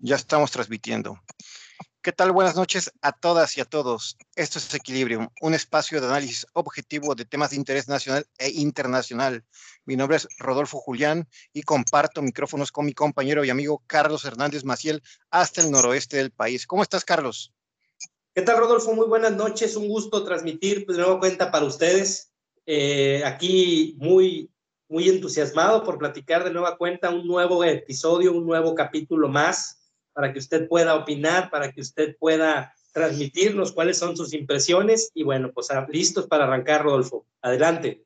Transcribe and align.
Ya 0.00 0.16
estamos 0.16 0.50
transmitiendo. 0.50 1.18
¿Qué 2.00 2.12
tal? 2.12 2.32
Buenas 2.32 2.54
noches 2.54 2.92
a 3.02 3.12
todas 3.12 3.58
y 3.58 3.60
a 3.60 3.64
todos. 3.64 4.16
Esto 4.36 4.58
es 4.58 4.72
Equilibrium, 4.72 5.28
un 5.42 5.52
espacio 5.52 6.00
de 6.00 6.06
análisis 6.06 6.46
objetivo 6.52 7.14
de 7.14 7.24
temas 7.24 7.50
de 7.50 7.56
interés 7.56 7.88
nacional 7.88 8.24
e 8.38 8.50
internacional. 8.50 9.44
Mi 9.84 9.96
nombre 9.96 10.16
es 10.16 10.28
Rodolfo 10.38 10.78
Julián 10.78 11.28
y 11.52 11.62
comparto 11.62 12.22
micrófonos 12.22 12.70
con 12.70 12.86
mi 12.86 12.94
compañero 12.94 13.44
y 13.44 13.50
amigo 13.50 13.82
Carlos 13.86 14.24
Hernández 14.24 14.64
Maciel 14.64 15.02
hasta 15.30 15.60
el 15.60 15.70
noroeste 15.72 16.16
del 16.16 16.30
país. 16.30 16.66
¿Cómo 16.66 16.82
estás, 16.82 17.04
Carlos? 17.04 17.52
¿Qué 18.32 18.42
tal, 18.42 18.58
Rodolfo? 18.58 18.94
Muy 18.94 19.08
buenas 19.08 19.32
noches. 19.32 19.74
Un 19.74 19.88
gusto 19.88 20.24
transmitir 20.24 20.86
pues, 20.86 20.96
de 20.96 21.02
nuevo 21.02 21.18
cuenta 21.18 21.50
para 21.50 21.64
ustedes. 21.64 22.32
Eh, 22.70 23.22
aquí 23.24 23.96
muy, 23.98 24.50
muy 24.90 25.08
entusiasmado 25.08 25.82
por 25.84 25.96
platicar 25.96 26.44
de 26.44 26.50
nueva 26.50 26.76
cuenta 26.76 27.08
un 27.08 27.26
nuevo 27.26 27.64
episodio, 27.64 28.34
un 28.34 28.44
nuevo 28.44 28.74
capítulo 28.74 29.26
más 29.26 29.90
para 30.12 30.34
que 30.34 30.38
usted 30.38 30.68
pueda 30.68 30.94
opinar, 30.94 31.48
para 31.48 31.72
que 31.72 31.80
usted 31.80 32.14
pueda 32.18 32.74
transmitirnos 32.92 33.72
cuáles 33.72 33.96
son 33.96 34.18
sus 34.18 34.34
impresiones 34.34 35.10
y 35.14 35.22
bueno, 35.22 35.50
pues 35.50 35.70
ah, 35.70 35.86
listos 35.88 36.26
para 36.26 36.44
arrancar, 36.44 36.82
Rodolfo. 36.82 37.24
Adelante. 37.40 38.04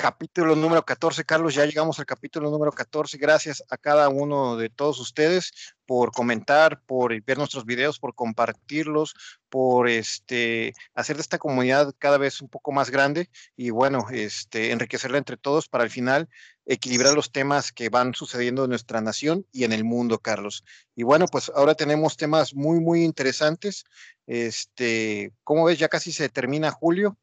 Capítulo 0.00 0.54
número 0.54 0.84
14, 0.84 1.24
Carlos, 1.24 1.56
ya 1.56 1.66
llegamos 1.66 1.98
al 1.98 2.06
capítulo 2.06 2.52
número 2.52 2.70
14. 2.70 3.18
Gracias 3.18 3.64
a 3.68 3.76
cada 3.76 4.08
uno 4.08 4.56
de 4.56 4.68
todos 4.68 5.00
ustedes 5.00 5.74
por 5.86 6.12
comentar, 6.12 6.80
por 6.86 7.20
ver 7.24 7.36
nuestros 7.36 7.64
videos, 7.64 7.98
por 7.98 8.14
compartirlos, 8.14 9.16
por 9.48 9.88
este, 9.88 10.72
hacer 10.94 11.16
de 11.16 11.22
esta 11.22 11.38
comunidad 11.38 11.96
cada 11.98 12.16
vez 12.16 12.40
un 12.40 12.48
poco 12.48 12.70
más 12.70 12.90
grande 12.90 13.28
y 13.56 13.70
bueno, 13.70 14.06
este, 14.12 14.70
enriquecerla 14.70 15.18
entre 15.18 15.36
todos 15.36 15.68
para 15.68 15.82
al 15.82 15.90
final 15.90 16.28
equilibrar 16.64 17.14
los 17.14 17.32
temas 17.32 17.72
que 17.72 17.88
van 17.88 18.14
sucediendo 18.14 18.62
en 18.62 18.70
nuestra 18.70 19.00
nación 19.00 19.46
y 19.50 19.64
en 19.64 19.72
el 19.72 19.82
mundo, 19.82 20.20
Carlos. 20.20 20.62
Y 20.94 21.02
bueno, 21.02 21.26
pues 21.26 21.50
ahora 21.56 21.74
tenemos 21.74 22.16
temas 22.16 22.54
muy, 22.54 22.78
muy 22.78 23.02
interesantes. 23.02 23.82
Este, 24.28 25.32
¿cómo 25.42 25.64
ves? 25.64 25.76
Ya 25.76 25.88
casi 25.88 26.12
se 26.12 26.28
termina 26.28 26.70
julio. 26.70 27.18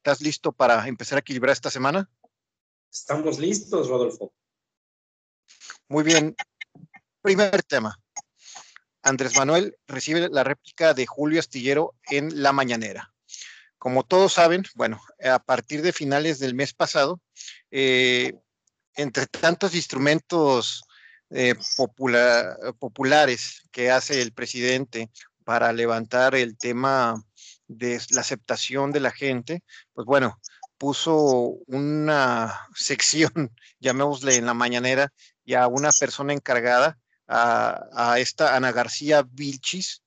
¿Estás 0.00 0.22
listo 0.22 0.52
para 0.52 0.88
empezar 0.88 1.16
a 1.16 1.20
equilibrar 1.20 1.52
esta 1.52 1.70
semana? 1.70 2.08
Estamos 2.92 3.38
listos, 3.38 3.88
Rodolfo. 3.88 4.32
Muy 5.88 6.02
bien. 6.02 6.34
Primer 7.22 7.62
tema. 7.62 7.96
Andrés 9.02 9.36
Manuel 9.36 9.76
recibe 9.86 10.28
la 10.28 10.44
réplica 10.44 10.92
de 10.92 11.06
Julio 11.06 11.40
Astillero 11.40 11.94
en 12.10 12.42
la 12.42 12.52
mañanera. 12.52 13.12
Como 13.78 14.04
todos 14.04 14.34
saben, 14.34 14.64
bueno, 14.74 15.00
a 15.24 15.38
partir 15.38 15.82
de 15.82 15.92
finales 15.92 16.38
del 16.38 16.54
mes 16.54 16.74
pasado, 16.74 17.20
eh, 17.70 18.34
entre 18.94 19.26
tantos 19.26 19.74
instrumentos 19.74 20.82
eh, 21.30 21.54
populares 22.78 23.62
que 23.70 23.90
hace 23.90 24.20
el 24.20 24.32
presidente 24.32 25.10
para 25.44 25.72
levantar 25.72 26.34
el 26.34 26.58
tema 26.58 27.22
de 27.68 28.00
la 28.10 28.20
aceptación 28.20 28.92
de 28.92 29.00
la 29.00 29.12
gente, 29.12 29.62
pues 29.94 30.04
bueno, 30.04 30.38
puso 30.80 31.58
una 31.66 32.66
sección, 32.74 33.54
llamémosle 33.78 34.36
en 34.36 34.46
la 34.46 34.54
mañanera, 34.54 35.12
y 35.44 35.54
a 35.54 35.68
una 35.68 35.90
persona 35.92 36.32
encargada, 36.32 36.98
a, 37.32 38.16
esta 38.18 38.56
Ana 38.56 38.72
García 38.72 39.24
Vilchis, 39.30 40.02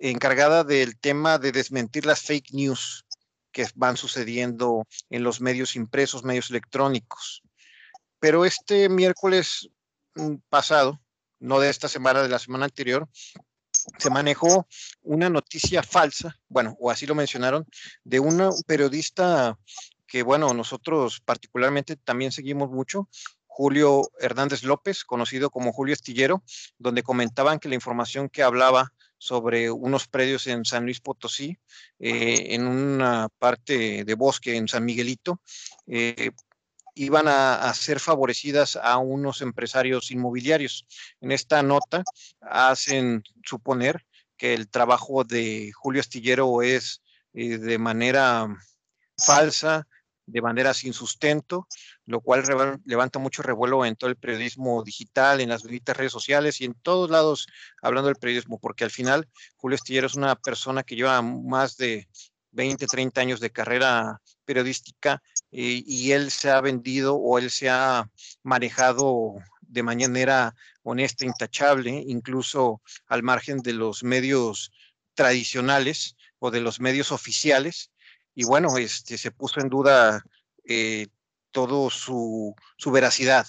encargada 0.00 0.64
del 0.64 0.98
tema 0.98 1.38
de 1.38 1.50
desmentir 1.50 2.04
las 2.04 2.20
fake 2.20 2.52
news 2.52 3.06
que 3.52 3.66
van 3.74 3.96
sucediendo 3.96 4.86
en 5.08 5.22
los 5.22 5.40
medios 5.40 5.76
impresos, 5.76 6.24
medios 6.24 6.50
electrónicos. 6.50 7.42
Pero 8.20 8.44
este 8.44 8.90
miércoles 8.90 9.70
mm, 10.14 10.34
pasado, 10.50 11.00
no 11.38 11.58
de 11.58 11.70
esta 11.70 11.88
semana, 11.88 12.22
de 12.22 12.28
la 12.28 12.38
semana 12.38 12.66
anterior, 12.66 13.08
se 13.98 14.10
manejó 14.10 14.66
una 15.00 15.30
noticia 15.30 15.82
falsa, 15.82 16.38
bueno, 16.48 16.76
o 16.80 16.90
así 16.90 17.06
lo 17.06 17.14
mencionaron, 17.14 17.66
de 18.04 18.20
un 18.20 18.50
periodista 18.66 19.58
que, 20.08 20.22
bueno, 20.24 20.52
nosotros 20.54 21.20
particularmente 21.24 21.94
también 21.96 22.32
seguimos 22.32 22.70
mucho, 22.70 23.08
Julio 23.46 24.10
Hernández 24.20 24.62
López, 24.62 25.04
conocido 25.04 25.50
como 25.50 25.72
Julio 25.72 25.92
Estillero, 25.92 26.42
donde 26.78 27.02
comentaban 27.02 27.58
que 27.58 27.68
la 27.68 27.74
información 27.74 28.28
que 28.28 28.42
hablaba 28.42 28.92
sobre 29.18 29.70
unos 29.70 30.06
predios 30.06 30.46
en 30.46 30.64
San 30.64 30.84
Luis 30.84 31.00
Potosí, 31.00 31.58
eh, 31.98 32.54
en 32.54 32.66
una 32.66 33.28
parte 33.38 34.04
de 34.04 34.14
bosque 34.14 34.56
en 34.56 34.68
San 34.68 34.84
Miguelito, 34.84 35.42
eh, 35.86 36.30
iban 36.94 37.26
a, 37.28 37.72
ser 37.74 38.00
favorecidas 38.00 38.76
a 38.76 38.98
unos 38.98 39.42
empresarios 39.42 40.10
inmobiliarios. 40.10 40.86
En 41.20 41.32
esta 41.32 41.62
nota 41.62 42.02
hacen 42.40 43.22
suponer 43.44 44.04
que 44.36 44.54
el 44.54 44.68
trabajo 44.68 45.24
de 45.24 45.72
Julio 45.74 46.00
Astillero 46.00 46.62
es 46.62 47.02
eh, 47.34 47.58
de 47.58 47.78
manera 47.78 48.48
falsa, 49.16 49.86
de 50.28 50.42
manera 50.42 50.74
sin 50.74 50.92
sustento, 50.92 51.66
lo 52.04 52.20
cual 52.20 52.44
levanta 52.84 53.18
mucho 53.18 53.42
revuelo 53.42 53.84
en 53.84 53.96
todo 53.96 54.10
el 54.10 54.16
periodismo 54.16 54.82
digital, 54.84 55.40
en 55.40 55.48
las 55.48 55.62
redes 55.64 56.12
sociales 56.12 56.60
y 56.60 56.66
en 56.66 56.74
todos 56.74 57.10
lados 57.10 57.48
hablando 57.80 58.08
del 58.08 58.16
periodismo, 58.16 58.58
porque 58.58 58.84
al 58.84 58.90
final 58.90 59.26
Julio 59.56 59.76
Astillero 59.76 60.06
es 60.06 60.14
una 60.14 60.36
persona 60.36 60.82
que 60.82 60.96
lleva 60.96 61.22
más 61.22 61.76
de 61.76 62.08
20, 62.52 62.86
30 62.86 63.20
años 63.20 63.40
de 63.40 63.50
carrera 63.50 64.20
periodística 64.44 65.22
eh, 65.50 65.82
y 65.86 66.12
él 66.12 66.30
se 66.30 66.50
ha 66.50 66.60
vendido 66.60 67.16
o 67.16 67.38
él 67.38 67.50
se 67.50 67.70
ha 67.70 68.10
manejado 68.42 69.34
de 69.60 69.82
manera 69.82 70.54
honesta, 70.82 71.24
intachable, 71.24 71.90
incluso 72.06 72.82
al 73.06 73.22
margen 73.22 73.58
de 73.58 73.74
los 73.74 74.02
medios 74.02 74.72
tradicionales 75.14 76.16
o 76.38 76.50
de 76.50 76.60
los 76.60 76.80
medios 76.80 77.12
oficiales. 77.12 77.90
Y 78.38 78.44
bueno, 78.44 78.78
este, 78.78 79.18
se 79.18 79.32
puso 79.32 79.58
en 79.58 79.68
duda 79.68 80.22
eh, 80.64 81.08
todo 81.50 81.90
su, 81.90 82.54
su 82.76 82.92
veracidad. 82.92 83.48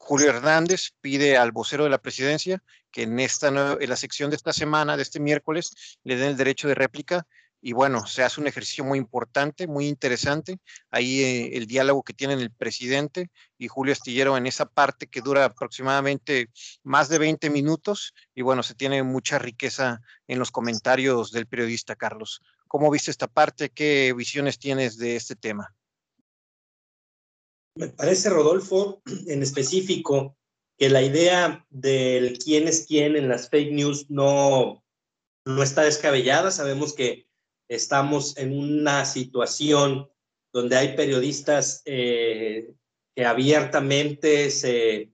Julio 0.00 0.30
Hernández 0.30 0.90
pide 1.00 1.36
al 1.36 1.52
vocero 1.52 1.84
de 1.84 1.90
la 1.90 2.02
presidencia 2.02 2.60
que 2.90 3.02
en, 3.04 3.20
esta, 3.20 3.46
en 3.46 3.88
la 3.88 3.94
sección 3.94 4.30
de 4.30 4.34
esta 4.34 4.52
semana, 4.52 4.96
de 4.96 5.04
este 5.04 5.20
miércoles, 5.20 5.98
le 6.02 6.16
den 6.16 6.30
el 6.30 6.36
derecho 6.36 6.66
de 6.66 6.74
réplica 6.74 7.28
y 7.60 7.74
bueno, 7.74 8.06
se 8.06 8.24
hace 8.24 8.40
un 8.40 8.48
ejercicio 8.48 8.84
muy 8.84 8.98
importante, 8.98 9.68
muy 9.68 9.86
interesante. 9.86 10.58
Ahí 10.90 11.20
eh, 11.22 11.56
el 11.56 11.68
diálogo 11.68 12.02
que 12.02 12.12
tienen 12.12 12.40
el 12.40 12.50
presidente 12.50 13.30
y 13.56 13.68
Julio 13.68 13.92
Astillero 13.92 14.36
en 14.36 14.48
esa 14.48 14.66
parte 14.66 15.06
que 15.06 15.20
dura 15.20 15.44
aproximadamente 15.44 16.50
más 16.82 17.08
de 17.08 17.18
20 17.18 17.50
minutos. 17.50 18.14
Y 18.34 18.42
bueno, 18.42 18.64
se 18.64 18.74
tiene 18.74 19.04
mucha 19.04 19.38
riqueza 19.38 20.00
en 20.26 20.40
los 20.40 20.50
comentarios 20.50 21.30
del 21.30 21.46
periodista 21.46 21.94
Carlos. 21.94 22.42
¿Cómo 22.68 22.90
viste 22.90 23.10
esta 23.10 23.26
parte? 23.26 23.70
¿Qué 23.70 24.12
visiones 24.16 24.58
tienes 24.58 24.98
de 24.98 25.16
este 25.16 25.36
tema? 25.36 25.74
Me 27.76 27.88
parece, 27.88 28.30
Rodolfo, 28.30 29.02
en 29.26 29.42
específico, 29.42 30.36
que 30.78 30.88
la 30.90 31.02
idea 31.02 31.66
del 31.70 32.38
quién 32.38 32.68
es 32.68 32.86
quién 32.86 33.16
en 33.16 33.28
las 33.28 33.48
fake 33.48 33.72
news 33.72 34.10
no, 34.10 34.82
no 35.44 35.62
está 35.62 35.82
descabellada. 35.82 36.50
Sabemos 36.50 36.94
que 36.94 37.28
estamos 37.68 38.36
en 38.36 38.56
una 38.58 39.04
situación 39.04 40.10
donde 40.52 40.76
hay 40.76 40.96
periodistas 40.96 41.82
eh, 41.84 42.72
que 43.14 43.24
abiertamente 43.24 44.50
se, 44.50 45.12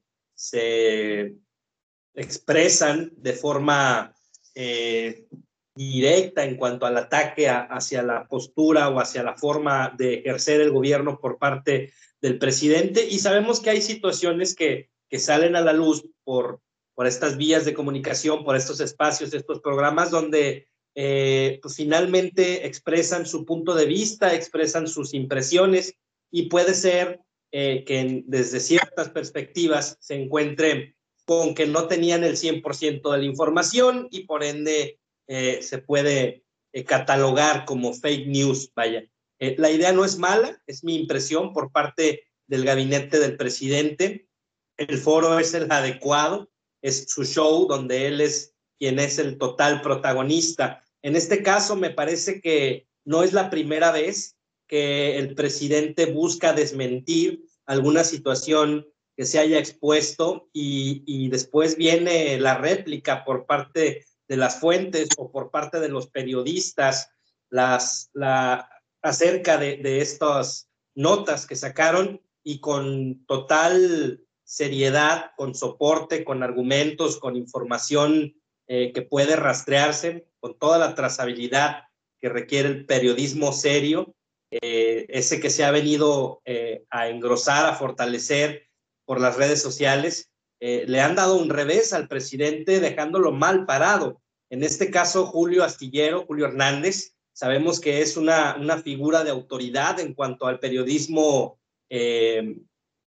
expresan 2.14 3.12
de 3.16 3.32
forma 3.32 4.14
eh, 4.54 5.26
directa 5.74 6.44
en 6.44 6.56
cuanto 6.56 6.86
al 6.86 6.96
ataque 6.96 7.48
hacia 7.48 8.02
la 8.02 8.26
postura 8.26 8.88
o 8.88 9.00
hacia 9.00 9.22
la 9.22 9.36
forma 9.36 9.94
de 9.96 10.14
ejercer 10.14 10.60
el 10.60 10.70
gobierno 10.70 11.18
por 11.18 11.38
parte 11.38 11.92
del 12.20 12.38
presidente. 12.38 13.06
Y 13.08 13.18
sabemos 13.18 13.60
que 13.60 13.70
hay 13.70 13.82
situaciones 13.82 14.54
que, 14.54 14.90
que 15.08 15.18
salen 15.18 15.56
a 15.56 15.60
la 15.60 15.72
luz 15.72 16.04
por, 16.24 16.60
por 16.94 17.06
estas 17.06 17.36
vías 17.36 17.64
de 17.64 17.74
comunicación, 17.74 18.44
por 18.44 18.56
estos 18.56 18.80
espacios, 18.80 19.32
estos 19.32 19.60
programas 19.60 20.10
donde 20.10 20.68
eh, 20.94 21.58
pues 21.62 21.76
finalmente 21.76 22.66
expresan 22.66 23.24
su 23.24 23.46
punto 23.46 23.74
de 23.74 23.86
vista, 23.86 24.34
expresan 24.34 24.86
sus 24.86 25.14
impresiones 25.14 25.94
y 26.30 26.48
puede 26.48 26.74
ser 26.74 27.20
eh, 27.50 27.84
que 27.84 28.22
desde 28.26 28.60
ciertas 28.60 29.08
perspectivas 29.08 29.96
se 30.00 30.14
encuentre 30.14 30.96
con 31.24 31.54
que 31.54 31.66
no 31.66 31.86
tenían 31.86 32.24
el 32.24 32.36
100% 32.36 33.10
de 33.10 33.18
la 33.18 33.24
información 33.24 34.08
y 34.10 34.24
por 34.24 34.44
ende 34.44 34.98
eh, 35.26 35.60
se 35.62 35.78
puede 35.78 36.44
catalogar 36.86 37.64
como 37.64 37.92
fake 37.92 38.26
news, 38.28 38.72
vaya. 38.74 39.04
la 39.38 39.70
idea 39.70 39.92
no 39.92 40.04
es 40.04 40.16
mala, 40.18 40.62
es 40.66 40.84
mi 40.84 40.96
impresión 40.96 41.52
por 41.52 41.70
parte 41.70 42.24
del 42.46 42.64
gabinete 42.64 43.18
del 43.18 43.36
presidente. 43.36 44.28
El 44.76 44.98
foro 44.98 45.38
es 45.38 45.52
el 45.52 45.70
adecuado, 45.70 46.50
es 46.80 47.10
su 47.10 47.24
show 47.24 47.66
donde 47.66 48.06
él 48.06 48.20
es 48.20 48.54
quien 48.78 48.98
es 48.98 49.18
el 49.18 49.38
total 49.38 49.80
protagonista. 49.82 50.82
En 51.02 51.14
este 51.14 51.42
caso, 51.42 51.76
me 51.76 51.90
parece 51.90 52.40
que 52.40 52.86
no 53.04 53.22
es 53.22 53.32
la 53.32 53.50
primera 53.50 53.92
vez 53.92 54.36
que 54.66 55.18
el 55.18 55.34
presidente 55.34 56.06
busca 56.06 56.52
desmentir 56.52 57.44
alguna 57.66 58.04
situación 58.04 58.86
que 59.16 59.24
se 59.24 59.38
haya 59.38 59.58
expuesto 59.58 60.48
y, 60.52 61.28
después 61.28 61.76
viene 61.76 62.38
la 62.40 62.56
réplica 62.56 63.24
por 63.24 63.46
parte 63.46 64.04
de 64.32 64.38
las 64.38 64.60
fuentes 64.60 65.10
o 65.18 65.30
por 65.30 65.50
parte 65.50 65.78
de 65.78 65.90
los 65.90 66.06
periodistas 66.06 67.10
las, 67.50 68.08
la, 68.14 68.66
acerca 69.02 69.58
de, 69.58 69.76
de 69.76 70.00
estas 70.00 70.70
notas 70.94 71.46
que 71.46 71.54
sacaron 71.54 72.22
y 72.42 72.58
con 72.58 73.26
total 73.26 74.24
seriedad, 74.42 75.32
con 75.36 75.54
soporte, 75.54 76.24
con 76.24 76.42
argumentos, 76.42 77.18
con 77.18 77.36
información 77.36 78.34
eh, 78.68 78.92
que 78.94 79.02
puede 79.02 79.36
rastrearse, 79.36 80.26
con 80.40 80.58
toda 80.58 80.78
la 80.78 80.94
trazabilidad 80.94 81.82
que 82.18 82.30
requiere 82.30 82.70
el 82.70 82.86
periodismo 82.86 83.52
serio, 83.52 84.14
eh, 84.50 85.04
ese 85.10 85.40
que 85.40 85.50
se 85.50 85.64
ha 85.64 85.70
venido 85.70 86.40
eh, 86.46 86.86
a 86.88 87.08
engrosar, 87.08 87.66
a 87.66 87.74
fortalecer 87.74 88.66
por 89.04 89.20
las 89.20 89.36
redes 89.36 89.60
sociales, 89.60 90.30
le 90.64 91.00
han 91.00 91.16
dado 91.16 91.34
un 91.34 91.50
revés 91.50 91.92
al 91.92 92.06
presidente 92.06 92.78
dejándolo 92.78 93.32
mal 93.32 93.66
parado. 93.66 94.21
En 94.52 94.62
este 94.62 94.90
caso, 94.90 95.24
Julio 95.24 95.64
Astillero, 95.64 96.26
Julio 96.26 96.44
Hernández, 96.44 97.16
sabemos 97.32 97.80
que 97.80 98.02
es 98.02 98.18
una, 98.18 98.54
una 98.60 98.76
figura 98.82 99.24
de 99.24 99.30
autoridad 99.30 99.98
en 99.98 100.12
cuanto 100.12 100.46
al 100.46 100.58
periodismo 100.58 101.58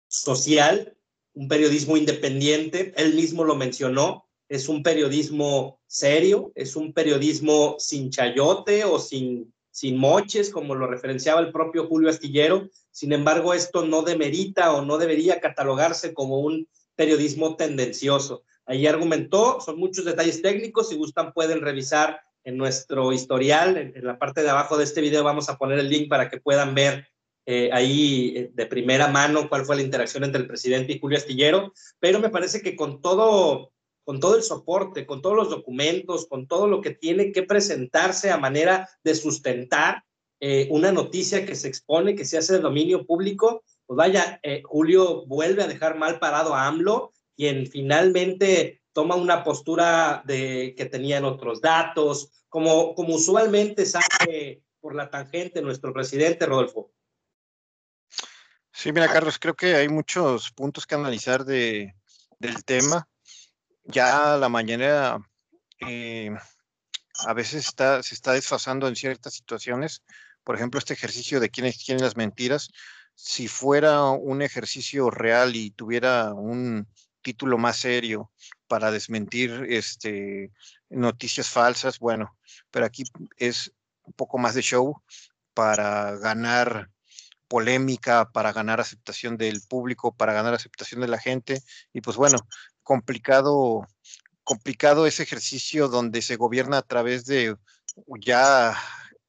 social, 0.09 0.97
un 1.33 1.47
periodismo 1.47 1.95
independiente, 1.95 2.91
él 2.97 3.13
mismo 3.13 3.45
lo 3.45 3.55
mencionó, 3.55 4.25
es 4.49 4.67
un 4.67 4.83
periodismo 4.83 5.79
serio, 5.87 6.51
es 6.55 6.75
un 6.75 6.91
periodismo 6.91 7.77
sin 7.79 8.09
chayote 8.09 8.83
o 8.83 8.99
sin, 8.99 9.53
sin 9.71 9.95
moches, 9.95 10.49
como 10.49 10.75
lo 10.75 10.87
referenciaba 10.87 11.39
el 11.39 11.53
propio 11.53 11.87
Julio 11.87 12.09
Astillero. 12.09 12.67
Sin 12.91 13.13
embargo, 13.13 13.53
esto 13.53 13.85
no 13.85 14.01
demerita 14.01 14.73
o 14.73 14.83
no 14.83 14.97
debería 14.97 15.39
catalogarse 15.39 16.13
como 16.13 16.39
un 16.39 16.67
periodismo 16.97 17.55
tendencioso. 17.55 18.43
Ahí 18.69 18.87
argumentó, 18.87 19.59
son 19.59 19.79
muchos 19.79 20.05
detalles 20.05 20.41
técnicos, 20.41 20.89
si 20.89 20.95
gustan 20.95 21.33
pueden 21.33 21.59
revisar 21.61 22.21
en 22.43 22.55
nuestro 22.55 23.11
historial, 23.11 23.77
en, 23.77 23.97
en 23.97 24.05
la 24.05 24.17
parte 24.17 24.43
de 24.43 24.49
abajo 24.49 24.77
de 24.77 24.85
este 24.85 25.01
video 25.01 25.23
vamos 25.23 25.49
a 25.49 25.57
poner 25.57 25.79
el 25.79 25.89
link 25.89 26.07
para 26.07 26.29
que 26.29 26.39
puedan 26.39 26.73
ver 26.75 27.07
eh, 27.51 27.71
ahí 27.73 28.33
eh, 28.35 28.51
de 28.53 28.65
primera 28.67 29.07
mano 29.07 29.49
cuál 29.49 29.65
fue 29.65 29.75
la 29.75 29.81
interacción 29.81 30.23
entre 30.23 30.41
el 30.41 30.47
presidente 30.47 30.93
y 30.93 30.99
Julio 30.99 31.17
Astillero, 31.17 31.73
pero 31.99 32.19
me 32.19 32.29
parece 32.29 32.61
que 32.61 32.75
con 32.75 33.01
todo, 33.01 33.71
con 34.03 34.19
todo 34.19 34.35
el 34.35 34.43
soporte, 34.43 35.07
con 35.07 35.23
todos 35.23 35.35
los 35.35 35.49
documentos, 35.49 36.27
con 36.27 36.47
todo 36.47 36.67
lo 36.67 36.79
que 36.79 36.91
tiene 36.91 37.31
que 37.31 37.41
presentarse 37.41 38.29
a 38.29 38.37
manera 38.37 38.87
de 39.03 39.15
sustentar 39.15 40.03
eh, 40.39 40.67
una 40.69 40.91
noticia 40.91 41.43
que 41.43 41.55
se 41.55 41.67
expone, 41.67 42.13
que 42.13 42.23
se 42.23 42.37
hace 42.37 42.53
de 42.53 42.59
dominio 42.59 43.07
público, 43.07 43.63
pues 43.87 43.97
vaya, 43.97 44.39
Julio 44.65 45.25
vuelve 45.25 45.63
a 45.63 45.67
dejar 45.67 45.97
mal 45.97 46.19
parado 46.19 46.53
a 46.53 46.67
AMLO, 46.67 47.13
quien 47.39 47.67
finalmente 47.67 48.81
toma 48.91 49.15
una 49.15 49.45
postura 49.45 50.21
de 50.25 50.75
que 50.75 50.83
tenían 50.87 51.23
otros 51.23 51.61
datos, 51.61 52.43
como, 52.49 52.93
como 52.95 53.15
usualmente 53.15 53.85
sale 53.85 54.65
por 54.81 54.93
la 54.93 55.09
tangente 55.09 55.61
nuestro 55.61 55.93
presidente 55.93 56.45
Rodolfo. 56.45 56.91
Sí, 58.73 58.91
mira, 58.91 59.07
Carlos, 59.07 59.39
creo 59.39 59.55
que 59.55 59.73
hay 59.73 59.87
muchos 59.87 60.51
puntos 60.51 60.85
que 60.85 60.95
analizar 60.95 61.45
de, 61.45 61.95
del 62.39 62.65
tema. 62.65 63.07
Ya 63.85 64.35
la 64.35 64.49
mañana 64.49 65.25
eh, 65.79 66.35
a 67.25 67.33
veces 67.33 67.67
está, 67.69 68.03
se 68.03 68.15
está 68.15 68.33
desfasando 68.33 68.85
en 68.89 68.97
ciertas 68.97 69.33
situaciones. 69.33 70.03
Por 70.43 70.57
ejemplo, 70.57 70.77
este 70.77 70.93
ejercicio 70.93 71.39
de 71.39 71.49
quiénes 71.49 71.77
tienen 71.77 72.03
las 72.03 72.17
mentiras. 72.17 72.69
Si 73.15 73.47
fuera 73.47 74.09
un 74.09 74.41
ejercicio 74.41 75.09
real 75.09 75.55
y 75.55 75.71
tuviera 75.71 76.33
un 76.33 76.85
título 77.29 77.59
más 77.59 77.77
serio 77.77 78.31
para 78.67 78.89
desmentir 78.89 79.67
este, 79.69 80.51
noticias 80.89 81.47
falsas, 81.47 81.99
bueno, 81.99 82.35
pero 82.71 82.87
aquí 82.87 83.03
es 83.37 83.71
un 84.01 84.13
poco 84.13 84.39
más 84.39 84.55
de 84.55 84.63
show 84.63 84.99
para 85.53 86.15
ganar 86.17 86.89
polémica 87.47 88.31
para 88.31 88.51
ganar 88.51 88.79
aceptación 88.79 89.37
del 89.37 89.61
público, 89.61 90.15
para 90.15 90.33
ganar 90.33 90.55
aceptación 90.55 91.01
de 91.01 91.07
la 91.07 91.19
gente. 91.19 91.61
Y 91.93 92.01
pues 92.01 92.17
bueno, 92.17 92.39
complicado, 92.81 93.87
complicado 94.43 95.05
ese 95.05 95.23
ejercicio 95.23 95.87
donde 95.87 96.23
se 96.23 96.35
gobierna 96.35 96.79
a 96.79 96.81
través 96.81 97.25
de 97.25 97.55
ya 98.19 98.75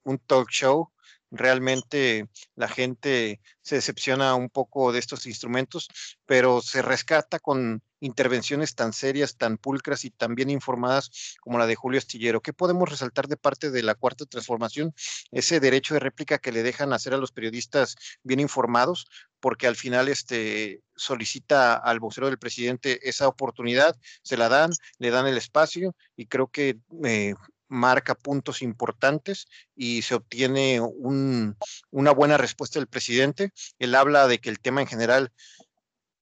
un 0.04 0.18
talk 0.18 0.48
show 0.50 0.90
realmente 1.30 2.28
la 2.56 2.68
gente 2.68 3.40
se 3.62 3.76
decepciona 3.76 4.34
un 4.34 4.50
poco 4.50 4.92
de 4.92 4.98
estos 4.98 5.26
instrumentos, 5.26 5.88
pero 6.26 6.60
se 6.60 6.82
rescata 6.82 7.38
con 7.38 7.82
intervenciones 8.00 8.74
tan 8.74 8.92
serias, 8.92 9.36
tan 9.36 9.58
pulcras 9.58 10.04
y 10.04 10.10
tan 10.10 10.34
bien 10.34 10.50
informadas 10.50 11.36
como 11.40 11.58
la 11.58 11.66
de 11.66 11.76
Julio 11.76 11.98
Astillero. 11.98 12.40
¿Qué 12.40 12.52
podemos 12.52 12.88
resaltar 12.88 13.28
de 13.28 13.36
parte 13.36 13.70
de 13.70 13.82
la 13.82 13.94
cuarta 13.94 14.24
transformación? 14.26 14.94
Ese 15.30 15.60
derecho 15.60 15.94
de 15.94 16.00
réplica 16.00 16.38
que 16.38 16.52
le 16.52 16.62
dejan 16.62 16.92
hacer 16.92 17.14
a 17.14 17.18
los 17.18 17.32
periodistas 17.32 17.96
bien 18.22 18.40
informados, 18.40 19.06
porque 19.40 19.66
al 19.66 19.76
final 19.76 20.08
este, 20.08 20.82
solicita 20.96 21.74
al 21.74 22.00
vocero 22.00 22.26
del 22.26 22.38
presidente 22.38 23.08
esa 23.08 23.28
oportunidad, 23.28 23.96
se 24.22 24.36
la 24.36 24.48
dan, 24.48 24.70
le 24.98 25.10
dan 25.10 25.26
el 25.26 25.36
espacio 25.36 25.94
y 26.16 26.26
creo 26.26 26.48
que 26.48 26.78
eh, 27.04 27.34
marca 27.70 28.14
puntos 28.14 28.62
importantes 28.62 29.46
y 29.74 30.02
se 30.02 30.16
obtiene 30.16 30.80
una 30.80 32.10
buena 32.10 32.36
respuesta 32.36 32.78
del 32.78 32.88
presidente. 32.88 33.52
Él 33.78 33.94
habla 33.94 34.26
de 34.26 34.38
que 34.40 34.50
el 34.50 34.58
tema 34.58 34.82
en 34.82 34.88
general 34.88 35.32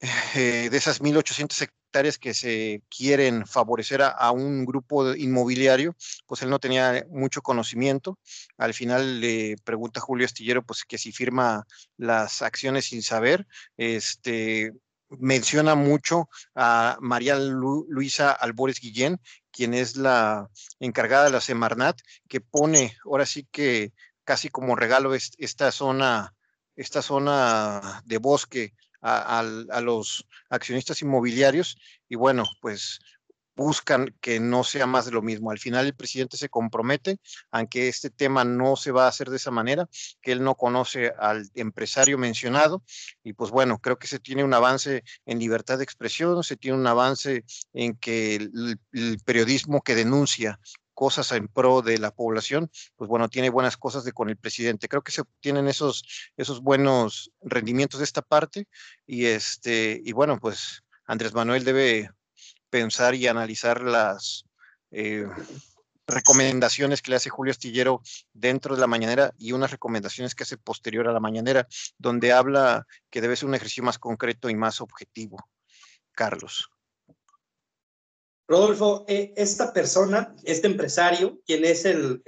eh, 0.01 0.69
de 0.69 0.77
esas 0.77 1.01
1.800 1.01 1.61
hectáreas 1.61 2.17
que 2.17 2.33
se 2.33 2.81
quieren 2.89 3.45
favorecer 3.45 4.01
a, 4.01 4.31
un 4.31 4.63
grupo 4.63 5.13
inmobiliario, 5.13 5.95
pues 6.25 6.41
él 6.41 6.49
no 6.49 6.59
tenía 6.59 7.05
mucho 7.09 7.41
conocimiento. 7.41 8.17
Al 8.57 8.73
final 8.73 9.19
le 9.19 9.57
pregunta 9.63 9.99
Julio 9.99 10.25
Astillero, 10.25 10.63
pues 10.63 10.85
que 10.85 10.97
si 10.97 11.11
firma 11.11 11.65
las 11.97 12.41
acciones 12.41 12.85
sin 12.85 13.03
saber, 13.03 13.45
este, 13.75 14.71
menciona 15.09 15.75
mucho 15.75 16.29
a 16.55 16.97
María 17.01 17.37
Luisa 17.37 18.31
Albores 18.31 18.79
Guillén, 18.79 19.19
quien 19.51 19.73
es 19.73 19.97
la 19.97 20.49
encargada 20.79 21.25
de 21.25 21.31
la 21.31 21.41
Semarnat, 21.41 21.99
que 22.27 22.39
pone 22.39 22.95
ahora 23.03 23.25
sí 23.25 23.47
que 23.51 23.91
casi 24.23 24.49
como 24.49 24.75
regalo 24.75 25.13
esta 25.15 25.71
zona, 25.71 26.35
esta 26.75 27.01
zona 27.01 28.01
de 28.05 28.17
bosque 28.19 28.73
a, 29.01 29.81
los 29.81 30.25
accionistas 30.49 31.01
inmobiliarios 31.01 31.77
y 32.07 32.15
bueno, 32.15 32.43
pues 32.61 32.99
buscan 33.59 34.15
que 34.21 34.39
no 34.39 34.63
sea 34.63 34.87
más 34.87 35.05
de 35.05 35.11
lo 35.11 35.21
mismo. 35.21 35.51
Al 35.51 35.59
final 35.59 35.85
el 35.85 35.93
presidente 35.93 36.37
se 36.37 36.47
compromete, 36.47 37.19
aunque 37.51 37.89
este 37.89 38.09
tema 38.09 38.45
no 38.45 38.77
se 38.77 38.91
va 38.91 39.03
a 39.03 39.09
hacer 39.09 39.29
de 39.29 39.35
esa 39.35 39.51
manera, 39.51 39.89
que 40.21 40.31
él 40.31 40.41
no 40.41 40.55
conoce 40.55 41.11
al 41.19 41.49
empresario 41.55 42.17
mencionado 42.17 42.83
y 43.21 43.33
pues 43.33 43.51
bueno, 43.51 43.79
creo 43.79 43.99
que 43.99 44.07
se 44.07 44.19
tiene 44.19 44.45
un 44.45 44.53
avance 44.53 45.03
en 45.25 45.39
libertad 45.39 45.77
de 45.77 45.83
expresión, 45.83 46.41
se 46.41 46.55
tiene 46.55 46.77
un 46.77 46.87
avance 46.87 47.43
en 47.73 47.97
que 47.97 48.35
el, 48.35 48.79
periodismo 49.25 49.81
que 49.81 49.95
denuncia 49.95 50.59
cosas 50.99 51.31
en 51.31 51.47
pro 51.47 51.81
de 51.81 51.97
la 51.97 52.11
población, 52.11 52.69
pues 52.97 53.07
bueno, 53.07 53.29
tiene 53.29 53.49
buenas 53.49 53.77
cosas 53.77 54.03
de 54.03 54.11
con 54.11 54.29
el 54.29 54.35
presidente. 54.35 54.89
Creo 54.89 55.01
que 55.01 55.13
se 55.13 55.21
obtienen 55.21 55.69
esos, 55.69 56.03
esos 56.35 56.59
buenos 56.59 57.31
rendimientos 57.41 57.99
de 58.01 58.03
esta 58.03 58.21
parte 58.21 58.67
y 59.07 59.27
este, 59.27 60.01
y 60.03 60.11
bueno, 60.11 60.37
pues 60.41 60.83
Andrés 61.05 61.33
Manuel 61.33 61.63
debe 61.63 62.11
pensar 62.69 63.15
y 63.15 63.27
analizar 63.27 63.81
las 63.81 64.43
eh, 64.91 65.25
recomendaciones 66.05 67.01
que 67.01 67.11
le 67.11 67.15
hace 67.15 67.29
Julio 67.29 67.51
Astillero 67.51 68.01
dentro 68.33 68.75
de 68.75 68.81
la 68.81 68.87
mañanera 68.87 69.33
y 69.37 69.53
unas 69.53 69.71
recomendaciones 69.71 70.35
que 70.35 70.43
hace 70.43 70.57
posterior 70.57 71.07
a 71.07 71.13
la 71.13 71.21
mañanera, 71.21 71.65
donde 71.97 72.33
habla 72.33 72.85
que 73.09 73.21
debe 73.21 73.37
ser 73.37 73.47
un 73.47 73.55
ejercicio 73.55 73.85
más 73.85 73.99
concreto 73.99 74.49
y 74.49 74.55
más 74.55 74.81
objetivo. 74.81 75.37
Carlos. 76.11 76.69
Rodolfo, 78.49 79.05
eh, 79.07 79.31
esta 79.37 79.71
persona, 79.71 80.35
este 80.43 80.65
empresario, 80.65 81.39
quien 81.45 81.63
es 81.65 81.85
el, 81.85 82.21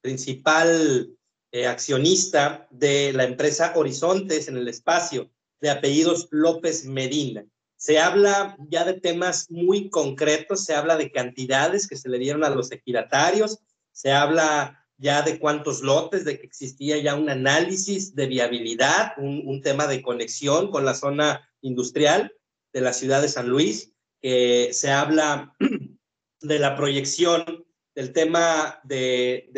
principal 0.00 1.10
eh, 1.50 1.66
accionista 1.66 2.68
de 2.70 3.12
la 3.12 3.24
empresa 3.24 3.72
Horizontes 3.74 4.48
en 4.48 4.56
el 4.56 4.68
espacio, 4.68 5.30
de 5.60 5.70
apellidos 5.70 6.28
López 6.30 6.86
Medina, 6.86 7.44
se 7.76 7.98
habla 7.98 8.56
ya 8.70 8.84
de 8.84 8.94
temas 8.94 9.50
muy 9.50 9.90
concretos, 9.90 10.64
se 10.64 10.74
habla 10.74 10.96
de 10.96 11.10
cantidades 11.10 11.86
que 11.86 11.96
se 11.96 12.08
le 12.08 12.18
dieron 12.18 12.44
a 12.44 12.50
los 12.50 12.72
equidatarios, 12.72 13.58
se 13.92 14.12
habla 14.12 14.86
ya 14.96 15.22
de 15.22 15.38
cuántos 15.38 15.82
lotes, 15.82 16.24
de 16.24 16.38
que 16.38 16.46
existía 16.46 16.98
ya 16.98 17.14
un 17.14 17.28
análisis 17.28 18.14
de 18.14 18.26
viabilidad, 18.26 19.12
un, 19.18 19.60
tema 19.60 19.86
de 19.86 20.00
conexión 20.00 20.70
con 20.70 20.86
la 20.86 20.94
zona 20.94 21.46
industrial 21.60 22.32
de 22.72 22.80
la 22.80 22.94
ciudad 22.94 23.20
de 23.20 23.28
San 23.28 23.48
Luis, 23.48 23.92
que 24.26 24.72
se 24.72 24.90
habla 24.90 25.54
de 26.40 26.58
la 26.58 26.74
proyección 26.74 27.64
del 27.94 28.12
tema 28.12 28.80
de, 28.82 29.48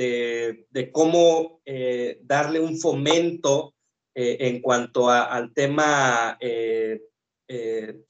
de, 0.70 0.92
cómo 0.92 1.62
eh, 1.64 2.20
darle 2.22 2.60
un 2.60 2.78
fomento 2.78 3.74
eh, 4.14 4.36
en 4.40 4.60
cuanto 4.60 5.08
al 5.08 5.54
tema 5.54 6.36
eh, 6.38 7.00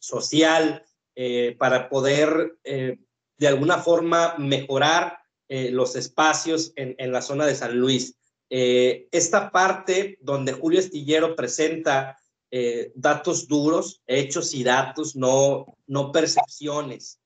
social 0.01 0.85
para 1.59 1.89
poder 1.89 2.59
de 2.65 3.47
alguna 3.47 3.79
forma 3.79 4.35
mejorar 4.37 5.17
los 5.49 5.95
espacios 5.95 6.73
en, 6.75 6.97
en, 6.99 7.13
la 7.13 7.23
zona 7.23 7.47
de 7.47 7.55
San 7.55 7.79
Luis. 7.79 8.17
esta 8.49 9.53
parte 9.53 10.19
donde 10.21 10.55
Julio 10.55 10.81
Estillero 10.81 11.37
presenta 11.37 12.19
datos 12.97 13.47
duros, 13.47 14.03
hechos 14.09 14.55
y 14.55 14.65
datos, 14.65 15.15
no, 15.15 15.78
no 15.89 16.13
percepciones 16.13 17.21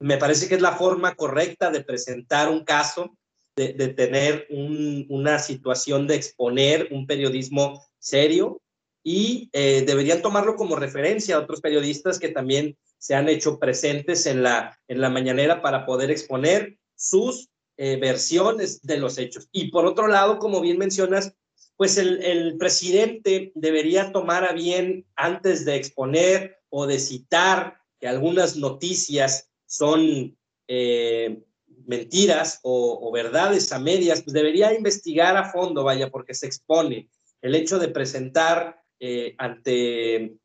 me 0.00 0.18
parece 0.18 0.48
que 0.48 0.54
es 0.54 0.60
la 0.60 0.76
forma 0.76 1.14
correcta 1.14 1.70
de 1.70 1.82
presentar 1.82 2.48
un 2.48 2.64
caso, 2.64 3.16
de, 3.56 3.88
tener 3.88 4.46
una 4.50 5.40
situación 5.40 6.06
de 6.06 6.14
exponer 6.14 6.88
un 6.92 7.08
periodismo 7.08 7.84
serio 7.98 8.60
y 9.02 9.50
eh, 9.52 9.82
deberían 9.84 10.22
tomarlo 10.22 10.54
como 10.54 10.76
referencia 10.76 11.34
a 11.34 11.40
otros 11.40 11.60
periodistas 11.60 12.20
que 12.20 12.28
también 12.28 12.76
se 12.98 13.16
han 13.16 13.28
hecho 13.28 13.58
presentes 13.58 14.26
en 14.26 14.44
la, 14.44 14.78
en 14.86 15.00
la 15.00 15.10
mañanera 15.10 15.60
para 15.60 15.86
poder 15.86 16.12
exponer 16.12 16.78
sus 16.94 17.48
eh, 17.76 17.96
versiones 17.96 18.80
de 18.82 18.98
los 18.98 19.18
hechos. 19.18 19.48
Y 19.50 19.72
por 19.72 19.86
otro 19.86 20.06
lado, 20.06 20.38
como 20.38 20.60
bien 20.60 20.78
mencionas, 20.78 21.32
pues 21.76 21.96
el, 21.96 22.56
presidente 22.58 23.50
debería 23.54 24.12
tomar 24.12 24.44
a 24.44 24.52
bien 24.52 25.04
antes 25.16 25.64
de 25.64 25.76
exponer 25.76 26.57
o 26.70 26.86
de 26.86 26.98
citar 26.98 27.78
que 27.98 28.08
algunas 28.08 28.56
noticias 28.56 29.50
son 29.66 30.36
eh, 30.66 31.42
mentiras 31.86 32.60
o, 32.62 33.10
verdades 33.12 33.72
a 33.72 33.78
medias, 33.78 34.22
pues 34.22 34.34
debería 34.34 34.74
investigar 34.74 35.36
a 35.36 35.50
fondo, 35.50 35.84
vaya, 35.84 36.10
porque 36.10 36.34
se 36.34 36.46
expone. 36.46 37.08
El 37.40 37.54
hecho 37.54 37.78
de 37.78 37.88
presentar 37.88 38.82
eh, 39.00 39.34
ante 39.38 40.36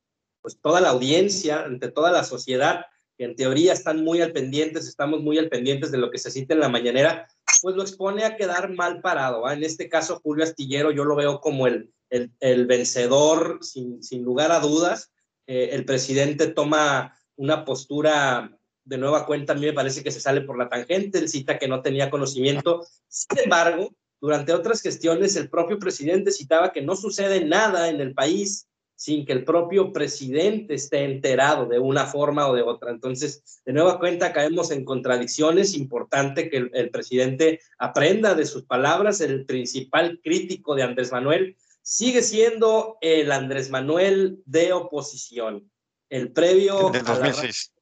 pues, 0.42 0.60
toda 0.62 0.82
la 0.82 0.90
audiencia, 0.90 1.64
ante 1.64 1.90
toda 1.90 2.12
la 2.12 2.24
sociedad, 2.24 2.86
que 3.18 3.26
en 3.26 3.36
teoría 3.36 3.74
están 3.74 4.04
muy 4.04 4.22
al 4.22 4.32
pendientes, 4.32 4.88
estamos 4.88 5.22
muy 5.22 5.38
al 5.38 5.50
pendientes 5.50 5.92
de 5.92 5.98
lo 5.98 6.10
que 6.10 6.18
se 6.18 6.32
cita 6.32 6.54
en 6.54 6.60
la 6.60 6.70
mañanera, 6.70 7.28
pues 7.62 7.76
lo 7.76 7.84
expone 7.84 8.24
a 8.24 8.36
quedar 8.36 8.72
mal 8.72 9.02
parado. 9.02 9.50
En 9.50 9.64
este 9.64 9.88
caso, 9.90 10.20
Julio 10.24 10.44
Astillero, 10.44 10.92
yo 10.92 11.04
lo 11.06 11.16
veo 11.16 11.40
como 11.40 11.68
el, 11.68 11.92
el, 12.10 12.66
vencedor, 12.66 13.60
sin, 13.62 14.04
sin, 14.04 14.24
lugar 14.24 14.52
a 14.52 14.60
dudas. 14.60 15.13
Eh, 15.48 15.70
el 15.72 15.86
presidente 15.86 16.48
toma 16.48 17.18
una 17.36 17.66
postura 17.66 18.58
de 18.86 18.98
nueva 18.98 19.26
cuenta, 19.26 19.54
a 19.54 19.56
mí 19.56 19.66
me 19.66 19.74
parece 19.74 20.04
que 20.04 20.12
se 20.12 20.20
sale 20.20 20.42
por 20.42 20.58
la 20.58 20.70
tangente, 20.70 21.20
él 21.20 21.30
cita 21.30 21.58
que 21.58 21.68
no 21.68 21.82
tenía 21.82 22.10
conocimiento. 22.10 22.86
Sin 23.08 23.40
embargo, 23.40 23.94
durante 24.20 24.54
otras 24.54 24.82
gestiones, 24.82 25.36
el 25.36 25.50
propio 25.50 25.80
presidente 25.80 26.32
citaba 26.32 26.72
que 26.72 26.82
no 26.82 26.96
sucede 26.96 27.46
nada 27.46 27.90
en 27.90 28.02
el 28.02 28.14
país 28.14 28.68
sin 28.96 29.26
que 29.26 29.34
el 29.34 29.44
propio 29.44 29.92
presidente 29.92 30.76
esté 30.76 31.04
enterado 31.04 31.66
de 31.66 31.78
una 31.80 32.06
forma 32.06 32.48
o 32.48 32.56
de 32.56 32.62
otra. 32.62 32.92
Entonces, 32.92 33.62
de 33.66 33.74
nueva 33.74 34.00
cuenta, 34.00 34.32
caemos 34.32 34.72
en 34.72 34.86
contradicciones. 34.86 35.76
Importante 35.76 36.50
que 36.50 36.70
el, 36.72 36.90
presidente 36.90 37.60
aprenda 37.78 38.34
de 38.34 38.46
sus 38.46 38.64
palabras. 38.64 39.20
El 39.20 39.46
principal 39.46 40.22
crítico 40.24 40.74
de 40.76 40.84
Andrés 40.84 41.12
Manuel 41.12 41.58
sigue 41.84 42.24
siendo 42.24 42.98
el 43.02 43.32
Andrés 43.32 43.70
Manuel 43.70 44.42
de 44.46 44.74
oposición. 44.74 45.72
El 46.10 46.32
previo... 46.32 46.90
De 46.90 47.02
2006. 47.02 47.74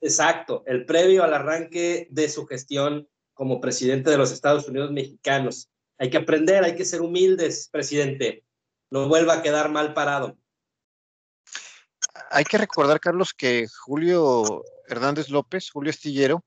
Exacto, 0.00 0.64
el 0.66 0.84
previo 0.84 1.22
al 1.22 1.32
arranque 1.32 2.08
de 2.10 2.28
su 2.28 2.46
gestión 2.46 3.08
como 3.32 3.60
presidente 3.60 4.10
de 4.10 4.18
los 4.18 4.32
Estados 4.32 4.68
Unidos 4.68 4.90
mexicanos. 4.90 5.70
Hay 5.98 6.10
que 6.10 6.16
aprender, 6.16 6.64
hay 6.64 6.74
que 6.74 6.84
ser 6.84 7.00
humildes, 7.00 7.68
presidente. 7.70 8.44
No 8.90 9.08
vuelva 9.08 9.34
a 9.34 9.42
quedar 9.42 9.70
mal 9.70 9.94
parado. 9.94 10.36
Hay 12.30 12.44
que 12.44 12.58
recordar, 12.58 12.98
Carlos, 12.98 13.32
que 13.32 13.66
Julio 13.68 14.64
Hernández 14.88 15.28
López, 15.28 15.70
Julio 15.70 15.90
Estillero, 15.90 16.44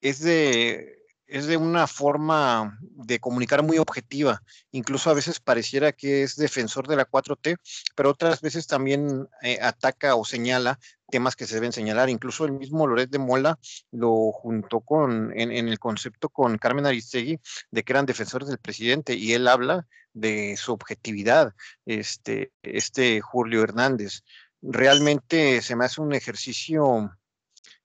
es 0.00 0.20
de 0.20 0.99
es 1.30 1.46
de 1.46 1.56
una 1.56 1.86
forma 1.86 2.78
de 2.80 3.20
comunicar 3.20 3.62
muy 3.62 3.78
objetiva. 3.78 4.42
Incluso 4.72 5.10
a 5.10 5.14
veces 5.14 5.40
pareciera 5.40 5.92
que 5.92 6.22
es 6.22 6.36
defensor 6.36 6.88
de 6.88 6.96
la 6.96 7.08
4T, 7.08 7.56
pero 7.94 8.10
otras 8.10 8.40
veces 8.40 8.66
también 8.66 9.28
eh, 9.42 9.58
ataca 9.62 10.16
o 10.16 10.24
señala 10.24 10.78
temas 11.10 11.36
que 11.36 11.46
se 11.46 11.54
deben 11.54 11.72
señalar. 11.72 12.10
Incluso 12.10 12.44
el 12.44 12.52
mismo 12.52 12.86
Loret 12.86 13.10
de 13.10 13.18
Mola 13.18 13.58
lo 13.92 14.32
juntó 14.32 14.80
con, 14.80 15.32
en, 15.38 15.52
el 15.52 15.78
concepto 15.78 16.28
con 16.28 16.58
Carmen 16.58 16.86
Aristegui 16.86 17.38
de 17.70 17.82
que 17.84 17.92
eran 17.92 18.06
defensores 18.06 18.48
del 18.48 18.58
presidente 18.58 19.14
y 19.14 19.32
él 19.32 19.46
habla 19.46 19.86
de 20.12 20.56
su 20.56 20.72
objetividad, 20.72 21.54
este, 21.86 22.52
este 22.62 23.20
Julio 23.20 23.62
Hernández. 23.62 24.22
Realmente 24.62 25.62
se 25.62 25.76
me 25.76 25.84
hace 25.84 26.00
un 26.00 26.12
ejercicio 26.12 27.10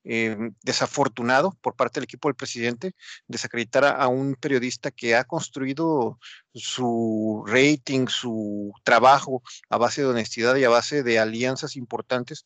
eh, 0.07 0.37
desafortunado 0.61 1.57
por 1.61 1.75
parte 1.75 1.99
del 1.99 2.03
equipo 2.03 2.27
del 2.27 2.35
presidente 2.35 2.93
desacreditar 3.27 3.85
a, 3.85 4.07
un 4.07 4.35
periodista 4.35 4.91
que 4.91 5.15
ha 5.15 5.23
construido 5.23 6.19
su 6.53 7.43
rating, 7.47 8.05
su 8.07 8.71
trabajo 8.83 9.41
a 9.67 9.77
base 9.77 10.01
de 10.01 10.07
honestidad 10.07 10.55
y 10.57 10.63
a 10.63 10.69
base 10.69 11.01
de 11.01 11.17
alianzas 11.17 11.75
importantes 11.75 12.45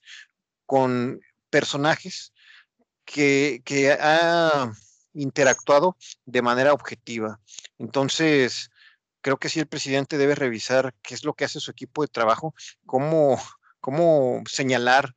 con 0.66 1.20
personajes 1.50 2.32
que, 3.04 3.62
que 3.66 3.92
ha 3.92 4.72
interactuado 5.14 5.98
de 6.26 6.42
manera 6.42 6.72
objetiva. 6.72 7.42
Entonces, 7.78 8.70
creo 9.20 9.38
que 9.38 9.50
sí 9.50 9.60
el 9.60 9.68
presidente 9.68 10.18
debe 10.18 10.36
revisar 10.36 10.96
qué 11.02 11.14
es 11.14 11.26
lo 11.26 11.34
que 11.34 11.44
hace 11.44 11.60
su 11.60 11.72
equipo 11.72 12.04
de 12.04 12.08
trabajo, 12.08 12.56
cómo, 12.86 13.38
cómo 13.82 14.44
señalar 14.48 15.14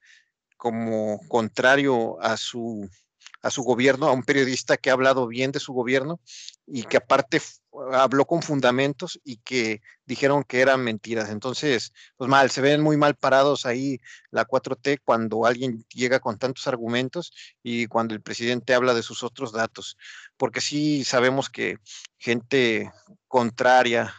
como 0.62 1.18
contrario 1.26 2.22
a 2.22 2.36
su, 2.36 2.88
a 3.42 3.50
su 3.50 3.64
gobierno, 3.64 4.06
a 4.06 4.12
un 4.12 4.22
periodista 4.22 4.76
que 4.76 4.90
ha 4.90 4.92
hablado 4.92 5.26
bien 5.26 5.50
de 5.50 5.58
su 5.58 5.72
gobierno 5.72 6.20
y 6.68 6.84
que 6.84 6.98
aparte 6.98 7.42
habló 7.90 8.26
con 8.26 8.42
fundamentos 8.42 9.18
y 9.24 9.38
que 9.38 9.80
dijeron 10.06 10.44
que 10.44 10.60
eran 10.60 10.84
mentiras. 10.84 11.30
Entonces, 11.30 11.92
pues 12.16 12.30
mal, 12.30 12.48
se 12.48 12.60
ven 12.60 12.80
muy 12.80 12.96
mal 12.96 13.16
parados 13.16 13.66
ahí 13.66 13.98
la 14.30 14.46
4T 14.46 15.00
cuando 15.04 15.46
alguien 15.46 15.84
llega 15.92 16.20
con 16.20 16.38
tantos 16.38 16.68
argumentos 16.68 17.32
y 17.60 17.88
cuando 17.88 18.14
el 18.14 18.22
presidente 18.22 18.72
habla 18.72 18.94
de 18.94 19.02
sus 19.02 19.24
otros 19.24 19.50
datos, 19.50 19.96
porque 20.36 20.60
sí 20.60 21.02
sabemos 21.02 21.50
que 21.50 21.78
gente 22.18 22.92
contraria 23.26 24.14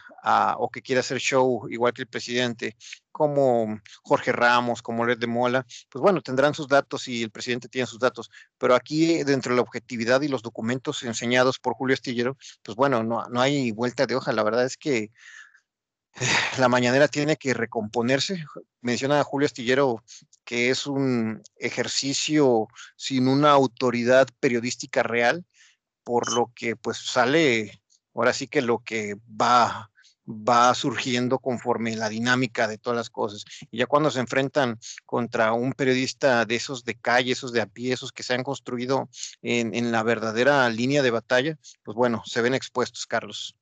o 0.58 0.70
que 0.70 0.82
quiere 0.82 1.00
hacer 1.00 1.18
show 1.18 1.68
igual 1.70 1.92
que 1.92 2.02
el 2.02 2.08
presidente, 2.08 2.76
como 3.12 3.78
Jorge 4.02 4.32
Ramos, 4.32 4.82
como 4.82 5.04
Red 5.04 5.18
de 5.18 5.26
Mola, 5.26 5.66
pues 5.90 6.00
bueno, 6.00 6.22
tendrán 6.22 6.54
sus 6.54 6.68
datos 6.68 7.08
y 7.08 7.22
el 7.22 7.30
presidente 7.30 7.68
tiene 7.68 7.86
sus 7.86 7.98
datos, 7.98 8.30
pero 8.58 8.74
aquí 8.74 9.22
dentro 9.24 9.50
de 9.50 9.56
la 9.56 9.62
objetividad 9.62 10.22
y 10.22 10.28
los 10.28 10.42
documentos 10.42 11.02
enseñados 11.02 11.58
por 11.58 11.74
Julio 11.74 11.94
Astillero, 11.94 12.36
pues 12.62 12.76
bueno, 12.76 13.02
no, 13.04 13.26
no 13.28 13.40
hay 13.40 13.70
vuelta 13.72 14.06
de 14.06 14.14
hoja, 14.16 14.32
la 14.32 14.42
verdad 14.42 14.64
es 14.64 14.76
que 14.76 15.10
la 16.58 16.68
mañanera 16.68 17.08
tiene 17.08 17.36
que 17.36 17.54
recomponerse. 17.54 18.44
Menciona 18.80 19.20
a 19.20 19.24
Julio 19.24 19.46
Astillero 19.46 20.02
que 20.44 20.70
es 20.70 20.86
un 20.86 21.42
ejercicio 21.56 22.68
sin 22.96 23.28
una 23.28 23.50
autoridad 23.52 24.28
periodística 24.40 25.02
real, 25.02 25.44
por 26.02 26.32
lo 26.32 26.52
que 26.54 26.76
pues 26.76 26.98
sale 26.98 27.82
ahora 28.14 28.32
sí 28.32 28.46
que 28.46 28.62
lo 28.62 28.80
que 28.84 29.16
va 29.40 29.90
va 30.26 30.74
surgiendo 30.74 31.38
conforme 31.38 31.96
la 31.96 32.08
dinámica 32.08 32.66
de 32.66 32.78
todas 32.78 32.96
las 32.96 33.10
cosas. 33.10 33.44
Y 33.70 33.78
ya 33.78 33.86
cuando 33.86 34.10
se 34.10 34.20
enfrentan 34.20 34.78
contra 35.04 35.52
un 35.52 35.72
periodista 35.72 36.44
de 36.44 36.56
esos 36.56 36.84
de 36.84 36.94
calle, 36.96 37.32
esos 37.32 37.52
de 37.52 37.60
a 37.60 37.66
pie, 37.66 37.92
esos 37.92 38.12
que 38.12 38.22
se 38.22 38.34
han 38.34 38.42
construido 38.42 39.08
en, 39.42 39.92
la 39.92 40.02
verdadera 40.02 40.68
línea 40.70 41.02
de 41.02 41.10
batalla, 41.10 41.58
pues 41.82 41.94
bueno, 41.94 42.22
se 42.24 42.42
ven 42.42 42.54
expuestos, 42.54 43.06
Carlos. 43.06 43.56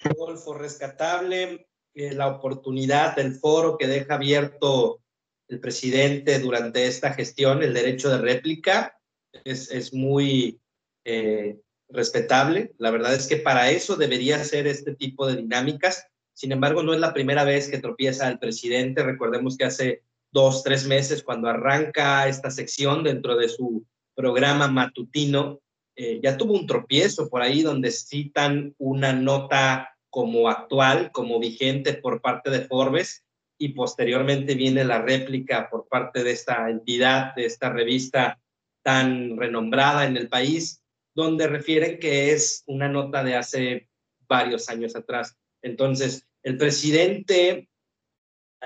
Rodolfo, 0.00 0.54
rescatable 0.54 1.68
eh, 1.94 2.12
la 2.12 2.28
oportunidad 2.28 3.16
del 3.16 3.34
foro 3.34 3.78
que 3.78 3.86
deja 3.86 4.14
abierto 4.14 5.00
el 5.48 5.60
presidente 5.60 6.38
durante 6.38 6.86
esta 6.86 7.14
gestión, 7.14 7.62
el 7.62 7.72
derecho 7.72 8.10
de 8.10 8.18
réplica, 8.18 8.98
es, 9.44 9.70
es 9.70 9.94
muy 9.94 10.60
eh, 11.04 11.60
respetable. 11.88 12.74
La 12.78 12.90
verdad 12.90 13.14
es 13.14 13.26
que 13.26 13.36
para 13.36 13.70
eso 13.70 13.96
debería 13.96 14.42
ser 14.44 14.66
este 14.66 14.94
tipo 14.94 15.26
de 15.26 15.36
dinámicas. 15.36 16.06
Sin 16.34 16.52
embargo, 16.52 16.82
no 16.82 16.92
es 16.92 17.00
la 17.00 17.14
primera 17.14 17.44
vez 17.44 17.68
que 17.68 17.78
tropieza 17.78 18.28
el 18.28 18.38
presidente. 18.38 19.02
Recordemos 19.02 19.56
que 19.56 19.64
hace 19.64 20.02
dos, 20.32 20.62
tres 20.62 20.86
meses, 20.86 21.22
cuando 21.22 21.48
arranca 21.48 22.28
esta 22.28 22.50
sección 22.50 23.04
dentro 23.04 23.36
de 23.36 23.48
su 23.48 23.86
programa 24.14 24.68
matutino, 24.68 25.60
eh, 25.94 26.20
ya 26.22 26.36
tuvo 26.36 26.54
un 26.54 26.66
tropiezo 26.66 27.28
por 27.30 27.40
ahí 27.40 27.62
donde 27.62 27.90
citan 27.90 28.74
una 28.78 29.12
nota 29.12 29.96
como 30.10 30.48
actual, 30.48 31.10
como 31.12 31.38
vigente 31.38 31.94
por 31.94 32.20
parte 32.20 32.50
de 32.50 32.62
Forbes, 32.62 33.24
y 33.58 33.68
posteriormente 33.70 34.54
viene 34.54 34.84
la 34.84 35.00
réplica 35.00 35.70
por 35.70 35.88
parte 35.88 36.22
de 36.22 36.32
esta 36.32 36.68
entidad, 36.68 37.34
de 37.34 37.46
esta 37.46 37.70
revista 37.70 38.38
tan 38.82 39.36
renombrada 39.36 40.04
en 40.04 40.16
el 40.16 40.28
país, 40.28 40.82
donde 41.16 41.48
refieren 41.48 41.98
que 41.98 42.32
es 42.32 42.62
una 42.66 42.88
nota 42.88 43.24
de 43.24 43.36
hace 43.36 43.88
varios 44.28 44.68
años 44.68 44.94
atrás. 44.94 45.34
Entonces, 45.62 46.28
el 46.42 46.58
presidente, 46.58 47.70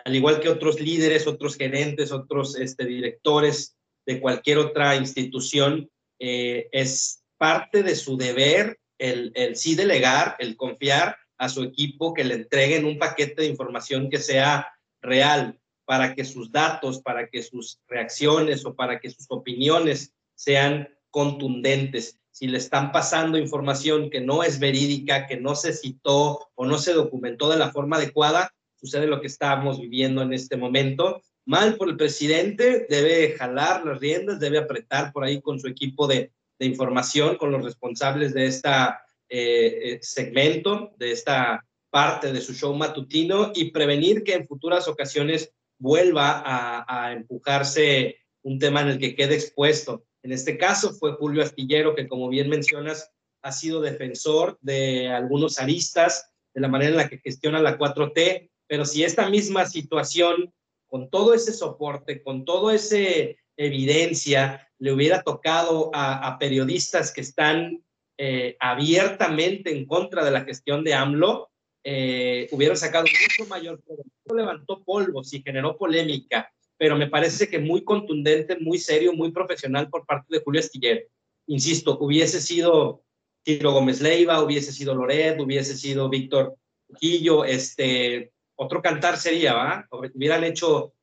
al 0.04 0.16
igual 0.16 0.40
que 0.40 0.48
otros 0.48 0.80
líderes, 0.80 1.28
otros 1.28 1.56
gerentes, 1.56 2.10
otros 2.10 2.58
este, 2.58 2.84
directores 2.86 3.76
de 4.04 4.20
cualquier 4.20 4.58
otra 4.58 4.96
institución, 4.96 5.88
eh, 6.18 6.68
es 6.72 7.22
parte 7.38 7.84
de 7.84 7.94
su 7.94 8.16
deber 8.16 8.80
el, 8.98 9.30
el 9.36 9.54
sí 9.54 9.76
delegar, 9.76 10.34
el 10.40 10.56
confiar 10.56 11.16
a 11.38 11.48
su 11.48 11.62
equipo 11.62 12.12
que 12.12 12.24
le 12.24 12.34
entreguen 12.34 12.84
un 12.84 12.98
paquete 12.98 13.42
de 13.42 13.48
información 13.48 14.10
que 14.10 14.18
sea 14.18 14.66
real 15.00 15.56
para 15.84 16.16
que 16.16 16.24
sus 16.24 16.50
datos, 16.50 17.00
para 17.00 17.28
que 17.28 17.44
sus 17.44 17.80
reacciones 17.86 18.66
o 18.66 18.74
para 18.74 18.98
que 18.98 19.08
sus 19.08 19.26
opiniones 19.28 20.12
sean 20.34 20.88
contundentes. 21.10 22.19
Si 22.30 22.46
le 22.46 22.58
están 22.58 22.92
pasando 22.92 23.38
información 23.38 24.10
que 24.10 24.20
no 24.20 24.42
es 24.42 24.58
verídica, 24.58 25.26
que 25.26 25.36
no 25.36 25.54
se 25.54 25.72
citó 25.72 26.50
o 26.54 26.66
no 26.66 26.78
se 26.78 26.92
documentó 26.92 27.48
de 27.48 27.58
la 27.58 27.70
forma 27.70 27.96
adecuada, 27.96 28.52
sucede 28.76 29.06
lo 29.06 29.20
que 29.20 29.26
estamos 29.26 29.80
viviendo 29.80 30.22
en 30.22 30.32
este 30.32 30.56
momento. 30.56 31.22
Mal 31.44 31.76
por 31.76 31.88
el 31.88 31.96
presidente, 31.96 32.86
debe 32.88 33.32
jalar 33.32 33.84
las 33.84 33.98
riendas, 34.00 34.40
debe 34.40 34.58
apretar 34.58 35.12
por 35.12 35.24
ahí 35.24 35.40
con 35.40 35.58
su 35.58 35.68
equipo 35.68 36.06
de, 36.06 36.32
información, 36.58 37.36
con 37.36 37.52
los 37.52 37.64
responsables 37.64 38.34
de 38.34 38.44
esta 38.44 39.02
eh, 39.30 39.98
segmento, 40.02 40.92
de 40.98 41.12
esta 41.12 41.64
parte 41.90 42.32
de 42.32 42.40
su 42.40 42.54
show 42.54 42.74
matutino 42.74 43.52
y 43.54 43.70
prevenir 43.70 44.22
que 44.22 44.34
en 44.34 44.46
futuras 44.46 44.86
ocasiones 44.86 45.52
vuelva 45.78 46.42
a, 46.86 47.12
empujarse 47.12 48.18
un 48.42 48.58
tema 48.58 48.82
en 48.82 48.88
el 48.88 48.98
que 48.98 49.14
quede 49.14 49.34
expuesto. 49.34 50.04
En 50.22 50.32
este 50.32 50.58
caso 50.58 50.92
fue 50.92 51.12
Julio 51.12 51.42
Astillero, 51.42 51.94
que 51.94 52.08
como 52.08 52.28
bien 52.28 52.48
mencionas, 52.48 53.10
ha 53.42 53.52
sido 53.52 53.80
defensor 53.80 54.58
de 54.60 55.08
algunos 55.08 55.58
aristas, 55.58 56.30
de 56.52 56.60
la 56.60 56.68
manera 56.68 56.90
en 56.90 56.96
la 56.96 57.08
que 57.08 57.18
gestiona 57.18 57.60
la 57.60 57.78
4T, 57.78 58.50
pero 58.66 58.84
si 58.84 59.02
esta 59.02 59.30
misma 59.30 59.66
situación, 59.66 60.52
con 60.86 61.08
todo 61.08 61.34
ese 61.34 61.52
soporte, 61.52 62.22
con 62.22 62.44
toda 62.44 62.74
esa 62.74 62.96
evidencia, 63.56 64.68
le 64.78 64.92
hubiera 64.92 65.22
tocado 65.22 65.90
a 65.94 66.36
periodistas 66.38 67.12
que 67.12 67.20
están 67.20 67.82
eh, 68.22 68.54
abiertamente 68.60 69.74
en 69.74 69.86
contra 69.86 70.22
de 70.22 70.30
la 70.30 70.42
gestión 70.42 70.84
de 70.84 70.92
AMLO, 70.92 71.50
eh, 71.82 72.48
hubieran 72.52 72.76
sacado 72.76 73.04
mucho 73.04 73.48
mayor 73.48 73.80
levantó 74.30 74.84
polvos 74.84 75.32
y 75.32 75.42
generó 75.42 75.78
polémica, 75.78 76.52
pero 76.80 76.96
me 76.96 77.08
parece 77.08 77.46
que 77.46 77.58
muy 77.58 77.84
contundente, 77.84 78.56
muy 78.58 78.78
serio, 78.78 79.12
muy 79.12 79.30
profesional 79.32 79.90
por 79.90 80.06
parte 80.06 80.34
de 80.34 80.42
Julio 80.42 80.60
Astillero. 80.60 81.02
Insisto, 81.46 81.98
hubiese 82.00 82.40
sido 82.40 83.04
Tiro 83.42 83.72
Gómez 83.72 84.00
Leiva, 84.00 84.42
hubiese 84.42 84.72
sido 84.72 84.94
Loret, 84.94 85.38
hubiese 85.38 85.76
sido 85.76 86.08
Víctor 86.08 86.56
Quillo, 86.98 87.44
este, 87.44 88.32
otro 88.56 88.80
cantar 88.80 89.18
sería, 89.18 89.52
¿va? 89.52 89.86
Hubieran 89.90 90.42
hecho 90.42 90.94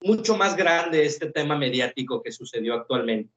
mucho 0.00 0.36
más 0.36 0.56
grande 0.56 1.04
este 1.04 1.32
tema 1.32 1.58
mediático 1.58 2.22
que 2.22 2.30
sucedió 2.30 2.74
actualmente. 2.74 3.32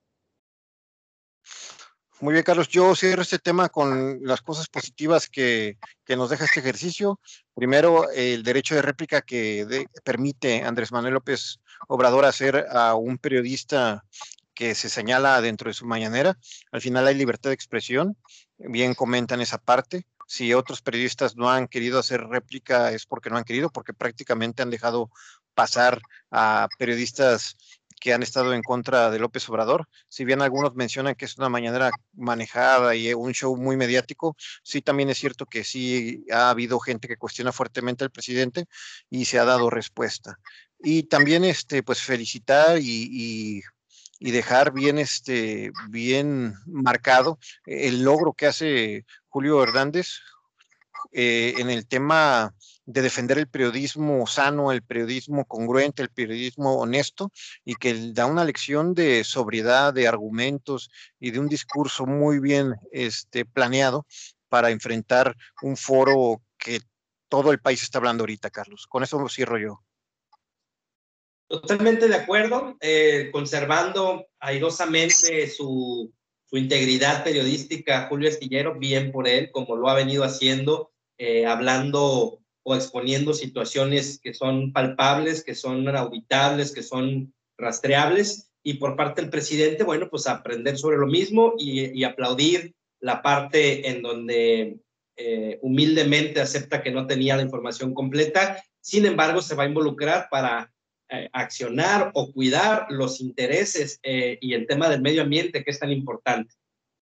Muy 2.22 2.34
bien, 2.34 2.44
Carlos. 2.44 2.68
Yo 2.68 2.94
cierro 2.96 3.22
este 3.22 3.40
tema 3.40 3.70
con 3.70 4.20
las 4.24 4.42
cosas 4.42 4.68
positivas 4.68 5.30
que, 5.30 5.78
nos 6.10 6.30
deja 6.30 6.46
este 6.46 6.60
ejercicio. 6.60 7.20
Primero, 7.56 8.12
el 8.12 8.44
derecho 8.44 8.76
de 8.76 8.82
réplica 8.82 9.22
que 9.22 9.88
permite 10.04 10.64
Andrés 10.64 10.92
Manuel 10.92 11.14
López 11.14 11.60
Obrador 11.88 12.26
hacer 12.26 12.68
a 12.72 12.96
un 12.96 13.18
periodista 13.18 14.04
que 14.54 14.76
se 14.76 14.90
señala 14.90 15.40
dentro 15.42 15.70
de 15.70 15.74
su 15.74 15.86
mañanera. 15.86 16.38
Al 16.72 16.82
final 16.82 17.08
hay 17.08 17.16
libertad 17.16 17.50
de 17.50 17.54
expresión. 17.54 18.18
Bien 18.58 18.94
comentan 18.94 19.42
esa 19.42 19.58
parte. 19.58 20.06
Si 20.28 20.54
otros 20.54 20.82
periodistas 20.82 21.36
no 21.36 21.50
han 21.50 21.68
querido 21.68 21.98
hacer 21.98 22.28
réplica 22.28 22.92
es 22.92 23.06
porque 23.06 23.30
no 23.30 23.38
han 23.38 23.46
querido, 23.46 23.70
porque 23.70 23.94
prácticamente 23.94 24.62
han 24.62 24.70
dejado 24.70 25.10
pasar 25.56 26.02
a 26.30 26.68
periodistas 26.78 27.56
que 28.00 28.14
han 28.14 28.24
estado 28.24 28.54
en 28.54 28.62
contra 28.62 29.12
de 29.12 29.20
López 29.20 29.48
Obrador. 29.50 29.88
Si 30.08 30.26
bien 30.26 30.42
algunos 30.42 30.74
mencionan 30.76 31.16
que 31.16 31.26
es 31.26 31.38
una 31.38 31.50
mañanera 31.50 31.92
manejada 32.14 32.96
y 32.96 33.14
un 33.14 33.34
show 33.34 33.56
muy 33.58 33.78
mediático, 33.78 34.36
sí 34.64 34.82
también 34.82 35.10
es 35.10 35.18
cierto 35.18 35.46
que 35.46 35.64
sí 35.64 36.26
ha 36.32 36.50
habido 36.50 36.80
gente 36.80 37.08
que 37.08 37.18
cuestiona 37.18 37.52
fuertemente 37.52 38.04
al 38.04 38.12
presidente 38.12 38.66
y 39.10 39.26
se 39.26 39.40
ha 39.40 39.46
dado 39.46 39.70
respuesta. 39.70 40.40
Y 40.82 41.04
también 41.04 41.44
este, 41.44 41.84
pues 41.84 42.02
felicitar 42.02 42.78
y, 42.80 43.62
y 44.20 44.32
dejar 44.32 44.74
bien, 44.74 45.00
este, 45.00 45.72
bien 45.90 46.54
marcado 46.66 47.40
el 47.66 48.04
logro 48.04 48.34
que 48.34 48.48
hace 48.48 49.06
Julio 49.30 49.64
Hernández 49.64 50.20
eh, 51.12 51.56
en 51.58 51.70
el 51.70 51.88
tema 51.88 52.54
de 52.86 53.02
defender 53.02 53.38
el 53.38 53.48
periodismo 53.48 54.28
sano, 54.28 54.72
el 54.72 54.84
periodismo 54.84 55.46
congruente, 55.46 56.02
el 56.02 56.10
periodismo 56.10 56.78
honesto 56.80 57.32
y 57.64 57.76
que 57.76 58.12
da 58.14 58.26
una 58.26 58.44
lección 58.44 58.94
de 58.94 59.24
sobriedad, 59.24 59.94
de 59.94 60.08
argumentos 60.08 60.92
y 61.20 61.32
de 61.32 61.40
un 61.40 61.48
discurso 61.48 62.06
muy 62.06 62.40
bien 62.40 62.76
este, 62.92 63.46
planeado 63.46 64.06
para 64.50 64.72
enfrentar 64.72 65.36
un 65.62 65.78
foro 65.78 66.42
que 66.58 66.82
todo 67.30 67.52
el 67.52 67.60
país 67.60 67.84
está 67.84 68.00
hablando 68.00 68.24
ahorita, 68.24 68.50
Carlos. 68.50 68.88
Con 68.88 69.04
eso 69.04 69.30
cierro 69.30 69.58
yo. 69.58 69.84
Totalmente 71.50 72.08
de 72.08 72.16
acuerdo, 72.16 72.78
eh, 72.80 73.30
conservando 73.32 74.28
airosamente 74.40 75.50
su, 75.50 76.14
su, 76.46 76.58
integridad 76.58 77.24
periodística, 77.24 78.06
Julio 78.08 78.30
Estillero, 78.30 78.78
bien 78.78 79.12
por 79.12 79.28
él, 79.28 79.50
como 79.52 79.76
lo 79.76 79.90
ha 79.90 79.96
venido 79.96 80.24
haciendo, 80.24 80.92
eh, 81.18 81.48
hablando 81.48 82.40
o 82.62 82.76
exponiendo 82.76 83.34
situaciones 83.34 84.20
que 84.22 84.36
son 84.36 84.72
palpables, 84.72 85.44
que 85.44 85.56
son 85.56 85.88
auditables, 85.88 86.72
que 86.72 86.84
son 86.84 87.34
rastreables, 87.58 88.52
y 88.62 88.76
por 88.76 88.96
parte 88.96 89.22
del 89.22 89.32
presidente, 89.32 89.84
bueno, 89.84 90.08
pues 90.08 90.28
aprender 90.28 90.78
sobre 90.78 90.98
lo 90.98 91.08
mismo 91.08 91.56
y, 91.58 92.04
aplaudir 92.04 92.76
la 93.00 93.24
parte 93.24 93.90
en 93.90 94.04
donde 94.04 94.78
eh, 95.16 95.58
humildemente 95.64 96.42
acepta 96.42 96.84
que 96.84 96.92
no 96.92 97.08
tenía 97.08 97.38
la 97.38 97.42
información 97.42 97.96
completa, 97.96 98.64
sin 98.82 99.08
embargo, 99.08 99.42
se 99.42 99.56
va 99.56 99.64
a 99.64 99.68
involucrar 99.68 100.28
para 100.30 100.72
eh, 101.10 101.30
accionar 101.34 102.12
o 102.14 102.32
cuidar 102.32 102.86
los 102.90 103.20
intereses 103.20 104.00
eh, 104.04 104.38
y 104.42 104.54
el 104.54 104.68
tema 104.68 104.90
del 104.90 105.02
medio 105.02 105.24
ambiente 105.24 105.64
que 105.64 105.72
es 105.72 105.80
tan 105.80 105.92
importante. 105.92 106.54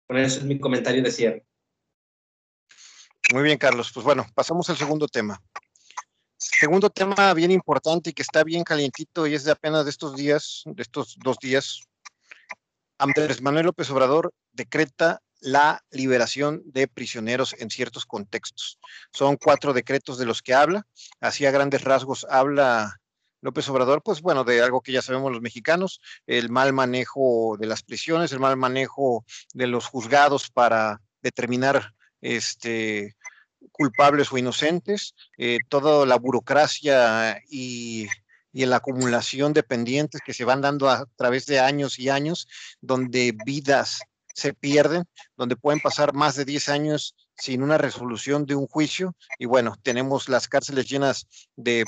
Por 0.06 0.18
eso 0.18 0.38
es 0.38 0.44
mi 0.44 0.58
comentario 0.58 1.02
de 1.02 1.10
cierre. 1.10 1.44
Muy 3.32 3.42
bien, 3.42 3.58
Carlos. 3.58 3.90
Pues 3.92 4.04
bueno, 4.04 4.26
pasamos 4.34 4.70
al 4.70 4.76
segundo 4.76 5.06
tema. 5.06 5.42
Segundo 6.36 6.88
tema 6.88 7.34
bien 7.34 7.50
importante 7.50 8.10
y 8.10 8.12
que 8.12 8.22
está 8.22 8.44
bien 8.44 8.62
calientito 8.62 9.26
y 9.26 9.34
es 9.34 9.44
de 9.44 9.50
apenas 9.50 9.84
de 9.84 9.90
estos 9.90 10.14
días, 10.14 10.62
de 10.66 10.82
estos 10.82 11.16
dos 11.18 11.36
días. 11.38 11.82
Andrés 12.98 13.42
Manuel 13.42 13.66
López 13.66 13.90
Obrador 13.90 14.32
decreta 14.52 15.20
la 15.40 15.84
liberación 15.90 16.62
de 16.66 16.88
prisioneros 16.88 17.54
en 17.58 17.70
ciertos 17.70 18.06
contextos. 18.06 18.78
Son 19.12 19.36
cuatro 19.36 19.72
decretos 19.72 20.18
de 20.18 20.26
los 20.26 20.40
que 20.40 20.54
habla. 20.54 20.86
Así 21.20 21.46
a 21.46 21.50
grandes 21.50 21.82
rasgos 21.82 22.26
habla 22.30 23.00
López 23.40 23.68
Obrador, 23.68 24.02
pues 24.02 24.20
bueno, 24.20 24.44
de 24.44 24.62
algo 24.62 24.80
que 24.80 24.92
ya 24.92 25.02
sabemos 25.02 25.32
los 25.32 25.40
mexicanos, 25.40 26.00
el 26.26 26.50
mal 26.50 26.72
manejo 26.72 27.56
de 27.58 27.66
las 27.66 27.82
prisiones, 27.82 28.32
el 28.32 28.40
mal 28.40 28.56
manejo 28.56 29.24
de 29.54 29.66
los 29.66 29.86
juzgados 29.86 30.50
para 30.50 31.00
determinar 31.22 31.94
este, 32.20 33.16
culpables 33.72 34.32
o 34.32 34.38
inocentes, 34.38 35.14
eh, 35.36 35.58
toda 35.68 36.04
la 36.06 36.16
burocracia 36.16 37.40
y, 37.48 38.08
y 38.52 38.66
la 38.66 38.76
acumulación 38.76 39.52
de 39.52 39.62
pendientes 39.62 40.20
que 40.24 40.34
se 40.34 40.44
van 40.44 40.60
dando 40.60 40.88
a 40.88 41.06
través 41.16 41.46
de 41.46 41.60
años 41.60 41.98
y 41.98 42.08
años, 42.08 42.48
donde 42.80 43.36
vidas 43.44 44.00
se 44.34 44.54
pierden, 44.54 45.04
donde 45.36 45.56
pueden 45.56 45.80
pasar 45.80 46.14
más 46.14 46.36
de 46.36 46.44
10 46.44 46.68
años 46.68 47.16
sin 47.36 47.62
una 47.62 47.76
resolución 47.76 48.46
de 48.46 48.54
un 48.54 48.66
juicio. 48.66 49.16
Y 49.38 49.46
bueno, 49.46 49.76
tenemos 49.82 50.28
las 50.28 50.48
cárceles 50.48 50.88
llenas 50.88 51.26
de 51.56 51.84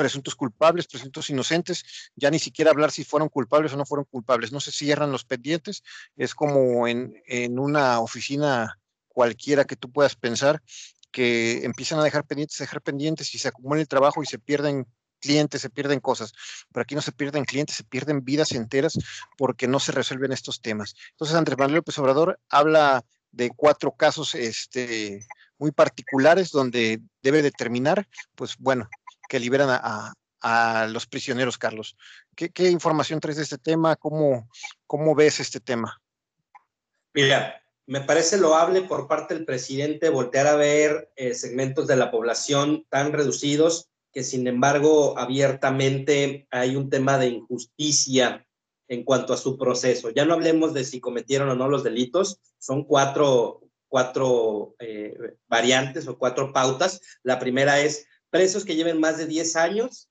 presuntos 0.00 0.34
culpables, 0.34 0.86
presuntos 0.86 1.28
inocentes, 1.28 1.84
ya 2.16 2.30
ni 2.30 2.38
siquiera 2.38 2.70
hablar 2.70 2.90
si 2.90 3.04
fueron 3.04 3.28
culpables 3.28 3.74
o 3.74 3.76
no 3.76 3.84
fueron 3.84 4.06
culpables, 4.06 4.50
no 4.50 4.58
se 4.58 4.72
cierran 4.72 5.12
los 5.12 5.26
pendientes, 5.26 5.82
es 6.16 6.34
como 6.34 6.88
en, 6.88 7.20
en 7.26 7.58
una 7.58 8.00
oficina 8.00 8.78
cualquiera 9.08 9.66
que 9.66 9.76
tú 9.76 9.92
puedas 9.92 10.16
pensar, 10.16 10.62
que 11.10 11.66
empiezan 11.66 11.98
a 11.98 12.02
dejar 12.02 12.24
pendientes, 12.24 12.56
dejar 12.56 12.80
pendientes 12.80 13.34
y 13.34 13.38
se 13.38 13.48
acumula 13.48 13.82
el 13.82 13.88
trabajo 13.88 14.22
y 14.22 14.26
se 14.26 14.38
pierden 14.38 14.86
clientes, 15.20 15.60
se 15.60 15.68
pierden 15.68 16.00
cosas, 16.00 16.32
pero 16.72 16.80
aquí 16.80 16.94
no 16.94 17.02
se 17.02 17.12
pierden 17.12 17.44
clientes, 17.44 17.76
se 17.76 17.84
pierden 17.84 18.24
vidas 18.24 18.52
enteras 18.52 18.98
porque 19.36 19.68
no 19.68 19.80
se 19.80 19.92
resuelven 19.92 20.32
estos 20.32 20.62
temas. 20.62 20.94
Entonces, 21.10 21.36
Andrés 21.36 21.58
Manuel 21.58 21.76
López 21.76 21.98
Obrador 21.98 22.40
habla 22.48 23.04
de 23.32 23.50
cuatro 23.50 23.92
casos 23.92 24.34
este, 24.34 25.26
muy 25.58 25.72
particulares 25.72 26.50
donde 26.50 27.00
debe 27.22 27.42
determinar, 27.42 28.08
pues 28.34 28.56
bueno, 28.58 28.88
que 29.30 29.38
liberan 29.38 29.70
a, 29.70 30.12
a, 30.42 30.86
los 30.88 31.06
prisioneros, 31.06 31.56
Carlos. 31.56 31.96
¿Qué, 32.34 32.50
¿Qué, 32.50 32.68
información 32.68 33.20
traes 33.20 33.36
de 33.36 33.44
este 33.44 33.58
tema? 33.58 33.94
¿Cómo, 33.94 34.48
¿Cómo 34.88 35.14
ves 35.14 35.38
este 35.38 35.60
tema? 35.60 36.02
Mira, 37.14 37.62
me 37.86 38.00
parece 38.00 38.38
loable 38.38 38.82
por 38.82 39.06
parte 39.06 39.34
del 39.34 39.44
presidente 39.44 40.08
voltear 40.08 40.48
a 40.48 40.56
ver 40.56 41.12
eh, 41.14 41.34
segmentos 41.34 41.86
de 41.86 41.96
la 41.96 42.10
población 42.10 42.84
tan 42.88 43.12
reducidos 43.12 43.88
que 44.12 44.24
sin 44.24 44.48
embargo 44.48 45.16
abiertamente 45.16 46.48
hay 46.50 46.74
un 46.74 46.90
tema 46.90 47.16
de 47.16 47.28
injusticia 47.28 48.44
en 48.88 49.04
cuanto 49.04 49.32
a 49.32 49.36
su 49.36 49.56
proceso. 49.56 50.10
Ya 50.10 50.24
no 50.24 50.34
hablemos 50.34 50.74
de 50.74 50.82
si 50.82 50.98
cometieron 50.98 51.48
o 51.50 51.54
no 51.54 51.68
los 51.68 51.84
delitos, 51.84 52.40
son 52.58 52.82
cuatro, 52.82 53.60
cuatro 53.86 54.74
eh, 54.80 55.16
variantes 55.46 56.08
o 56.08 56.18
cuatro 56.18 56.52
pautas. 56.52 57.00
La 57.22 57.38
primera 57.38 57.78
es 57.80 58.08
presos 58.30 58.64
que 58.64 58.76
lleven 58.76 59.00
más 59.00 59.18
de 59.18 59.26
10 59.26 59.56
años 59.56 60.08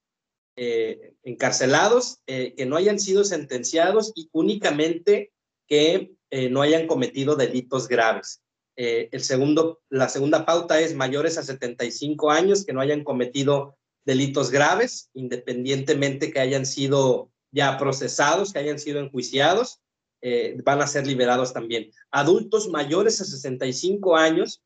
eh, 0.56 1.14
encarcelados, 1.24 2.20
eh, 2.28 2.54
que 2.56 2.66
no 2.66 2.76
hayan 2.76 3.00
sido 3.00 3.24
sentenciados 3.24 4.12
y 4.16 4.30
únicamente 4.32 5.32
que 5.68 6.12
no 6.52 6.62
hayan 6.62 6.86
cometido 6.86 7.36
delitos 7.36 7.88
graves. 7.88 8.42
el 8.76 9.22
segundo, 9.22 9.82
la 9.90 10.10
segunda 10.10 10.46
pauta 10.46 10.80
es 10.80 10.96
mayores 10.96 11.40
a 11.40 11.44
75 11.44 12.30
años 12.30 12.66
que 12.66 12.74
no 12.74 12.82
hayan 12.82 13.04
cometido 13.04 13.76
delitos 14.06 14.52
graves, 14.52 15.10
independientemente 15.14 16.32
que 16.32 16.40
hayan 16.40 16.66
sido 16.66 17.32
ya 17.52 17.78
procesados, 17.78 18.54
que 18.54 18.60
hayan 18.60 18.80
sido 18.80 19.00
enjuiciados, 19.00 19.82
eh, 20.22 20.58
van 20.64 20.82
a 20.82 20.88
ser 20.88 21.08
liberados 21.08 21.54
también. 21.54 21.92
Adultos 22.12 22.68
mayores 22.70 23.22
a 23.22 23.26
65 23.26 24.18
años 24.18 24.62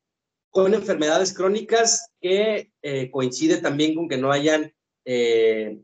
con 0.54 0.74
enfermedades 0.76 1.34
crónicas 1.34 2.12
que 2.22 2.72
eh, 2.84 3.10
coincide 3.10 3.58
también 3.58 3.96
con 3.96 4.08
que 4.08 4.18
no 4.18 4.32
hayan 4.32 4.72
eh, 5.04 5.80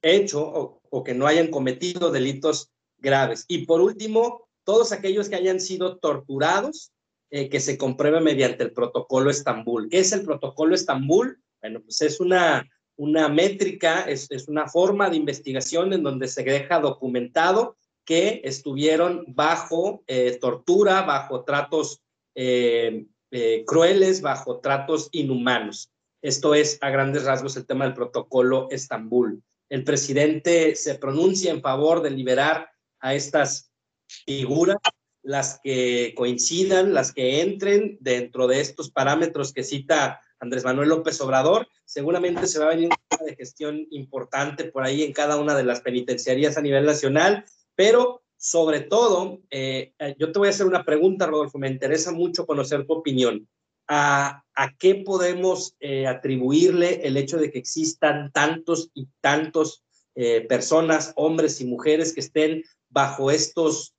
hecho 0.00 0.40
o, 0.40 0.80
o, 0.88 1.02
que 1.02 1.12
no 1.12 1.26
hayan 1.26 1.48
cometido 1.48 2.12
delitos 2.12 2.70
graves. 2.98 3.44
Y 3.48 3.66
por 3.66 3.80
último, 3.80 4.48
todos 4.62 4.92
aquellos 4.92 5.28
que 5.28 5.34
hayan 5.34 5.60
sido 5.60 5.98
torturados, 5.98 6.92
que 7.28 7.58
se 7.58 7.76
compruebe 7.76 8.20
mediante 8.20 8.62
el 8.62 8.72
protocolo 8.72 9.30
Estambul. 9.30 9.88
¿Qué 9.90 9.98
es 9.98 10.12
el 10.12 10.22
protocolo 10.22 10.76
Estambul? 10.76 11.42
Bueno, 11.60 11.82
pues 11.82 12.00
es 12.00 12.20
una, 12.20 12.66
una 12.94 13.28
métrica, 13.28 14.02
es, 14.02 14.30
es 14.30 14.46
una 14.46 14.68
forma 14.68 15.10
de 15.10 15.16
investigación 15.16 15.92
en 15.92 16.04
donde 16.04 16.28
se 16.28 16.44
deja 16.44 16.78
documentado 16.78 17.76
que 18.06 18.40
estuvieron 18.44 19.24
bajo 19.26 20.04
eh, 20.06 20.38
tortura, 20.40 21.02
bajo 21.02 21.44
tratos 21.44 22.02
eh, 22.36 23.06
eh, 23.30 23.64
crueles, 23.66 24.20
bajo 24.20 24.60
tratos 24.60 25.08
inhumanos. 25.10 25.90
Esto 26.22 26.54
es 26.54 26.78
a 26.82 26.90
grandes 26.90 27.24
rasgos 27.24 27.56
el 27.56 27.66
tema 27.66 27.84
del 27.84 27.94
protocolo 27.94 28.68
Estambul. 28.70 29.42
El 29.68 29.84
presidente 29.84 30.76
se 30.76 30.96
pronuncia 30.96 31.50
en 31.50 31.62
favor 31.62 32.02
de 32.02 32.10
liberar 32.10 32.70
a 33.00 33.14
estas 33.14 33.72
figuras, 34.06 34.76
las 35.22 35.60
que 35.62 36.14
coincidan, 36.16 36.94
las 36.94 37.12
que 37.12 37.40
entren 37.40 37.96
dentro 38.00 38.46
de 38.46 38.60
estos 38.60 38.90
parámetros 38.90 39.52
que 39.52 39.64
cita 39.64 40.20
Andrés 40.38 40.64
Manuel 40.64 40.90
López 40.90 41.20
Obrador. 41.20 41.66
Seguramente 41.84 42.46
se 42.46 42.58
va 42.58 42.66
a 42.66 42.74
venir 42.74 42.90
una 43.10 43.26
de 43.26 43.34
gestión 43.34 43.86
importante 43.90 44.64
por 44.64 44.84
ahí 44.84 45.02
en 45.02 45.12
cada 45.12 45.36
una 45.36 45.56
de 45.56 45.64
las 45.64 45.80
penitenciarías 45.80 46.56
a 46.56 46.62
nivel 46.62 46.84
nacional, 46.84 47.44
pero 47.74 48.22
sobre 48.36 48.80
todo, 48.80 49.40
eh, 49.50 49.92
yo 50.18 50.32
te 50.32 50.38
voy 50.38 50.48
a 50.48 50.50
hacer 50.50 50.66
una 50.66 50.84
pregunta, 50.84 51.26
Rodolfo, 51.26 51.58
me 51.58 51.68
interesa 51.68 52.12
mucho 52.12 52.46
conocer 52.46 52.86
tu 52.86 52.94
opinión. 52.94 53.48
¿A, 53.88 54.42
qué 54.78 54.96
podemos 54.96 55.76
eh, 55.80 56.06
atribuirle 56.06 57.06
el 57.06 57.16
hecho 57.16 57.38
de 57.38 57.50
que 57.50 57.58
existan 57.58 58.32
tantos 58.32 58.90
y 58.94 59.08
tantos 59.20 59.84
eh, 60.14 60.40
personas, 60.48 61.12
hombres 61.14 61.60
y 61.60 61.66
mujeres, 61.66 62.12
que 62.12 62.20
estén 62.20 62.62
bajo 62.88 63.30
estos 63.30 63.92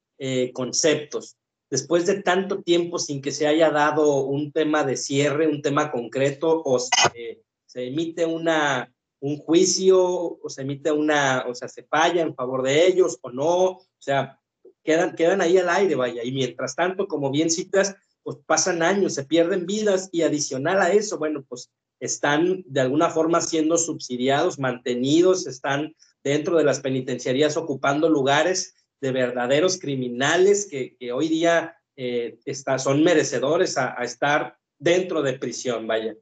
conceptos? 0.54 1.38
después 1.70 2.06
de 2.06 2.22
tanto 2.22 2.62
tiempo 2.62 3.00
sin 3.00 3.22
que 3.22 3.32
se 3.32 3.48
haya 3.48 3.70
dado 3.70 4.22
un 4.26 4.52
tema 4.52 4.84
de 4.84 4.98
cierre, 4.98 5.48
un 5.48 5.62
tema 5.62 5.92
concreto, 5.92 6.62
o 6.64 6.80
se, 6.80 7.44
emite 7.74 8.26
una, 8.26 8.92
un 9.20 9.38
juicio, 9.38 10.00
o 10.00 10.50
se 10.50 10.62
emite 10.62 10.92
una, 10.92 11.46
o 11.48 11.56
sea, 11.56 11.68
se 11.68 11.84
falla 11.84 12.22
en 12.22 12.36
favor 12.36 12.62
de 12.64 12.88
ellos 12.88 13.18
o 13.22 13.32
no, 13.32 13.64
o 13.72 13.86
sea, 13.98 14.40
quedan, 14.84 15.16
quedan 15.16 15.42
ahí 15.42 15.58
al 15.58 15.70
aire, 15.70 15.96
vaya, 15.96 16.24
y 16.24 16.32
mientras 16.32 16.76
tanto, 16.76 17.08
como 17.08 17.32
bien 17.32 17.50
citas, 17.50 17.96
pues 18.24 18.38
pasan 18.46 18.84
años, 18.84 19.14
se 19.14 19.26
pierden 19.26 19.66
vidas 19.66 20.10
y 20.12 20.22
adicional 20.22 20.82
a 20.82 20.92
eso, 20.92 21.18
bueno, 21.18 21.46
pues 21.48 21.72
están 22.00 22.64
de 22.68 22.82
alguna 22.82 23.10
forma 23.10 23.42
siendo 23.42 23.78
subsidiados, 23.78 24.60
mantenidos, 24.60 25.48
están 25.48 25.96
dentro 26.24 26.58
de 26.58 26.64
las 26.64 26.80
penitenciarías 26.80 27.58
ocupando 27.58 28.10
lugares 28.10 28.76
de 29.02 29.12
verdaderos 29.12 29.80
criminales 29.80 30.68
que, 30.70 30.96
hoy 31.12 31.28
día 31.28 31.78
eh, 31.96 32.38
son 32.78 33.04
merecedores 33.04 33.78
a, 33.78 33.94
estar 34.04 34.58
dentro 34.78 35.22
de 35.22 35.34
prisión, 35.34 35.88
vaya. 35.88 36.16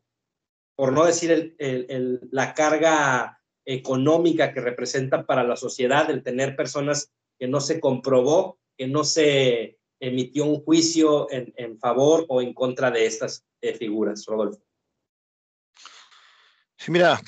Por 0.76 0.92
no 0.92 1.06
decir 1.06 1.56
la 2.32 2.54
carga 2.54 3.42
económica 3.66 4.54
que 4.54 4.62
representa 4.62 5.26
para 5.26 5.44
la 5.44 5.56
sociedad 5.56 6.10
el 6.12 6.24
tener 6.24 6.56
personas 6.56 7.12
que 7.40 7.48
no 7.48 7.60
se 7.60 7.80
comprobó, 7.80 8.60
que 8.78 8.88
no 8.88 9.04
se 9.04 9.80
emitió 10.00 10.46
un 10.46 10.64
juicio 10.64 11.28
en, 11.32 11.80
favor 11.80 12.26
o 12.30 12.42
en 12.42 12.54
contra 12.54 12.92
de 12.92 13.06
estas 13.06 13.46
eh, 13.62 13.74
figuras, 13.74 14.26
Rodolfo. 14.28 14.62
Sí, 16.78 16.92
mira, 16.92 17.20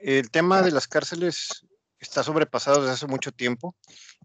el 0.00 0.30
tema 0.30 0.62
de 0.62 0.70
las 0.70 0.86
cárceles 0.88 1.66
está 1.98 2.22
sobrepasado 2.22 2.80
desde 2.80 2.94
hace 2.94 3.06
mucho 3.06 3.32
tiempo. 3.32 3.76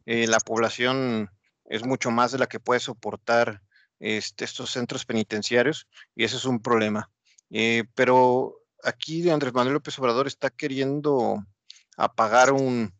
Eh, 0.05 0.27
la 0.27 0.39
población 0.39 1.29
es 1.65 1.85
mucho 1.85 2.11
más 2.11 2.31
de 2.31 2.39
la 2.39 2.47
que 2.47 2.59
puede 2.59 2.79
soportar 2.79 3.61
este, 3.99 4.45
estos 4.45 4.71
centros 4.71 5.05
penitenciarios 5.05 5.87
y 6.15 6.23
ese 6.23 6.37
es 6.37 6.45
un 6.45 6.61
problema. 6.61 7.11
Eh, 7.49 7.83
pero 7.95 8.58
aquí 8.83 9.29
Andrés 9.29 9.53
Manuel 9.53 9.75
López 9.75 9.97
Obrador 9.99 10.27
está 10.27 10.49
queriendo 10.49 11.43
apagar 11.97 12.51
un, 12.51 12.93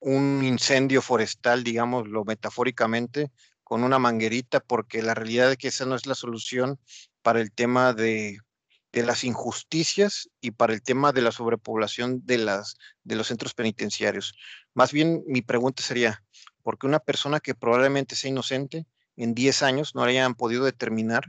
un 0.00 0.44
incendio 0.44 1.02
forestal, 1.02 1.64
digámoslo 1.64 2.24
metafóricamente, 2.24 3.30
con 3.64 3.84
una 3.84 3.98
manguerita, 3.98 4.60
porque 4.60 5.02
la 5.02 5.14
realidad 5.14 5.52
es 5.52 5.58
que 5.58 5.68
esa 5.68 5.86
no 5.86 5.94
es 5.94 6.06
la 6.06 6.14
solución 6.14 6.78
para 7.22 7.40
el 7.40 7.52
tema 7.52 7.92
de 7.92 8.38
de 8.92 9.02
las 9.02 9.24
injusticias 9.24 10.30
y 10.40 10.52
para 10.52 10.72
el 10.72 10.82
tema 10.82 11.12
de 11.12 11.22
la 11.22 11.32
sobrepoblación 11.32 12.24
de, 12.24 12.38
las, 12.38 12.76
de 13.04 13.16
los 13.16 13.28
centros 13.28 13.54
penitenciarios. 13.54 14.34
Más 14.74 14.92
bien 14.92 15.22
mi 15.26 15.42
pregunta 15.42 15.82
sería, 15.82 16.22
¿por 16.62 16.78
qué 16.78 16.86
una 16.86 17.00
persona 17.00 17.40
que 17.40 17.54
probablemente 17.54 18.16
sea 18.16 18.30
inocente 18.30 18.86
en 19.16 19.34
10 19.34 19.62
años 19.62 19.94
no 19.94 20.02
hayan 20.02 20.34
podido 20.34 20.64
determinar 20.64 21.24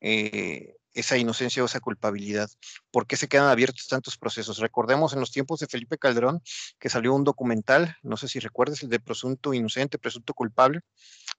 eh, 0.00 0.76
esa 0.94 1.16
inocencia 1.16 1.62
o 1.62 1.66
esa 1.66 1.80
culpabilidad? 1.80 2.50
¿Por 2.90 3.06
qué 3.06 3.16
se 3.16 3.28
quedan 3.28 3.48
abiertos 3.48 3.86
tantos 3.88 4.16
procesos? 4.16 4.58
Recordemos 4.58 5.12
en 5.12 5.20
los 5.20 5.30
tiempos 5.30 5.60
de 5.60 5.66
Felipe 5.66 5.98
Calderón 5.98 6.42
que 6.78 6.88
salió 6.88 7.14
un 7.14 7.24
documental, 7.24 7.96
no 8.02 8.16
sé 8.16 8.28
si 8.28 8.38
recuerdas, 8.40 8.82
el 8.82 8.88
de 8.88 9.00
presunto 9.00 9.54
inocente, 9.54 9.98
presunto 9.98 10.34
culpable. 10.34 10.80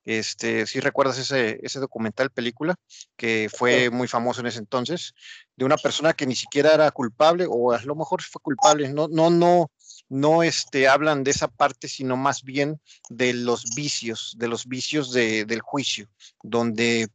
Este, 0.05 0.65
si 0.65 0.79
recuerdas 0.79 1.17
ese, 1.17 1.59
ese 1.61 1.79
documental, 1.79 2.31
película, 2.31 2.75
que 3.15 3.49
fue 3.53 3.89
muy 3.89 4.07
famoso 4.07 4.41
en 4.41 4.47
ese 4.47 4.59
entonces, 4.59 5.13
de 5.55 5.65
una 5.65 5.77
persona 5.77 6.13
que 6.13 6.25
ni 6.25 6.35
siquiera 6.35 6.73
era 6.73 6.89
culpable 6.91 7.45
o 7.49 7.73
a 7.73 7.81
lo 7.83 7.95
mejor 7.95 8.21
fue 8.21 8.41
culpable, 8.41 8.91
no, 8.93 9.07
no, 9.09 9.29
no, 9.29 9.71
no 10.07 10.43
este, 10.43 10.87
hablan 10.87 11.23
de 11.23 11.31
esa 11.31 11.47
parte, 11.47 11.87
sino 11.87 12.17
más 12.17 12.43
bien 12.43 12.79
de 13.09 13.33
los 13.33 13.75
vicios, 13.75 14.35
de 14.37 14.47
los 14.47 14.67
vicios 14.67 15.11
de, 15.11 15.45
del 15.45 15.61
juicio, 15.61 16.09
donde 16.43 17.09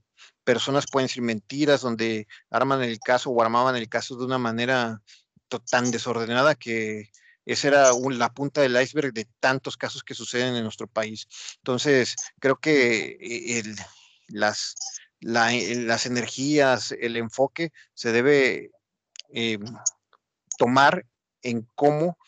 personas 0.44 0.86
pueden 0.90 1.08
decir 1.08 1.22
mentiras, 1.22 1.80
donde 1.80 2.26
arman 2.50 2.82
el 2.82 2.98
caso 3.00 3.30
o 3.30 3.42
armaban 3.42 3.76
el 3.76 3.88
caso 3.88 4.16
de 4.16 4.24
una 4.24 4.38
manera 4.38 5.02
tan 5.70 5.90
desordenada 5.90 6.54
que 6.54 7.10
esa 7.46 7.68
era 7.68 7.90
la 7.92 8.32
punta 8.32 8.62
del 8.62 8.80
iceberg 8.80 9.12
de 9.12 9.28
tantos 9.40 9.76
casos 9.76 10.02
que 10.02 10.14
suceden 10.14 10.56
en 10.56 10.62
nuestro 10.62 10.86
país. 10.86 11.28
Entonces, 11.58 12.16
creo 12.40 12.56
que 12.56 13.18
eh, 13.20 13.62
las, 14.28 14.74
eh, 15.20 15.74
las 15.76 16.06
energías, 16.06 16.92
el 16.92 17.16
enfoque 17.16 17.70
se 17.92 18.12
debe 18.12 18.70
eh, 19.32 19.58
tomar 20.56 21.06
en 21.42 21.68
cómo 21.74 22.18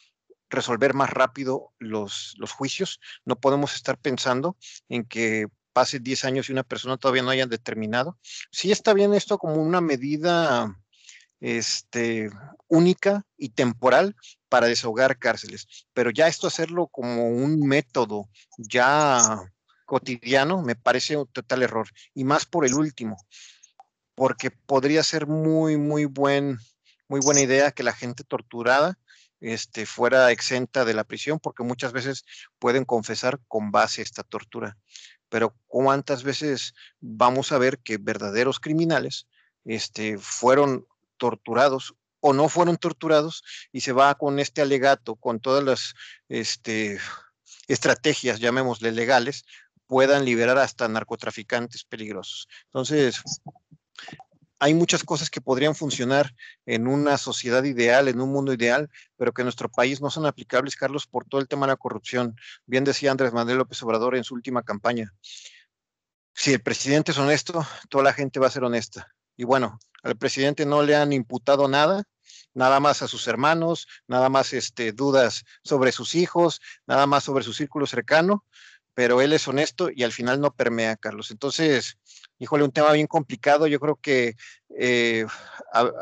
resolver 0.51 0.95
más 0.95 1.11
rápido 1.11 1.73
los, 1.79 2.35
los 2.39 2.53
juicios. 2.53 3.01
No 3.25 3.37
podemos 3.37 3.75
estar 3.75 3.99
pensando 3.99 4.57
en 4.89 5.05
que 5.05 5.47
pase 5.77 6.01
10 6.01 6.25
años 6.25 6.49
y 6.49 6.53
una 6.53 6.63
persona 6.63 6.97
todavía 6.97 7.23
no 7.23 7.29
haya 7.29 7.45
determinado. 7.45 8.19
Sí 8.51 8.73
está 8.73 8.95
bien 8.95 9.13
esto 9.13 9.37
como 9.37 9.57
una 9.57 9.83
medida 9.83 10.75
este, 11.39 12.31
única 12.67 13.27
y 13.37 13.51
temporal 13.51 14.17
para 14.49 14.69
desahogar 14.69 15.19
cárceles, 15.19 15.67
pero 15.93 16.11
ya 16.11 16.29
esto 16.29 16.47
hacerlo 16.47 16.87
como 16.87 17.29
un 17.29 17.61
método 17.61 18.31
ya 18.57 19.21
cotidiano 19.85 20.63
me 20.63 20.77
parece 20.77 21.19
un 21.19 21.27
total 21.27 21.63
error, 21.63 21.89
y 22.15 22.25
más 22.25 22.47
por 22.47 22.65
el 22.65 22.73
último, 22.73 23.19
porque 24.15 24.51
podría 24.51 25.03
ser 25.03 25.27
muy, 25.27 25.77
muy 25.77 26.07
buen, 26.07 26.59
muy 27.07 27.21
buena 27.21 27.43
idea 27.43 27.71
que 27.71 27.83
la 27.83 27.93
gente 27.93 28.25
torturada 28.25 28.99
este, 29.41 29.85
fuera 29.85 30.31
exenta 30.31 30.87
de 30.87 30.95
la 30.95 31.05
prisión, 31.05 31.39
porque 31.39 31.63
muchas 31.63 31.93
veces 31.93 32.25
pueden 32.59 32.87
confesar 32.87 33.39
con 33.47 33.71
base 33.71 34.01
esta 34.01 34.23
tortura. 34.23 34.79
Pero 35.29 35.57
¿cuántas 35.67 36.23
veces 36.23 36.75
vamos 37.01 37.53
a 37.53 37.59
ver 37.59 37.79
que 37.79 37.99
verdaderos 37.99 38.61
criminales 38.61 39.27
este, 39.65 40.19
fueron 40.19 40.87
torturados 41.17 41.95
o 42.21 42.33
no 42.33 42.49
fueron 42.49 42.77
torturados 42.77 43.45
y 43.73 43.81
se 43.81 43.93
va 43.93 44.15
con 44.17 44.39
este 44.39 44.63
alegato, 44.63 45.17
con 45.17 45.41
todas 45.41 45.63
las 45.63 45.95
este, 46.29 46.99
estrategias, 47.69 48.41
llamémosle 48.41 48.93
legales, 48.93 49.45
puedan 49.87 50.25
liberar 50.25 50.59
hasta 50.59 50.89
narcotraficantes 50.89 51.85
peligrosos. 51.85 52.49
Entonces, 52.67 53.23
hay 54.59 54.75
muchas 54.75 55.05
cosas 55.05 55.31
que 55.31 55.41
podrían 55.41 55.75
funcionar 55.75 56.35
en 56.65 56.87
una 56.87 57.19
sociedad 57.19 57.63
ideal, 57.65 58.09
en 58.09 58.21
un 58.21 58.33
mundo 58.33 58.53
ideal, 58.53 58.91
pero 59.17 59.33
que 59.33 59.43
en 59.43 59.47
nuestro 59.47 59.69
país 59.69 60.01
no 60.01 60.11
son 60.11 60.27
aplicables, 60.27 60.77
Carlos, 60.77 61.07
por 61.07 61.27
todo 61.27 61.41
el 61.41 61.49
tema 61.49 61.67
de 61.67 61.73
la 61.73 61.77
corrupción. 61.77 62.37
Bien 62.65 62.85
decía 62.85 63.11
Andrés 63.11 63.33
Manuel 63.33 63.59
López 63.59 63.83
Obrador 63.83 64.17
en 64.17 64.25
su 64.25 64.35
última 64.35 64.63
campaña. 64.63 65.13
Si 66.35 66.53
el 66.53 66.61
presidente 66.61 67.13
es 67.13 67.19
honesto, 67.19 67.67
toda 67.89 68.05
la 68.05 68.13
gente 68.13 68.41
va 68.41 68.47
a 68.47 68.51
ser 68.51 68.65
honesta. 68.65 69.15
Y 69.37 69.45
bueno, 69.45 69.79
al 70.03 70.17
presidente 70.17 70.65
no 70.65 70.83
le 70.83 70.97
han 70.97 71.13
imputado 71.13 71.69
nada, 71.69 72.05
nada 72.55 72.81
más 72.81 73.03
a 73.03 73.09
sus 73.09 73.27
hermanos, 73.29 73.87
nada 74.07 74.29
más 74.29 74.53
este, 74.53 74.93
dudas 74.93 75.45
sobre 75.63 75.93
sus 75.93 76.15
hijos, 76.15 76.61
nada 76.87 77.07
más 77.07 77.25
sobre 77.25 77.45
su 77.45 77.53
círculo 77.53 77.87
cercano, 77.87 78.45
pero 78.95 79.21
él 79.21 79.35
es 79.35 79.47
honesto 79.47 79.91
y 79.95 80.05
al 80.05 80.13
final 80.13 80.41
no 80.41 80.55
permea, 80.55 80.97
Carlos. 80.97 81.31
Entonces, 81.31 81.99
híjole, 82.39 82.65
un 82.65 82.73
tema 82.73 82.93
bien 82.93 83.07
complicado. 83.07 83.67
Yo 83.67 83.81
creo 83.81 83.97
que 83.97 84.37
eh, 84.79 85.27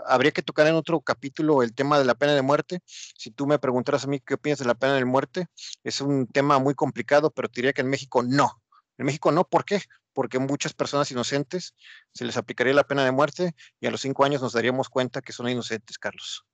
habría 0.06 0.32
que 0.32 0.42
tocar 0.42 0.66
en 0.66 0.74
otro 0.74 1.00
capítulo 1.00 1.62
el 1.62 1.74
tema 1.74 1.98
de 1.98 2.04
la 2.04 2.14
pena 2.14 2.34
de 2.34 2.42
muerte. 2.42 2.80
Si 2.86 3.30
tú 3.30 3.46
me 3.46 3.58
preguntaras 3.58 4.04
a 4.04 4.08
mí 4.08 4.20
qué 4.20 4.34
opinas 4.34 4.58
de 4.58 4.64
la 4.64 4.74
pena 4.74 4.94
de 4.94 5.04
muerte, 5.04 5.46
es 5.82 6.00
un 6.00 6.26
tema 6.26 6.58
muy 6.58 6.74
complicado, 6.74 7.30
pero 7.30 7.48
te 7.48 7.56
diría 7.56 7.72
que 7.72 7.82
en 7.82 7.90
México 7.90 8.22
no. 8.22 8.62
En 8.98 9.06
México 9.06 9.32
no, 9.32 9.44
¿por 9.44 9.64
qué? 9.64 9.80
Porque 10.12 10.38
muchas 10.38 10.72
personas 10.72 11.10
inocentes 11.10 11.74
se 12.12 12.24
les 12.24 12.36
aplicaría 12.36 12.74
la 12.74 12.84
pena 12.84 13.04
de 13.04 13.10
muerte 13.10 13.54
y 13.80 13.86
a 13.86 13.90
los 13.90 14.00
cinco 14.00 14.24
años 14.24 14.42
nos 14.42 14.52
daríamos 14.52 14.88
cuenta 14.88 15.20
que 15.20 15.32
son 15.32 15.48
inocentes, 15.48 15.98
Carlos. 15.98 16.44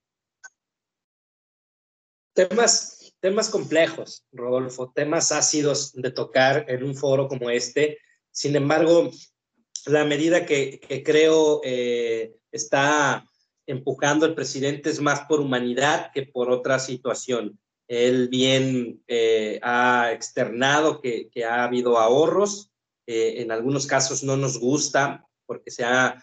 Temas, 2.33 3.13
temas 3.21 3.51
complejos, 3.51 4.25
Rodolfo, 4.33 4.93
temas 4.95 5.33
ácidos 5.33 5.93
de 5.93 6.11
tocar 6.11 6.65
en 6.69 6.85
un 6.85 6.95
foro 6.95 7.29
como 7.29 7.51
este. 7.51 7.99
Sin 8.31 8.57
embargo, 8.57 9.11
la 9.91 10.05
medida 10.05 10.47
que, 10.47 10.81
creo 11.05 11.61
eh, 11.65 12.35
está 12.53 13.25
empujando 13.67 14.27
el 14.27 14.35
presidente 14.35 14.91
es 14.91 15.01
más 15.01 15.23
por 15.23 15.41
humanidad 15.41 16.11
que 16.13 16.23
por 16.27 16.51
otra 16.51 16.79
situación. 16.79 17.59
Él 17.89 18.29
bien 18.29 19.03
eh, 19.09 19.59
ha 19.63 20.13
externado 20.13 21.01
que, 21.01 21.31
ha 21.45 21.65
habido 21.65 21.99
ahorros. 21.99 22.71
Eh, 23.07 23.43
en 23.43 23.51
algunos 23.51 23.87
casos 23.87 24.23
no 24.23 24.37
nos 24.37 24.59
gusta 24.59 25.27
porque 25.47 25.71
se 25.71 25.85
ha 25.85 26.23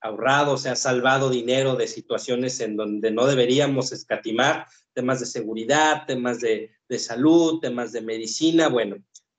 ahorrado, 0.00 0.56
se 0.56 0.68
ha 0.68 0.76
salvado 0.76 1.28
dinero 1.28 1.74
de 1.74 1.88
situaciones 1.88 2.60
en 2.60 2.76
donde 2.76 3.10
no 3.10 3.26
deberíamos 3.26 3.90
escatimar, 3.90 4.66
temas 4.92 5.20
de 5.20 5.26
seguridad, 5.26 6.04
temas 6.06 6.40
de, 6.40 6.70
de 6.88 6.98
salud, 6.98 7.60
temas 7.60 7.92
de 7.92 8.00
medicina. 8.00 8.68
Bueno, 8.68 8.96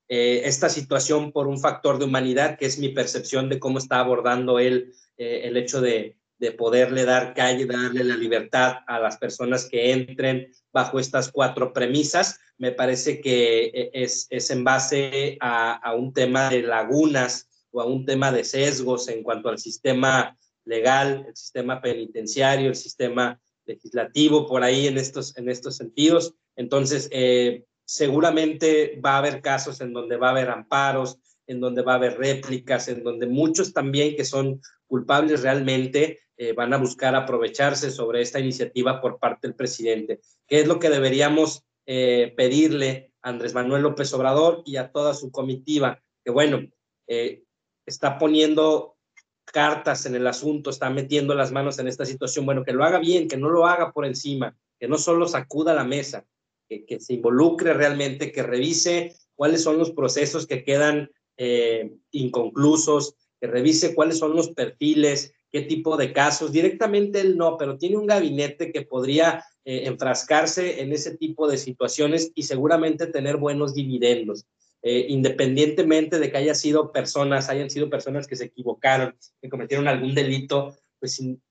eh, 0.10 0.42
esta 0.46 0.70
situación 0.70 1.32
por 1.32 1.48
un 1.48 1.60
factor 1.60 2.00
de 2.00 2.06
humanidad, 2.06 2.58
que 2.58 2.66
es 2.66 2.80
mi 2.80 2.90
percepción 2.90 3.48
de 3.48 3.60
cómo 3.60 3.78
está 3.78 4.00
abordando 4.00 4.58
él 4.58 4.92
eh, 5.18 5.42
el 5.44 5.56
hecho 5.56 5.82
de, 5.82 6.18
de, 6.40 6.52
poderle 6.52 7.06
dar 7.06 7.36
calle, 7.36 7.68
darle 7.68 8.04
la 8.04 8.18
libertad 8.18 8.78
a 8.88 9.00
las 9.00 9.18
personas 9.18 9.70
que 9.70 9.92
entren 9.92 10.52
bajo 10.74 11.00
estas 11.00 11.32
cuatro 11.32 11.74
premisas. 11.74 12.40
Me 12.58 12.72
parece 12.72 13.22
que 13.22 13.66
eh, 13.66 13.92
es, 13.94 14.26
es 14.32 14.50
en 14.50 14.64
base 14.64 15.38
a, 15.40 15.74
a 15.74 15.94
un 15.94 16.12
tema 16.12 16.50
de 16.50 16.64
lagunas 16.64 17.48
o 17.70 17.80
a 17.80 17.86
un 17.86 18.04
tema 18.04 18.32
de 18.32 18.44
sesgos 18.44 19.08
en 19.10 19.22
cuanto 19.22 19.50
al 19.50 19.60
sistema 19.60 20.36
legal, 20.66 21.26
el 21.28 21.36
sistema 21.36 21.82
penitenciario, 21.82 22.70
el 22.70 22.76
sistema 22.76 23.40
legislativo, 23.66 24.48
por 24.48 24.64
ahí 24.64 24.88
en 24.88 24.98
estos, 24.98 25.38
en 25.38 25.50
estos 25.50 25.78
sentidos. 25.78 26.34
Entonces, 26.56 27.10
eh, 27.12 27.66
seguramente 27.90 29.02
va 29.04 29.14
a 29.14 29.18
haber 29.18 29.42
casos 29.42 29.82
en 29.82 29.94
donde 29.94 30.16
va 30.16 30.28
a 30.28 30.32
haber 30.32 30.52
amparos, 30.52 31.18
en 31.48 31.60
donde 31.60 31.82
va 31.82 31.94
a 31.94 31.96
haber 31.96 32.20
réplicas, 32.20 32.88
en 32.88 33.04
donde 33.04 33.26
muchos 33.26 33.74
también 33.74 34.16
que 34.16 34.26
son 34.26 34.62
culpables 34.86 35.42
realmente 35.42 36.20
eh, 36.38 36.54
van 36.54 36.72
a 36.72 36.78
buscar 36.78 37.16
aprovecharse 37.16 37.90
sobre 37.90 38.22
esta 38.22 38.40
iniciativa 38.40 39.02
por 39.02 39.18
parte 39.18 39.48
del 39.48 39.56
presidente. 39.56 40.22
¿Qué 40.46 40.60
es 40.60 40.68
lo 40.68 40.78
que 40.78 40.92
deberíamos 40.92 41.64
eh, 41.88 42.32
pedirle 42.38 43.12
a 43.24 43.30
Andrés 43.30 43.56
Manuel 43.56 43.82
López 43.82 44.14
Obrador 44.14 44.62
y 44.66 44.76
a 44.76 44.92
toda 44.92 45.16
su 45.16 45.32
comitiva? 45.32 46.00
Que 46.24 46.30
bueno, 46.30 46.60
eh, 47.08 47.42
está 47.88 48.20
poniendo 48.20 48.98
cartas 49.46 50.06
en 50.06 50.14
el 50.14 50.28
asunto, 50.28 50.70
está 50.70 50.92
metiendo 50.92 51.34
las 51.34 51.52
manos 51.52 51.80
en 51.80 51.88
esta 51.88 52.06
situación. 52.06 52.46
Bueno, 52.46 52.64
que 52.64 52.72
lo 52.72 52.84
haga 52.84 53.00
bien, 53.00 53.28
que 53.28 53.38
no 53.38 53.50
lo 53.50 53.66
haga 53.66 53.92
por 53.92 54.06
encima, 54.06 54.56
que 54.80 54.88
no 54.88 55.00
solo 55.00 55.28
sacuda 55.28 55.74
la 55.74 55.84
mesa, 55.84 56.28
que, 56.70 57.00
se 57.00 57.14
involucre 57.16 57.74
realmente, 57.74 58.32
que 58.32 58.44
revise 58.44 59.16
cuáles 59.36 59.64
son 59.64 59.78
los 59.78 59.92
procesos 59.92 60.46
que 60.46 60.64
quedan 60.64 61.10
eh, 61.38 61.92
inconclusos, 62.12 63.16
que 63.42 63.48
revise 63.48 63.96
cuáles 63.96 64.20
son 64.20 64.36
los 64.36 64.50
perfiles, 64.50 65.34
qué 65.52 65.62
tipo 65.62 65.98
de 65.98 66.14
casos. 66.14 66.52
Directamente 66.52 67.22
él 67.22 67.38
no, 67.38 67.58
pero 67.58 67.78
tiene 67.78 67.98
un 67.98 68.06
gabinete 68.06 68.72
que 68.72 68.84
podría 68.84 69.44
eh, 69.66 69.84
enfrascarse 69.86 70.82
en 70.82 70.92
ese 70.92 71.18
tipo 71.18 71.48
de 71.48 71.58
situaciones 71.58 72.32
y 72.36 72.44
seguramente 72.44 73.08
tener 73.08 73.38
buenos 73.38 73.74
dividendos. 73.74 74.46
Eh, 74.82 75.08
independientemente 75.10 76.20
de 76.20 76.32
que 76.32 76.38
haya 76.38 76.56
sido 76.56 76.94
personas, 76.94 77.50
hayan 77.50 77.70
sido 77.70 77.90
personas 77.90 78.28
que 78.28 78.38
se 78.38 78.46
equivocaron, 78.46 79.14
que 79.42 79.50
cometieron 79.50 79.90
algún 79.90 80.16
delito, 80.16 80.74
pues 81.00 81.16
sin, 81.16 81.42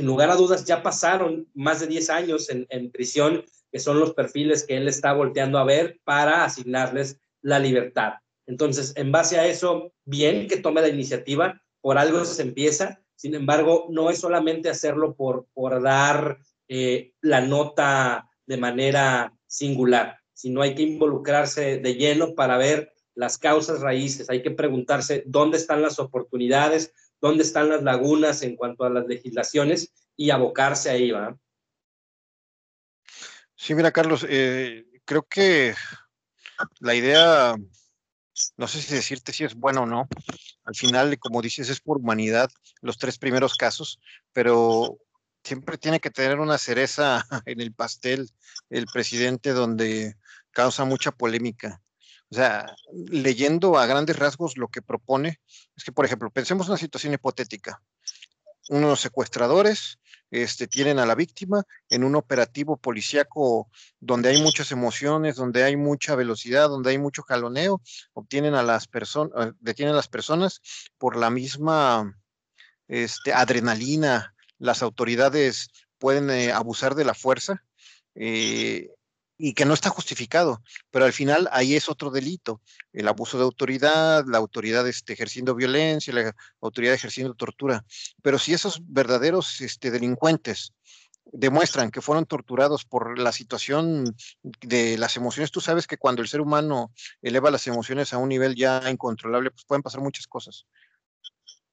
lugar 0.00 0.30
a 0.30 0.36
dudas 0.36 0.64
ya 0.66 0.82
pasaron 0.82 1.48
más 1.54 1.80
de 1.80 1.86
10 1.86 2.10
años 2.10 2.50
en, 2.50 2.66
en 2.68 2.90
prisión 2.90 3.44
que 3.70 3.78
son 3.78 4.00
los 4.00 4.14
perfiles 4.14 4.64
que 4.66 4.76
él 4.76 4.88
está 4.88 5.12
volteando 5.12 5.58
a 5.58 5.64
ver 5.64 6.00
para 6.04 6.44
asignarles 6.44 7.20
la 7.42 7.58
libertad. 7.58 8.14
Entonces, 8.46 8.92
en 8.96 9.12
base 9.12 9.38
a 9.38 9.46
eso, 9.46 9.92
bien 10.04 10.48
que 10.48 10.56
tome 10.56 10.80
la 10.80 10.88
iniciativa, 10.88 11.60
por 11.80 11.98
algo 11.98 12.24
se 12.24 12.42
empieza, 12.42 13.00
sin 13.14 13.34
embargo, 13.34 13.86
no 13.90 14.10
es 14.10 14.18
solamente 14.18 14.68
hacerlo 14.68 15.14
por, 15.14 15.46
por 15.52 15.82
dar 15.82 16.38
eh, 16.68 17.12
la 17.20 17.40
nota 17.40 18.28
de 18.46 18.56
manera 18.56 19.32
singular, 19.46 20.18
sino 20.32 20.62
hay 20.62 20.74
que 20.74 20.82
involucrarse 20.82 21.78
de 21.78 21.94
lleno 21.94 22.34
para 22.34 22.56
ver 22.56 22.92
las 23.14 23.38
causas 23.38 23.80
raíces, 23.80 24.30
hay 24.30 24.42
que 24.42 24.50
preguntarse 24.50 25.22
dónde 25.26 25.58
están 25.58 25.82
las 25.82 25.98
oportunidades, 25.98 26.94
dónde 27.20 27.42
están 27.42 27.68
las 27.68 27.82
lagunas 27.82 28.42
en 28.42 28.56
cuanto 28.56 28.84
a 28.84 28.90
las 28.90 29.06
legislaciones 29.06 29.92
y 30.16 30.30
abocarse 30.30 30.90
ahí, 30.90 31.10
¿va? 31.10 31.38
Sí, 33.62 33.74
mira, 33.74 33.92
Carlos, 33.92 34.24
eh, 34.26 34.86
creo 35.04 35.28
que 35.28 35.74
la 36.78 36.94
idea, 36.94 37.56
no 38.56 38.66
sé 38.66 38.80
si 38.80 38.94
decirte 38.94 39.34
si 39.34 39.44
es 39.44 39.54
buena 39.54 39.82
o 39.82 39.86
no, 39.86 40.08
al 40.64 40.74
final, 40.74 41.18
como 41.18 41.42
dices, 41.42 41.68
es 41.68 41.78
por 41.78 41.98
humanidad 41.98 42.48
los 42.80 42.96
tres 42.96 43.18
primeros 43.18 43.56
casos, 43.56 44.00
pero 44.32 44.96
siempre 45.44 45.76
tiene 45.76 46.00
que 46.00 46.08
tener 46.08 46.40
una 46.40 46.56
cereza 46.56 47.22
en 47.44 47.60
el 47.60 47.74
pastel 47.74 48.30
el 48.70 48.86
presidente 48.86 49.50
donde 49.50 50.16
causa 50.52 50.86
mucha 50.86 51.12
polémica. 51.12 51.82
O 52.30 52.36
sea, 52.36 52.74
leyendo 53.10 53.76
a 53.76 53.84
grandes 53.84 54.18
rasgos 54.18 54.56
lo 54.56 54.68
que 54.68 54.80
propone, 54.80 55.38
es 55.76 55.84
que, 55.84 55.92
por 55.92 56.06
ejemplo, 56.06 56.30
pensemos 56.30 56.66
una 56.68 56.78
situación 56.78 57.12
hipotética. 57.12 57.82
Unos 58.70 59.02
secuestradores 59.02 59.99
este, 60.30 60.66
tienen 60.66 60.98
a 60.98 61.06
la 61.06 61.14
víctima 61.14 61.64
en 61.88 62.04
un 62.04 62.14
operativo 62.16 62.76
policíaco 62.76 63.68
donde 63.98 64.30
hay 64.30 64.42
muchas 64.42 64.70
emociones, 64.72 65.36
donde 65.36 65.64
hay 65.64 65.76
mucha 65.76 66.14
velocidad, 66.14 66.68
donde 66.68 66.90
hay 66.90 66.98
mucho 66.98 67.22
jaloneo, 67.22 67.82
a 68.54 68.62
las 68.62 68.86
personas, 68.86 69.48
eh, 69.48 69.52
detienen 69.60 69.94
a 69.94 69.96
las 69.96 70.08
personas 70.08 70.60
por 70.98 71.16
la 71.16 71.30
misma 71.30 72.16
este, 72.88 73.32
adrenalina, 73.32 74.34
las 74.58 74.82
autoridades 74.82 75.70
pueden 75.98 76.30
eh, 76.30 76.52
abusar 76.52 76.94
de 76.94 77.04
la 77.04 77.14
fuerza. 77.14 77.64
Eh, 78.14 78.90
y 79.42 79.54
que 79.54 79.64
no 79.64 79.72
está 79.72 79.88
justificado, 79.88 80.62
pero 80.90 81.06
al 81.06 81.14
final 81.14 81.48
ahí 81.50 81.74
es 81.74 81.88
otro 81.88 82.10
delito, 82.10 82.60
el 82.92 83.08
abuso 83.08 83.38
de 83.38 83.44
autoridad, 83.44 84.22
la 84.26 84.36
autoridad 84.36 84.86
este, 84.86 85.14
ejerciendo 85.14 85.54
violencia, 85.54 86.12
la 86.12 86.36
autoridad 86.60 86.92
ejerciendo 86.92 87.32
tortura. 87.32 87.86
Pero 88.22 88.38
si 88.38 88.52
esos 88.52 88.82
verdaderos 88.86 89.62
este, 89.62 89.90
delincuentes 89.90 90.74
demuestran 91.24 91.90
que 91.90 92.02
fueron 92.02 92.26
torturados 92.26 92.84
por 92.84 93.18
la 93.18 93.32
situación 93.32 94.14
de 94.42 94.98
las 94.98 95.16
emociones, 95.16 95.50
tú 95.50 95.62
sabes 95.62 95.86
que 95.86 95.96
cuando 95.96 96.20
el 96.20 96.28
ser 96.28 96.42
humano 96.42 96.92
eleva 97.22 97.50
las 97.50 97.66
emociones 97.66 98.12
a 98.12 98.18
un 98.18 98.28
nivel 98.28 98.54
ya 98.54 98.90
incontrolable, 98.90 99.52
pues 99.52 99.64
pueden 99.64 99.82
pasar 99.82 100.02
muchas 100.02 100.26
cosas. 100.26 100.66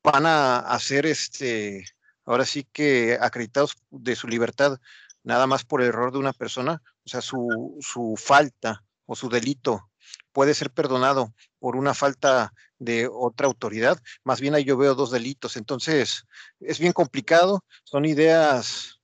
Van 0.04 0.26
a 0.26 0.60
hacer 0.60 1.06
este, 1.06 1.84
ahora 2.24 2.46
sí 2.46 2.66
que 2.72 3.18
acreditados 3.20 3.76
de 3.90 4.16
su 4.16 4.30
libertad 4.30 4.80
nada 5.28 5.46
más 5.46 5.66
por 5.66 5.82
el 5.82 5.90
error 5.90 6.14
de 6.14 6.20
una 6.20 6.32
persona, 6.32 6.82
o 7.06 7.10
sea, 7.10 7.22
su, 7.22 7.78
su 7.82 8.16
falta 8.18 8.84
o 9.06 9.14
su 9.14 9.28
delito 9.28 9.92
puede 10.32 10.54
ser 10.54 10.72
perdonado, 10.72 11.34
por 11.60 11.76
una 11.76 11.94
falta 11.94 12.54
de 12.80 13.10
otra 13.12 13.48
autoridad. 13.48 14.00
Más 14.24 14.40
bien 14.40 14.56
ahí 14.56 14.64
yo 14.64 14.78
veo 14.78 14.96
dos 14.96 15.12
delitos. 15.12 15.58
Entonces, 15.58 16.24
es 16.62 16.80
bien 16.80 16.94
complicado. 16.94 17.66
Son 17.84 18.06
ideas 18.06 19.00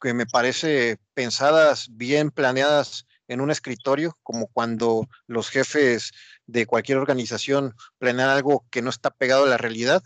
que 0.00 0.14
me 0.14 0.24
parece 0.24 0.98
pensadas, 1.12 1.88
bien 1.90 2.30
planeadas 2.30 3.04
en 3.28 3.42
un 3.42 3.50
escritorio, 3.50 4.16
como 4.22 4.46
cuando 4.46 5.08
los 5.26 5.50
jefes 5.50 6.12
de 6.46 6.64
cualquier 6.64 6.96
organización 6.96 7.74
planean 7.98 8.30
algo 8.30 8.64
que 8.70 8.80
no 8.80 8.88
está 8.88 9.10
pegado 9.10 9.44
a 9.44 9.48
la 9.48 9.58
realidad. 9.58 10.02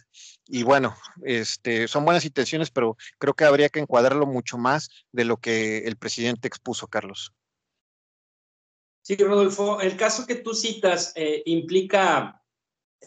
Y 0.47 0.63
bueno, 0.63 0.95
este, 1.25 1.89
son 1.89 2.05
buenas 2.05 2.25
intenciones, 2.25 2.71
pero 2.71 2.97
creo 3.19 3.35
que 3.35 3.45
habría 3.45 3.71
que 3.71 3.81
encuadrarlo 3.81 4.27
mucho 4.27 4.59
más 4.59 4.91
de 5.13 5.25
lo 5.25 5.39
que 5.39 5.79
el 5.79 5.97
presidente 5.97 6.49
expuso, 6.49 6.87
Carlos. 6.87 7.33
Sí, 9.03 9.17
Rodolfo, 9.17 9.81
el 9.81 9.97
caso 9.97 10.27
que 10.27 10.37
tú 10.37 10.55
citas 10.55 11.13
eh, 11.15 11.43
implica 11.47 12.43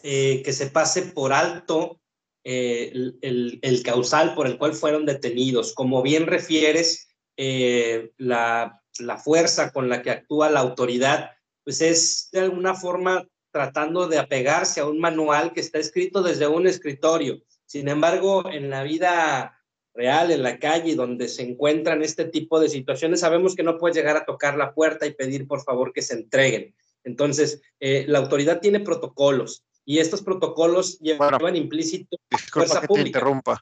eh, 0.02 0.42
que 0.44 0.52
se 0.52 0.68
pase 0.68 1.02
por 1.02 1.32
alto 1.32 2.00
eh, 2.44 2.92
el, 3.20 3.82
causal 3.84 4.34
por 4.34 4.46
el 4.46 4.58
cual 4.58 4.74
fueron 4.74 5.06
detenidos. 5.06 5.74
Como 5.74 6.02
bien 6.02 6.26
refieres, 6.26 7.08
la, 7.36 8.82
la, 8.98 9.16
fuerza 9.16 9.70
con 9.72 9.88
la 9.88 10.02
que 10.02 10.10
actúa 10.10 10.50
la 10.50 10.58
autoridad, 10.58 11.30
pues 11.62 11.80
es 11.82 12.28
de 12.32 12.40
alguna 12.40 12.74
forma 12.74 13.28
tratando 13.58 14.06
de 14.06 14.20
apegarse 14.20 14.78
a 14.78 14.86
un 14.86 15.00
manual 15.00 15.52
que 15.52 15.58
está 15.58 15.80
escrito 15.80 16.22
desde 16.22 16.46
un 16.46 16.68
escritorio. 16.68 17.42
Sin 17.66 17.88
embargo, 17.88 18.48
en 18.48 18.70
la 18.70 18.84
vida 18.84 19.60
real 19.94 20.30
en 20.30 20.44
la 20.44 20.60
calle 20.60 20.94
donde 20.94 21.26
se 21.26 21.42
encuentran 21.42 22.02
este 22.02 22.24
tipo 22.24 22.60
de 22.60 22.68
situaciones, 22.68 23.18
sabemos 23.18 23.56
que 23.56 23.64
no 23.64 23.76
puedes 23.76 23.96
llegar 23.96 24.16
a 24.16 24.24
tocar 24.24 24.56
la 24.56 24.72
puerta 24.74 25.06
y 25.06 25.14
pedir 25.14 25.48
por 25.48 25.64
favor 25.64 25.92
que 25.92 26.02
se 26.02 26.14
entreguen. 26.14 26.72
Entonces, 27.02 27.60
eh, 27.80 28.04
la 28.06 28.20
autoridad 28.20 28.60
tiene 28.60 28.78
protocolos 28.78 29.64
y 29.84 29.98
estos 29.98 30.22
protocolos 30.22 31.00
llevan 31.00 31.56
implícito 31.56 32.16
fuerza 32.52 32.80
que 32.80 32.86
pública. 32.86 33.02
Te 33.02 33.08
interrumpa, 33.08 33.60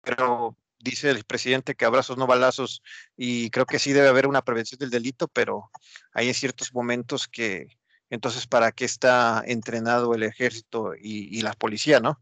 pero 0.00 0.56
dice 0.78 1.10
el 1.10 1.24
presidente 1.24 1.74
que 1.74 1.86
abrazos 1.86 2.16
no 2.16 2.28
balazos 2.28 2.84
y 3.16 3.50
creo 3.50 3.66
que 3.66 3.80
sí 3.80 3.92
debe 3.92 4.06
haber 4.06 4.28
una 4.28 4.42
prevención 4.42 4.78
del 4.78 4.90
delito, 4.90 5.26
pero 5.26 5.72
hay 6.12 6.32
ciertos 6.34 6.72
momentos 6.72 7.26
que 7.26 7.66
entonces 8.14 8.46
para 8.46 8.72
qué 8.72 8.84
está 8.84 9.42
entrenado 9.46 10.14
el 10.14 10.22
ejército 10.22 10.94
y, 10.94 11.38
y 11.38 11.42
la 11.42 11.52
policía, 11.52 12.00
¿no? 12.00 12.18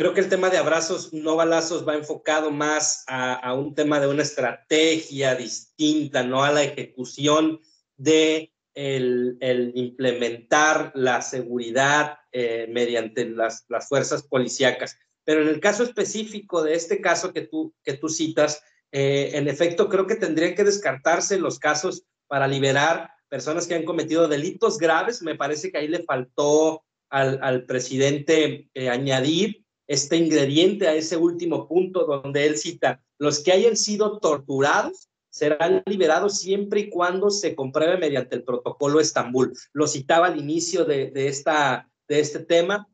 Creo 0.00 0.14
que 0.14 0.20
el 0.20 0.30
tema 0.30 0.48
de 0.48 0.56
abrazos, 0.56 1.12
no 1.12 1.36
balazos, 1.36 1.86
va 1.86 1.94
enfocado 1.94 2.50
más 2.50 3.04
a, 3.06 3.52
un 3.52 3.74
tema 3.74 4.00
de 4.00 4.06
una 4.06 4.22
estrategia 4.22 5.34
distinta, 5.34 6.22
no 6.22 6.42
a 6.42 6.52
la 6.52 6.62
ejecución 6.62 7.60
de 7.98 8.50
el, 8.72 9.36
implementar 9.74 10.92
la 10.94 11.20
seguridad 11.20 12.18
eh, 12.32 12.66
mediante 12.70 13.26
las, 13.26 13.66
fuerzas 13.90 14.22
policíacas. 14.22 14.96
Pero 15.24 15.42
en 15.42 15.48
el 15.48 15.60
caso 15.60 15.82
específico 15.82 16.62
de 16.62 16.76
este 16.76 17.02
caso 17.02 17.34
que 17.34 17.42
tú, 17.42 17.74
que 17.84 17.92
tú 17.92 18.08
citas, 18.08 18.62
eh, 18.92 19.32
en 19.34 19.48
efecto, 19.48 19.90
creo 19.90 20.06
que 20.06 20.14
tendrían 20.14 20.54
que 20.54 20.64
descartarse 20.64 21.38
los 21.38 21.58
casos 21.58 22.04
para 22.26 22.48
liberar 22.48 23.10
personas 23.30 23.66
que 23.66 23.74
han 23.74 23.84
cometido 23.84 24.28
delitos 24.28 24.76
graves. 24.76 25.22
Me 25.22 25.36
parece 25.36 25.70
que 25.70 25.78
ahí 25.78 25.88
le 25.88 26.02
faltó 26.02 26.84
al, 27.08 27.64
presidente 27.64 28.68
eh, 28.74 28.88
añadir 28.90 29.64
este 29.86 30.16
ingrediente 30.16 30.86
a 30.86 30.94
ese 30.94 31.16
último 31.16 31.66
punto 31.66 32.04
donde 32.04 32.46
él 32.46 32.56
cita, 32.56 33.02
los 33.18 33.40
que 33.40 33.50
hayan 33.50 33.76
sido 33.76 34.20
torturados 34.20 35.08
serán 35.30 35.82
liberados 35.86 36.38
siempre 36.38 36.80
y 36.80 36.90
cuando 36.90 37.30
se 37.30 37.54
compruebe 37.54 37.98
mediante 37.98 38.36
el 38.36 38.44
protocolo 38.44 39.00
Estambul. 39.00 39.52
Lo 39.72 39.86
citaba 39.86 40.26
al 40.26 40.38
inicio 40.38 40.84
de, 40.84 41.12
esta, 41.14 41.88
de 42.08 42.20
este 42.20 42.40
tema. 42.40 42.88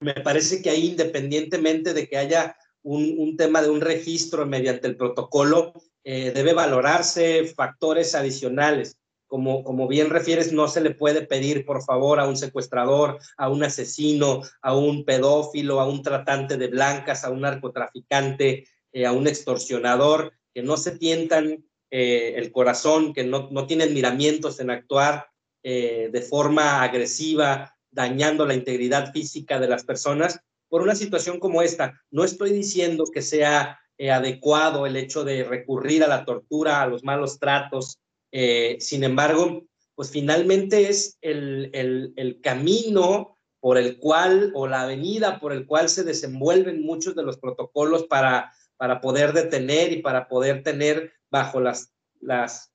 Me 0.00 0.14
parece 0.14 0.62
que 0.62 0.70
ahí, 0.70 0.88
independientemente 0.88 1.94
de 1.94 2.08
que 2.08 2.16
haya 2.16 2.56
un, 2.82 3.36
tema 3.36 3.62
de 3.62 3.70
un 3.70 3.80
registro 3.80 4.46
mediante 4.46 4.88
el 4.88 4.96
protocolo, 4.96 5.72
eh, 6.04 6.32
debe 6.32 6.52
valorarse 6.52 7.46
factores 7.46 8.14
adicionales 8.14 8.96
como, 9.32 9.88
bien 9.88 10.10
refieres, 10.10 10.52
no 10.52 10.68
se 10.68 10.82
le 10.82 10.90
puede 10.90 11.22
pedir, 11.22 11.64
por 11.64 11.82
favor, 11.82 12.20
a 12.20 12.28
un 12.28 12.36
secuestrador, 12.36 13.18
a 13.38 13.48
un 13.48 13.64
asesino, 13.64 14.42
a 14.60 14.76
un 14.76 15.06
pedófilo, 15.06 15.80
a 15.80 15.88
un 15.88 16.02
tratante 16.02 16.58
de 16.58 16.66
blancas, 16.66 17.24
a 17.24 17.30
un 17.30 17.40
narcotraficante, 17.40 18.68
eh, 18.92 19.06
a 19.06 19.12
un 19.12 19.26
extorsionador, 19.26 20.34
que 20.52 20.62
no 20.62 20.76
se 20.76 20.98
tientan 20.98 21.64
eh, 21.90 22.34
el 22.36 22.52
corazón, 22.52 23.14
que 23.14 23.24
no, 23.24 23.66
tienen 23.66 23.94
miramientos 23.94 24.60
en 24.60 24.68
actuar 24.68 25.28
eh, 25.62 26.10
de 26.12 26.20
forma 26.20 26.82
agresiva, 26.82 27.74
dañando 27.90 28.44
la 28.44 28.52
integridad 28.52 29.14
física 29.14 29.58
de 29.58 29.68
las 29.68 29.84
personas 29.84 30.40
por 30.68 30.82
una 30.82 30.94
situación 30.94 31.40
como 31.40 31.62
esta. 31.62 31.98
No 32.10 32.24
estoy 32.24 32.52
diciendo 32.52 33.04
que 33.10 33.22
sea 33.22 33.78
adecuado 34.10 34.84
el 34.84 34.96
hecho 34.96 35.22
de 35.24 35.44
recurrir 35.44 36.02
a 36.02 36.08
la 36.08 36.24
tortura, 36.24 36.82
a 36.82 36.86
los 36.86 37.04
malos 37.04 37.38
tratos, 37.38 38.01
eh, 38.32 38.78
sin 38.80 39.04
embargo, 39.04 39.62
pues 39.94 40.10
finalmente 40.10 40.88
es 40.88 41.18
el, 41.20 41.70
el, 41.74 42.40
camino 42.40 43.36
por 43.60 43.76
el 43.76 43.98
cual 43.98 44.50
o 44.54 44.66
la 44.66 44.82
avenida 44.82 45.38
por 45.38 45.52
el 45.52 45.66
cual 45.66 45.88
se 45.88 46.02
desenvuelven 46.02 46.82
muchos 46.82 47.14
de 47.14 47.22
los 47.22 47.38
protocolos 47.38 48.04
para, 48.04 48.52
para 48.78 49.00
poder 49.00 49.34
detener 49.34 49.92
y 49.92 50.02
para 50.02 50.28
poder 50.28 50.62
tener 50.62 51.12
bajo 51.30 51.60
las, 51.60 51.92
las 52.20 52.72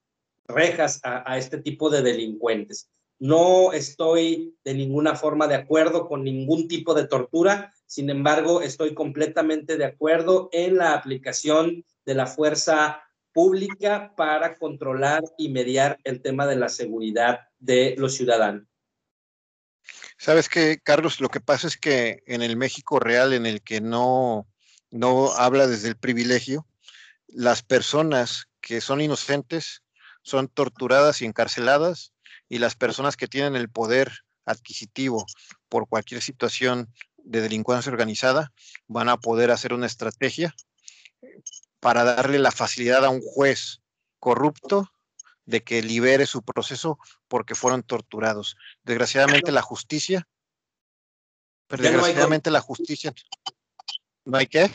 rejas 0.48 1.02
a, 1.04 1.30
a, 1.30 1.38
este 1.38 1.58
tipo 1.58 1.90
de 1.90 2.04
delincuentes. 2.04 2.90
No 3.20 3.74
estoy 3.74 4.56
de 4.64 4.76
ninguna 4.76 5.16
forma 5.16 5.48
de 5.48 5.56
acuerdo 5.56 6.08
con 6.08 6.24
ningún 6.24 6.68
tipo 6.68 6.94
de 6.94 7.08
tortura, 7.08 7.74
sin 7.88 8.10
embargo, 8.10 8.62
estoy 8.62 8.94
completamente 8.94 9.76
de 9.78 9.86
acuerdo 9.86 10.50
en 10.52 10.78
la 10.78 10.94
aplicación 10.94 11.84
de 12.06 12.14
la 12.14 12.28
fuerza 12.28 13.02
pública 13.38 14.16
para 14.18 14.56
controlar 14.56 15.24
y 15.38 15.50
mediar 15.50 16.00
el 16.04 16.24
tema 16.24 16.48
de 16.48 16.56
la 16.56 16.70
seguridad 16.70 17.42
de 17.60 17.94
los 17.96 18.16
ciudadanos. 18.16 18.64
Sabes 20.18 20.50
que, 20.50 20.80
Carlos, 20.80 21.22
lo 21.22 21.30
que 21.30 21.40
pasa 21.40 21.68
es 21.68 21.78
que 21.78 22.24
en 22.26 22.42
el 22.42 22.58
México 22.58 23.00
real, 23.00 23.34
en 23.34 23.46
el 23.46 23.62
que 23.62 23.80
no, 23.80 24.48
no 24.90 25.34
habla 25.34 25.68
desde 25.68 25.88
el 25.90 25.98
privilegio, 25.98 26.66
las 27.28 27.62
personas 27.62 28.48
que 28.60 28.82
son 28.82 29.02
inocentes 29.02 29.84
son 30.24 30.48
torturadas 30.48 31.22
y 31.22 31.26
encarceladas 31.26 32.14
y 32.50 32.58
las 32.58 32.74
personas 32.74 33.18
que 33.18 33.28
tienen 33.28 33.56
el 33.56 33.70
poder 33.70 34.12
adquisitivo 34.46 35.28
por 35.70 35.88
cualquier 35.88 36.24
situación 36.24 36.92
de 37.18 37.42
delincuencia 37.42 37.92
organizada 37.92 38.52
van 38.88 39.10
a 39.10 39.18
poder 39.18 39.52
hacer 39.52 39.74
una 39.76 39.86
estrategia 39.86 40.56
para 41.80 42.04
darle 42.04 42.40
la 42.40 42.52
facilidad 42.52 43.06
a 43.06 43.10
un 43.10 43.22
juez 43.22 43.82
corrupto 44.20 44.92
de 45.46 45.64
que 45.64 45.82
libere 45.82 46.26
su 46.26 46.44
proceso 46.44 47.00
porque 47.28 47.56
fueron 47.56 47.84
torturados. 47.84 48.58
Desgraciadamente 48.84 49.52
la 49.52 49.62
justicia, 49.62 50.28
desgraciadamente 51.70 52.52
la 52.52 52.62
justicia, 52.62 53.14
¿no 54.26 54.38
hay 54.38 54.48
qué? 54.48 54.70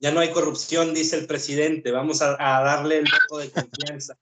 Ya 0.00 0.10
no 0.10 0.18
hay 0.18 0.32
corrupción, 0.32 0.94
dice 0.94 1.16
el 1.16 1.26
presidente. 1.26 1.92
Vamos 1.92 2.22
a, 2.22 2.36
darle 2.36 2.98
el 2.98 3.04
voto 3.04 3.38
de 3.38 3.50
confianza. 3.50 4.18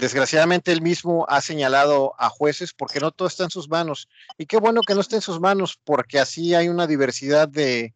Desgraciadamente 0.00 0.72
él 0.72 0.80
mismo 0.80 1.26
ha 1.28 1.42
señalado 1.42 2.14
a 2.18 2.30
jueces 2.30 2.72
porque 2.72 3.00
no 3.00 3.10
todo 3.10 3.28
está 3.28 3.44
en 3.44 3.50
sus 3.50 3.68
manos. 3.68 4.08
Y 4.38 4.46
qué 4.46 4.56
bueno 4.56 4.80
que 4.80 4.94
no 4.94 5.02
esté 5.02 5.16
en 5.16 5.22
sus 5.22 5.40
manos 5.40 5.78
porque 5.84 6.18
así 6.18 6.54
hay 6.54 6.68
una 6.70 6.86
diversidad 6.86 7.46
de, 7.46 7.92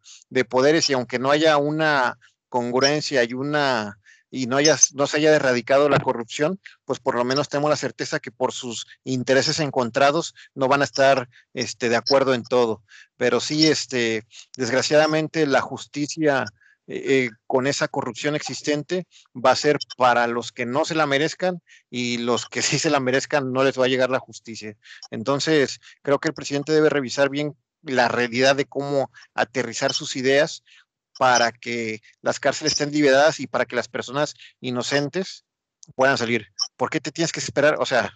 poderes 0.47 0.87
y 0.87 0.93
aunque 0.93 1.17
no 1.17 1.31
haya 1.31 1.57
una 1.57 2.19
congruencia 2.47 3.23
y 3.23 3.33
una 3.33 3.97
y 4.29 4.45
no, 4.45 4.57
haya, 4.57 4.77
no 4.93 5.07
se 5.07 5.17
haya 5.17 5.33
erradicado 5.33 5.89
la 5.89 5.99
corrupción, 5.99 6.59
pues 6.83 6.99
por 6.99 7.15
lo 7.15 7.23
menos 7.23 7.47
tenemos 7.49 7.69
la 7.69 7.77
certeza 7.77 8.19
que 8.19 8.31
por 8.31 8.51
sus 8.51 8.85
intereses 9.03 9.59
encontrados 9.59 10.35
no 10.53 10.67
van 10.67 10.81
a 10.81 10.85
estar 10.85 11.29
este, 11.53 11.89
de 11.89 11.95
acuerdo 11.95 12.33
en 12.33 12.43
todo. 12.43 12.83
Pero 13.17 13.39
sí, 13.39 13.65
este, 13.65 14.25
desgraciadamente 14.57 15.47
la 15.47 15.61
justicia 15.61 16.45
eh, 16.87 17.29
con 17.47 17.65
esa 17.65 17.87
corrupción 17.87 18.35
existente 18.35 19.07
va 19.33 19.51
a 19.51 19.55
ser 19.55 19.77
para 19.97 20.27
los 20.27 20.51
que 20.51 20.67
no 20.67 20.85
se 20.85 20.93
la 20.93 21.07
merezcan 21.07 21.61
y 21.89 22.17
los 22.17 22.47
que 22.47 22.61
sí 22.61 22.79
se 22.79 22.89
la 22.89 22.99
merezcan 22.99 23.51
no 23.51 23.63
les 23.63 23.79
va 23.79 23.85
a 23.85 23.89
llegar 23.89 24.09
la 24.09 24.19
justicia. 24.19 24.77
Entonces, 25.11 25.79
creo 26.01 26.19
que 26.19 26.27
el 26.27 26.33
presidente 26.33 26.71
debe 26.73 26.89
revisar 26.89 27.29
bien 27.29 27.55
la 27.81 28.07
realidad 28.07 28.55
de 28.55 28.65
cómo 28.65 29.11
aterrizar 29.33 29.93
sus 29.93 30.15
ideas 30.15 30.63
para 31.17 31.51
que 31.51 32.01
las 32.21 32.39
cárceles 32.39 32.73
estén 32.73 32.91
liberadas 32.91 33.39
y 33.39 33.47
para 33.47 33.65
que 33.65 33.75
las 33.75 33.87
personas 33.87 34.35
inocentes 34.59 35.45
puedan 35.95 36.17
salir. 36.17 36.47
¿Por 36.77 36.89
qué 36.89 36.99
te 36.99 37.11
tienes 37.11 37.31
que 37.31 37.39
esperar? 37.39 37.77
O 37.79 37.85
sea, 37.85 38.11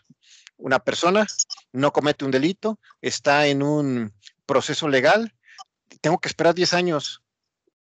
una 0.57 0.79
persona 0.79 1.25
no 1.71 1.91
comete 1.91 2.25
un 2.25 2.31
delito, 2.31 2.79
está 3.01 3.47
en 3.47 3.63
un 3.63 4.13
proceso 4.45 4.87
legal, 4.89 5.33
tengo 6.01 6.19
que 6.19 6.27
esperar 6.27 6.53
10 6.53 6.73
años 6.73 7.21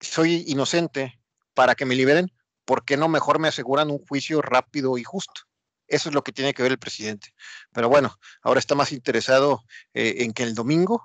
soy 0.04 0.44
inocente 0.46 1.20
para 1.54 1.74
que 1.74 1.86
me 1.86 1.94
liberen, 1.94 2.32
¿por 2.64 2.84
qué 2.84 2.96
no 2.96 3.08
mejor 3.08 3.38
me 3.38 3.48
aseguran 3.48 3.90
un 3.90 4.04
juicio 4.06 4.42
rápido 4.42 4.98
y 4.98 5.04
justo? 5.04 5.42
Eso 5.86 6.08
es 6.08 6.14
lo 6.14 6.22
que 6.22 6.32
tiene 6.32 6.54
que 6.54 6.62
ver 6.62 6.72
el 6.72 6.78
presidente. 6.78 7.34
Pero 7.72 7.88
bueno, 7.88 8.16
ahora 8.42 8.60
está 8.60 8.74
más 8.74 8.92
interesado 8.92 9.64
eh, 9.92 10.16
en 10.18 10.32
que 10.32 10.42
el 10.42 10.54
domingo 10.54 11.02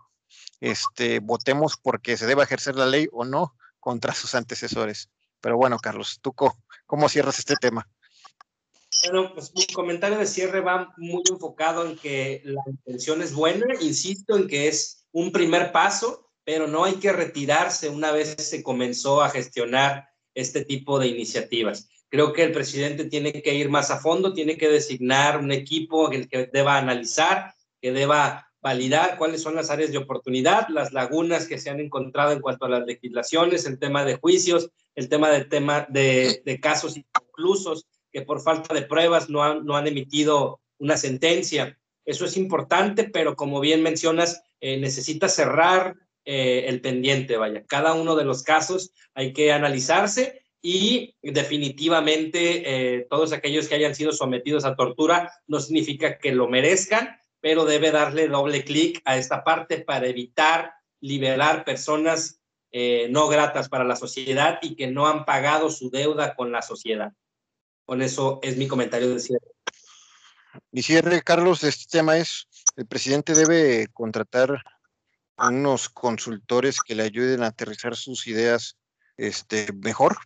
este, 0.62 1.20
votemos 1.20 1.78
porque 1.78 2.18
se 2.18 2.28
deba 2.28 2.44
ejercer 2.44 2.76
la 2.76 2.86
ley 2.86 3.08
o 3.12 3.26
no 3.26 3.56
contra 3.80 4.14
sus 4.14 4.36
antecesores. 4.36 5.10
Pero 5.42 5.58
bueno, 5.58 5.78
Carlos, 5.80 6.20
¿tú 6.22 6.34
cómo, 6.34 7.10
cierras 7.10 7.40
este 7.40 7.56
tema? 7.56 7.88
Bueno, 9.04 9.34
pues 9.34 9.54
mi 9.56 9.66
comentario 9.68 10.18
de 10.18 10.26
cierre 10.26 10.62
va 10.62 10.94
muy 10.98 11.24
enfocado 11.30 11.86
en 11.86 11.98
que 11.98 12.42
la 12.44 12.62
intención 12.68 13.22
es 13.22 13.34
buena, 13.34 13.68
insisto 13.80 14.36
en 14.36 14.48
que 14.48 14.68
es 14.68 15.06
un 15.12 15.32
primer 15.32 15.72
paso, 15.72 16.29
pero 16.50 16.66
no 16.66 16.84
hay 16.84 16.96
que 16.96 17.14
retirarse 17.14 17.90
una 17.90 18.12
vez 18.12 18.34
se 18.40 18.64
comenzó 18.64 19.22
a 19.22 19.30
gestionar 19.30 20.10
este 20.34 20.66
tipo 20.66 20.98
de 20.98 21.06
iniciativas. 21.06 21.88
Creo 22.10 22.34
que 22.34 22.42
el 22.42 22.52
presidente 22.52 23.06
tiene 23.06 23.32
que 23.44 23.54
ir 23.54 23.70
más 23.70 23.92
a 23.92 24.00
fondo, 24.00 24.34
tiene 24.34 24.58
que 24.58 24.68
designar 24.68 25.38
un 25.38 25.52
equipo 25.52 26.10
que 26.10 26.50
deba 26.52 26.80
analizar, 26.80 27.54
que 27.80 27.92
deba 27.92 28.50
validar 28.64 29.16
cuáles 29.20 29.44
son 29.44 29.54
las 29.54 29.70
áreas 29.70 29.92
de 29.92 30.00
oportunidad, 30.00 30.70
las 30.70 30.92
lagunas 30.92 31.46
que 31.46 31.60
se 31.60 31.70
han 31.70 31.80
encontrado 31.80 32.32
en 32.32 32.42
cuanto 32.42 32.66
a 32.66 32.70
las 32.70 32.84
legislaciones, 32.84 33.68
el 33.68 33.78
tema 33.78 34.04
de 34.04 34.16
juicios, 34.16 34.72
el 34.96 35.08
tema 35.08 35.30
de, 35.30 35.46
tema 35.46 35.86
de, 35.88 36.60
casos 36.60 36.98
inconclusos 36.98 37.86
que 38.12 38.24
por 38.24 38.42
falta 38.42 38.74
de 38.74 38.82
pruebas 38.82 39.30
no 39.30 39.44
han, 39.44 39.68
no 39.68 39.78
han 39.78 39.86
emitido 39.86 40.62
una 40.80 40.98
sentencia. 40.98 41.78
Eso 42.06 42.26
es 42.26 42.38
importante, 42.38 43.04
pero 43.04 43.36
como 43.36 43.60
bien 43.60 43.84
mencionas, 43.84 44.42
eh, 44.62 44.78
necesita 44.80 45.30
cerrar 45.30 45.96
eh, 46.26 46.66
el 46.68 46.82
pendiente, 46.82 47.38
vaya. 47.38 47.64
Cada 47.66 47.94
uno 47.94 48.16
de 48.16 48.26
los 48.26 48.44
casos 48.44 48.92
hay 49.14 49.34
que 49.34 49.52
analizarse 49.52 50.44
y 50.62 51.16
definitivamente 51.22 52.98
eh, 52.98 53.08
todos 53.10 53.32
aquellos 53.32 53.68
que 53.68 53.76
hayan 53.76 53.96
sido 53.96 54.12
sometidos 54.12 54.66
a 54.66 54.76
tortura 54.76 55.32
no 55.48 55.60
significa 55.60 56.18
que 56.18 56.34
lo 56.34 56.48
merezcan, 56.50 57.18
pero 57.40 57.66
debe 57.66 57.92
darle 57.92 58.28
doble 58.28 58.64
clic 58.64 59.02
a 59.06 59.18
esta 59.18 59.44
parte 59.44 59.80
para 59.80 60.08
evitar 60.08 60.74
liberar 61.00 61.64
personas 61.64 62.40
eh, 62.72 63.08
no 63.10 63.28
gratas 63.28 63.68
para 63.68 63.84
la 63.84 63.96
sociedad 63.96 64.60
y 64.62 64.76
que 64.76 64.88
no 64.88 65.08
han 65.08 65.26
pagado 65.26 65.70
su 65.70 65.90
deuda 65.90 66.36
con 66.36 66.52
la 66.52 66.62
sociedad. 66.62 67.14
Con 67.86 68.02
eso 68.02 68.40
es 68.44 68.58
mi 68.58 68.68
comentario 68.68 69.10
de 69.10 69.20
cierre. 69.20 69.48
Mi 70.72 70.84
cierre, 70.84 71.22
Carlos, 71.24 71.64
este 71.64 71.86
tema 71.90 72.18
es, 72.18 72.48
el 72.76 72.86
presidente 72.86 73.34
debe 73.34 73.88
contratar 73.94 74.64
unos 75.42 75.90
consultores 75.90 76.82
que 76.82 76.96
le 76.96 77.04
ayuden 77.04 77.44
a 77.44 77.48
aterrizar 77.48 77.96
sus 77.96 78.28
ideas 78.28 78.78
este, 79.18 79.72
mejor, 79.74 80.18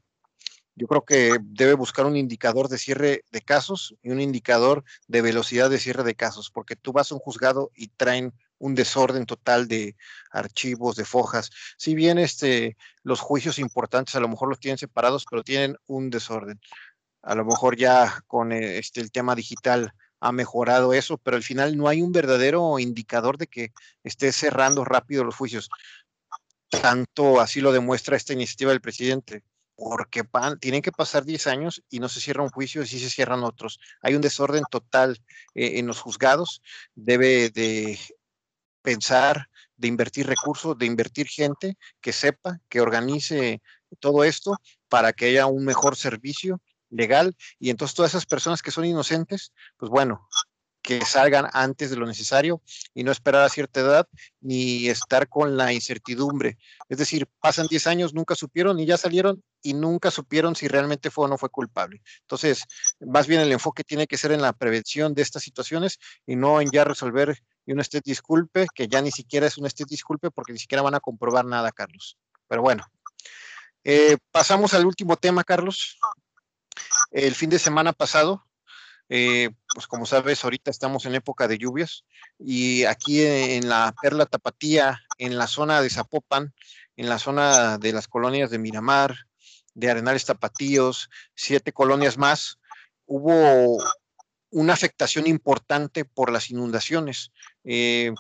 yo 0.75 0.87
creo 0.87 1.05
que 1.05 1.37
debe 1.41 1.73
buscar 1.73 2.05
un 2.05 2.17
indicador 2.17 2.67
de 2.67 2.79
cierre 2.79 3.23
de 3.31 3.41
casos 3.41 3.95
y 4.01 4.09
un 4.09 4.19
indicador 4.19 4.83
de 5.07 5.21
velocidad 5.21 5.69
de 5.69 5.79
cierre 5.79 6.03
de 6.03 6.15
casos, 6.15 6.49
porque 6.49 6.75
tú 6.75 6.93
vas 6.93 7.11
a 7.11 7.15
un 7.15 7.21
juzgado 7.21 7.71
y 7.75 7.89
traen 7.89 8.33
un 8.57 8.73
desorden 8.75 9.25
total 9.25 9.67
de 9.67 9.95
archivos, 10.31 10.95
de 10.95 11.05
fojas. 11.05 11.51
Si 11.77 11.93
bien 11.93 12.17
este, 12.17 12.75
los 13.03 13.19
juicios 13.19 13.59
importantes 13.59 14.15
a 14.15 14.19
lo 14.19 14.29
mejor 14.29 14.49
los 14.49 14.59
tienen 14.59 14.77
separados, 14.77 15.25
pero 15.29 15.43
tienen 15.43 15.77
un 15.85 16.09
desorden. 16.09 16.59
A 17.21 17.35
lo 17.35 17.45
mejor 17.45 17.77
ya 17.77 18.21
con 18.25 18.51
eh, 18.51 18.77
este, 18.77 19.01
el 19.01 19.11
tema 19.11 19.35
digital 19.35 19.93
ha 20.23 20.31
mejorado 20.31 20.93
eso, 20.93 21.17
pero 21.17 21.35
al 21.35 21.43
final 21.43 21.75
no 21.75 21.89
hay 21.89 22.01
un 22.01 22.13
verdadero 22.13 22.79
indicador 22.79 23.37
de 23.37 23.47
que 23.47 23.73
esté 24.05 24.31
cerrando 24.31 24.85
rápido 24.85 25.25
los 25.25 25.35
juicios. 25.35 25.69
Tanto 26.69 27.41
así 27.41 27.59
lo 27.59 27.73
demuestra 27.73 28.15
esta 28.15 28.31
iniciativa 28.31 28.71
del 28.71 28.79
presidente 28.79 29.43
porque 29.75 30.23
tienen 30.61 30.81
que 30.81 30.93
pasar 30.93 31.25
10 31.25 31.47
años 31.47 31.83
y 31.89 31.99
no 31.99 32.07
se 32.07 32.21
cierra 32.21 32.41
un 32.41 32.49
juicio 32.49 32.83
y 32.83 32.87
sí 32.87 32.99
se 32.99 33.09
cierran 33.09 33.43
otros. 33.43 33.79
Hay 34.01 34.15
un 34.15 34.21
desorden 34.21 34.63
total 34.71 35.21
eh, 35.55 35.79
en 35.79 35.87
los 35.87 35.99
juzgados, 35.99 36.61
debe 36.95 37.49
de 37.49 37.99
pensar, 38.81 39.49
de 39.75 39.89
invertir 39.89 40.25
recursos, 40.25 40.77
de 40.77 40.85
invertir 40.85 41.27
gente 41.27 41.75
que 41.99 42.13
sepa, 42.13 42.61
que 42.69 42.79
organice 42.79 43.61
todo 43.99 44.23
esto 44.23 44.57
para 44.87 45.11
que 45.11 45.25
haya 45.25 45.47
un 45.47 45.65
mejor 45.65 45.97
servicio 45.97 46.61
legal 46.93 47.35
y 47.59 47.69
entonces 47.69 47.95
todas 47.95 48.11
esas 48.11 48.25
personas 48.25 48.61
que 48.61 48.71
son 48.71 48.85
inocentes, 48.85 49.51
pues 49.77 49.89
bueno, 49.89 50.27
que 50.83 51.03
salgan 51.05 51.47
antes 51.53 51.89
de 51.89 51.95
lo 51.95 52.05
necesario 52.05 52.61
y 52.93 53.03
no 53.03 53.11
esperar 53.11 53.43
a 53.43 53.49
cierta 53.49 53.79
edad 53.79 54.07
ni 54.41 54.89
estar 54.89 55.29
con 55.29 55.55
la 55.55 55.71
incertidumbre. 55.71 56.57
Es 56.89 56.97
decir, 56.97 57.25
pasan 57.39 57.67
10 57.67 57.87
años, 57.87 58.13
nunca 58.13 58.35
supieron 58.35 58.77
y 58.79 58.85
ya 58.85 58.97
salieron 58.97 59.41
y 59.61 59.73
nunca 59.73 60.11
supieron 60.11 60.55
si 60.55 60.67
realmente 60.67 61.09
fue 61.09 61.25
o 61.25 61.27
no 61.29 61.37
fue 61.37 61.49
culpable. 61.49 62.01
Entonces, 62.21 62.65
más 62.99 63.27
bien 63.27 63.39
el 63.39 63.51
enfoque 63.53 63.85
tiene 63.85 64.07
que 64.07 64.17
ser 64.17 64.33
en 64.33 64.41
la 64.41 64.51
prevención 64.51 65.13
de 65.13 65.21
estas 65.21 65.41
situaciones 65.41 65.99
y 66.27 66.35
no 66.35 66.59
en 66.59 66.69
ya 66.69 66.83
resolver 66.83 67.41
y 67.65 67.71
un 67.71 67.79
esté 67.79 68.01
disculpe, 68.03 68.67
que 68.75 68.89
ya 68.89 69.01
ni 69.01 69.11
siquiera 69.11 69.47
es 69.47 69.57
un 69.57 69.65
esté 69.65 69.85
disculpe 69.85 70.31
porque 70.31 70.51
ni 70.51 70.59
siquiera 70.59 70.81
van 70.81 70.95
a 70.95 70.99
comprobar 70.99 71.45
nada, 71.45 71.71
Carlos. 71.71 72.17
Pero 72.49 72.61
bueno, 72.61 72.83
eh, 73.85 74.17
pasamos 74.31 74.73
al 74.73 74.85
último 74.85 75.15
tema, 75.15 75.45
Carlos. 75.45 75.97
El 77.11 77.35
fin 77.35 77.49
de 77.49 77.59
semana 77.59 77.93
pasado 77.93 78.43
eh, 79.09 79.51
pues 79.73 79.85
como 79.87 80.05
sabes, 80.05 80.43
ahorita 80.43 80.71
estamos 80.71 81.05
en 81.05 81.15
época 81.15 81.47
de 81.47 81.57
lluvias 81.57 82.05
y 82.39 82.85
aquí 82.85 83.23
en 83.23 83.69
la 83.69 83.93
Perla 84.01 84.25
Tapatía, 84.25 85.01
en 85.17 85.37
la 85.37 85.47
zona 85.47 85.81
de 85.81 85.89
Zapopan, 85.89 86.53
en 86.95 87.09
la 87.09 87.19
zona 87.19 87.77
de 87.77 87.91
las 87.93 88.07
colonias 88.07 88.49
de 88.49 88.59
Miramar, 88.59 89.15
de 89.73 89.91
Arenales 89.91 90.25
Tapatíos, 90.25 91.09
siete 91.35 91.73
colonias 91.73 92.17
más, 92.17 92.59
hubo 93.05 93.77
una 94.51 94.73
afectación 94.73 95.27
importante 95.27 96.05
por 96.05 96.31
las 96.31 96.49
inundaciones. 96.49 97.31
Eh, 97.63 98.13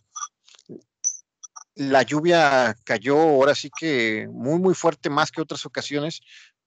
la 1.75 2.03
lluvia 2.03 2.75
cayó 2.83 3.19
ahora 3.19 3.55
sí 3.55 3.71
que 3.75 4.27
muy, 4.31 4.59
muy 4.59 4.75
fuerte, 4.75 5.09
más 5.09 5.31
que 5.31 5.41
otras 5.41 5.65
ocasiones, 5.65 6.21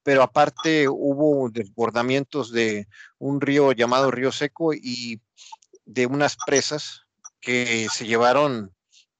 pero 0.07 0.23
aparte 0.23 0.87
hubo 0.87 1.49
desbordamientos 1.49 2.53
de 2.53 2.87
un 3.17 3.41
río 3.41 3.73
llamado 3.73 4.09
Río 4.09 4.31
Seco 4.31 4.73
y 4.73 5.19
de 5.83 6.05
unas 6.05 6.37
presas 6.45 7.01
que 7.41 7.89
se 7.93 8.07
llevaron 8.07 8.73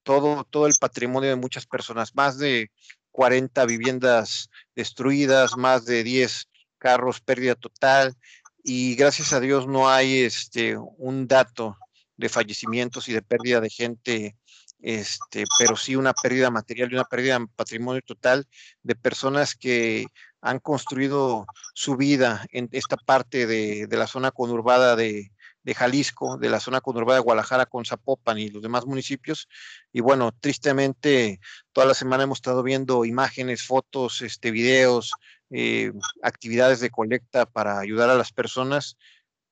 todo, 0.04 0.46
todo 0.46 0.66
el 0.66 0.76
patrimonio 0.80 1.30
de 1.30 1.36
muchas 1.36 1.66
personas, 1.66 2.16
más 2.16 2.38
de 2.38 2.72
40 3.12 3.66
viviendas 3.66 4.50
destruidas, 4.78 5.58
más 5.58 5.84
de 5.84 6.06
10 6.06 6.48
carros, 6.78 7.20
pérdida 7.20 7.56
total, 7.56 8.16
y 8.64 8.96
gracias 8.96 9.34
a 9.34 9.42
Dios 9.42 9.68
no 9.68 9.90
hay 9.90 10.20
este, 10.20 10.78
un 10.78 11.28
dato 11.28 11.76
de 12.16 12.30
fallecimientos 12.30 13.10
y 13.10 13.14
de 13.14 13.22
pérdida 13.22 13.60
de 13.60 13.70
gente, 13.70 14.38
este, 14.80 15.44
pero 15.60 15.76
sí 15.76 15.98
una 15.98 16.14
pérdida 16.14 16.50
material 16.50 16.90
y 16.90 16.96
una 16.96 17.04
pérdida 17.04 17.40
de 17.40 17.48
patrimonio 17.58 18.02
total 18.04 18.48
de 18.84 18.96
personas 18.96 19.54
que 19.54 20.06
han 20.42 20.60
construido 20.60 21.46
su 21.74 21.98
vida 21.98 22.46
en 22.52 22.70
esta 22.72 22.98
parte 22.98 23.48
de, 23.48 23.88
la 23.90 24.08
zona 24.08 24.32
conurbada 24.32 24.96
de, 24.96 25.32
Jalisco, 25.76 26.38
de 26.38 26.50
la 26.50 26.62
zona 26.62 26.80
conurbada 26.80 27.20
de 27.20 27.24
Guadalajara 27.24 27.66
con 27.66 27.84
Zapopan 27.84 28.38
y 28.38 28.50
los 28.50 28.62
demás 28.62 28.86
municipios. 28.86 29.50
Y 29.92 30.00
bueno, 30.00 30.32
tristemente, 30.40 31.40
toda 31.74 31.88
la 31.88 31.94
semana 31.94 32.24
hemos 32.24 32.38
estado 32.38 32.64
viendo 32.64 33.04
imágenes, 33.04 33.64
fotos, 33.64 34.22
este, 34.22 34.52
videos, 34.52 35.12
eh, 35.50 35.92
actividades 36.24 36.80
de 36.80 36.90
colecta 36.90 37.46
para 37.46 37.80
ayudar 37.80 38.10
a 38.10 38.16
las 38.16 38.32
personas 38.32 38.98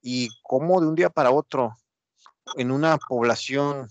y 0.00 0.30
cómo 0.42 0.80
de 0.80 0.86
un 0.86 0.94
día 0.94 1.10
para 1.10 1.32
otro, 1.32 1.76
en 2.56 2.70
una 2.70 2.96
población 2.96 3.88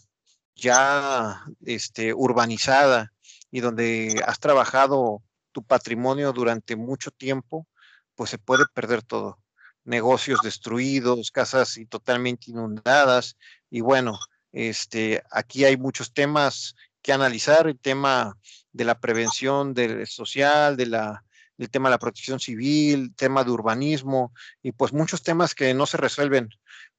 ya 0.56 1.43
este, 1.66 2.14
urbanizada 2.14 3.12
y 3.52 3.60
donde 3.60 4.24
has 4.26 4.39
trabajado 4.39 5.22
tu 5.56 5.64
patrimonio 5.64 6.34
durante 6.34 6.76
mucho 6.76 7.12
tiempo, 7.12 7.66
pues 8.14 8.30
se 8.30 8.38
puede 8.38 8.66
perder 8.74 9.03
todo. 9.03 9.39
Negocios 9.86 10.41
destruidos, 10.43 11.32
casas 11.32 11.78
y 11.78 11.86
totalmente 11.86 12.51
inundadas. 12.51 13.38
Y 13.70 13.80
bueno, 13.80 14.20
este, 14.51 15.24
aquí 15.32 15.64
hay 15.64 15.78
muchos 15.78 16.12
temas 16.14 16.76
que 17.01 17.14
analizar, 17.14 17.68
el 17.68 17.80
tema 17.80 18.38
de 18.74 18.84
la 18.84 18.99
prevención 18.99 19.74
del 19.74 20.06
social, 20.08 20.76
de 20.76 20.88
la, 20.88 21.24
del 21.56 21.70
tema 21.70 21.88
de 21.88 21.93
la 21.93 21.99
protección 21.99 22.41
civil, 22.41 23.16
tema 23.16 23.45
de 23.45 23.51
urbanismo, 23.51 24.34
y 24.62 24.74
pues 24.74 24.91
muchos 24.91 25.24
temas 25.24 25.56
que 25.56 25.74
no 25.74 25.86
se 25.86 25.95
resuelven. 25.95 26.49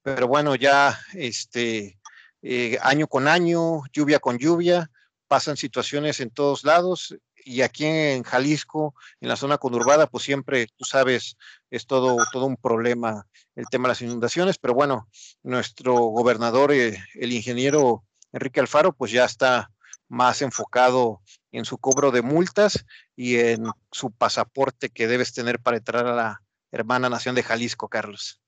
Pero 0.01 0.29
bueno, 0.29 0.55
ya 0.55 0.99
este, 1.13 1.99
eh, 2.41 2.79
año 2.81 3.07
con 3.07 3.29
año, 3.29 3.83
lluvia 3.93 4.19
con 4.19 4.39
lluvia, 4.39 4.91
pasan 5.29 5.59
situaciones 5.59 6.21
en 6.21 6.31
todos 6.31 6.65
lados 6.65 7.15
y 7.47 7.63
aquí 7.63 7.85
en 7.87 8.25
Jalisco, 8.25 8.97
en 9.21 9.29
la 9.29 9.37
zona 9.37 9.57
conurbada, 9.57 10.09
pues 10.09 10.25
siempre, 10.25 10.67
tú 10.77 10.85
sabes, 10.85 11.37
es 11.71 11.87
todo, 11.87 12.17
todo 12.33 12.45
un 12.47 12.57
problema 12.57 13.25
el 13.55 13.67
tema 13.71 13.85
de 13.85 13.91
las 13.91 14.03
inundaciones, 14.03 14.59
pero 14.59 14.75
bueno, 14.75 15.09
nuestro 15.45 15.95
gobernador, 15.95 16.73
eh, 16.73 16.99
el 17.15 17.33
ingeniero 17.33 18.05
Enrique 18.33 18.59
Alfaro, 18.59 18.93
pues 18.93 19.13
ya 19.13 19.25
está 19.25 19.71
más 20.09 20.43
enfocado 20.43 21.23
en 21.53 21.65
su 21.65 21.79
cobro 21.79 22.11
de 22.11 22.23
multas 22.23 22.85
y 23.15 23.37
en 23.37 23.67
su 23.93 24.11
pasaporte 24.11 24.91
que 24.91 25.07
debes 25.07 25.33
tener 25.33 25.61
para 25.61 25.77
entrar 25.77 26.07
a 26.09 26.17
la 26.17 26.43
hermana 26.73 27.09
nación 27.09 27.37
de 27.37 27.45
Jalisco, 27.45 27.89
Carlos. 27.89 28.41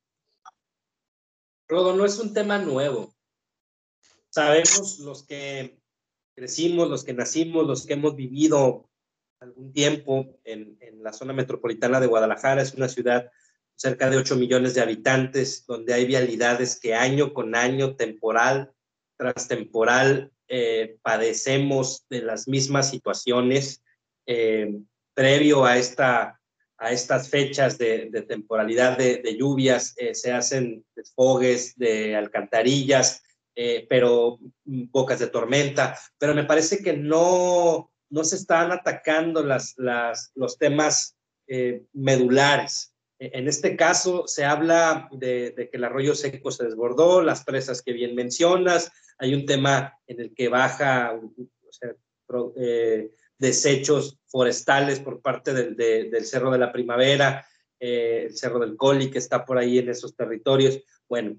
Rodo, 1.69 1.95
no 1.95 2.05
es 2.05 2.19
un 2.19 2.35
tema 2.35 2.59
nuevo. 2.59 3.15
Sabemos 4.31 4.99
los 4.99 5.23
que 5.23 5.79
crecimos, 6.35 6.89
los 6.89 7.05
que 7.05 7.15
nacimos, 7.15 7.65
los 7.67 7.87
que 7.87 7.95
hemos 7.95 8.17
vivido 8.17 8.88
algún 9.41 9.73
tiempo 9.73 10.39
en, 10.45 10.77
en 10.81 11.03
la 11.03 11.13
zona 11.13 11.33
metropolitana 11.33 12.01
de 12.01 12.07
Guadalajara, 12.07 12.63
es 12.63 12.75
una 12.75 12.89
ciudad 12.89 13.31
cerca 13.77 14.11
de 14.11 14.17
8 14.17 14.37
millones 14.37 14.75
de 14.75 14.81
habitantes, 14.81 15.65
donde 15.67 15.95
hay 15.95 16.05
vialidades 16.05 16.79
que 16.79 16.95
año 16.95 17.33
con 17.33 17.55
año, 17.55 17.97
temporal 17.97 18.73
tras 19.19 19.49
temporal, 19.49 20.33
eh, 20.47 20.97
padecemos 21.03 22.07
de 22.09 22.23
las 22.23 22.49
mismas 22.49 22.89
situaciones. 22.89 23.83
Eh, 24.27 24.79
previo 25.13 25.65
a, 25.65 25.77
esta, 25.77 26.41
a 26.79 26.93
estas 26.93 27.29
fechas 27.29 27.77
de, 27.77 28.07
temporalidad 28.29 28.97
de, 28.97 29.37
lluvias, 29.37 29.95
eh, 29.99 30.15
se 30.15 30.33
hacen 30.33 30.85
desfogues 30.95 31.77
de 31.77 32.15
alcantarillas, 32.17 33.23
pero 33.89 34.39
bocas 34.65 35.19
de 35.19 35.27
tormenta, 35.27 35.99
pero 36.17 36.33
me 36.33 36.45
parece 36.45 36.81
que 36.81 36.93
no, 36.93 37.91
no 38.11 38.25
se 38.25 38.37
están 38.37 38.73
atacando 38.73 39.43
las, 39.43 39.75
los 39.77 40.59
temas 40.59 41.17
medulares. 41.93 42.95
En 43.19 43.49
este 43.49 43.75
caso 43.77 44.29
se 44.29 44.45
habla 44.45 45.09
de, 45.11 45.53
que 45.57 45.77
el 45.77 45.85
arroyo 45.85 46.15
seco 46.15 46.53
se 46.53 46.65
desbordó, 46.65 47.21
las 47.21 47.43
presas 47.43 47.83
que 47.83 47.93
bien 47.93 48.15
mencionas, 48.15 48.93
hay 49.19 49.35
un 49.35 49.45
tema 49.45 49.99
en 50.07 50.21
el 50.21 50.35
que 50.35 50.49
baja 50.49 51.19
eh, 52.57 53.11
desechos 53.39 54.19
forestales 54.27 55.01
por 55.01 55.21
parte 55.21 55.53
del, 55.53 56.25
Cerro 56.25 56.53
de 56.53 56.59
la 56.59 56.71
Primavera, 56.71 57.45
eh, 57.81 58.27
el 58.27 58.37
Cerro 58.37 58.61
del 58.61 58.77
Coli 58.77 59.11
que 59.11 59.19
está 59.19 59.45
por 59.45 59.59
ahí 59.59 59.79
en 59.79 59.89
esos 59.89 60.15
territorios. 60.15 60.81
Bueno, 61.09 61.37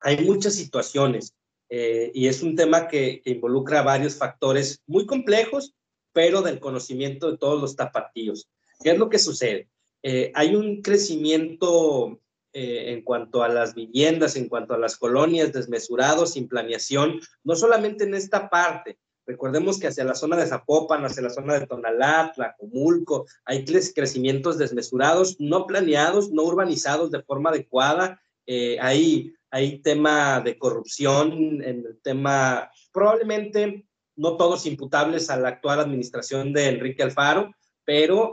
hay 0.00 0.24
muchas 0.24 0.54
situaciones 0.54 1.34
eh, 1.68 2.10
y 2.12 2.26
es 2.26 2.42
un 2.42 2.56
tema 2.56 2.88
que 2.88 3.22
involucra 3.24 3.82
varios 3.82 4.16
factores 4.16 4.82
muy 4.86 5.06
complejos, 5.06 5.74
pero 6.14 6.40
del 6.40 6.60
conocimiento 6.60 7.30
de 7.30 7.36
todos 7.36 7.60
los 7.60 7.76
tapatíos. 7.76 8.48
¿Qué 8.82 8.92
es 8.92 8.98
lo 8.98 9.10
que 9.10 9.18
sucede? 9.18 9.68
Eh, 10.02 10.32
hay 10.34 10.54
un 10.54 10.80
crecimiento 10.80 12.20
eh, 12.52 12.92
en 12.92 13.02
cuanto 13.02 13.42
a 13.42 13.48
las 13.48 13.74
viviendas, 13.74 14.36
en 14.36 14.48
cuanto 14.48 14.74
a 14.74 14.78
las 14.78 14.96
colonias 14.96 15.52
desmesurado, 15.52 16.24
sin 16.24 16.48
planeación, 16.48 17.20
no 17.42 17.56
solamente 17.56 18.04
en 18.04 18.14
esta 18.14 18.48
parte. 18.48 18.98
Recordemos 19.26 19.78
que 19.78 19.88
hacia 19.88 20.04
la 20.04 20.14
zona 20.14 20.36
de 20.36 20.46
Zapopan, 20.46 21.04
hacia 21.04 21.22
la 21.22 21.30
zona 21.30 21.58
de 21.58 21.66
Tonalá, 21.66 22.32
Tlacomulco, 22.34 23.26
hay 23.44 23.64
crecimientos 23.64 24.56
desmesurados, 24.58 25.40
no 25.40 25.66
planeados, 25.66 26.30
no 26.30 26.44
urbanizados 26.44 27.10
de 27.10 27.22
forma 27.22 27.50
adecuada. 27.50 28.20
Eh, 28.46 28.76
hay, 28.80 29.34
hay 29.50 29.78
tema 29.78 30.40
de 30.40 30.58
corrupción, 30.58 31.32
en 31.62 31.86
el 31.86 31.98
tema 32.02 32.70
probablemente 32.92 33.86
no 34.16 34.36
todos 34.36 34.66
imputables 34.66 35.30
a 35.30 35.36
la 35.36 35.48
actual 35.48 35.80
administración 35.80 36.52
de 36.52 36.68
Enrique 36.68 37.02
Alfaro, 37.02 37.54
pero 37.84 38.32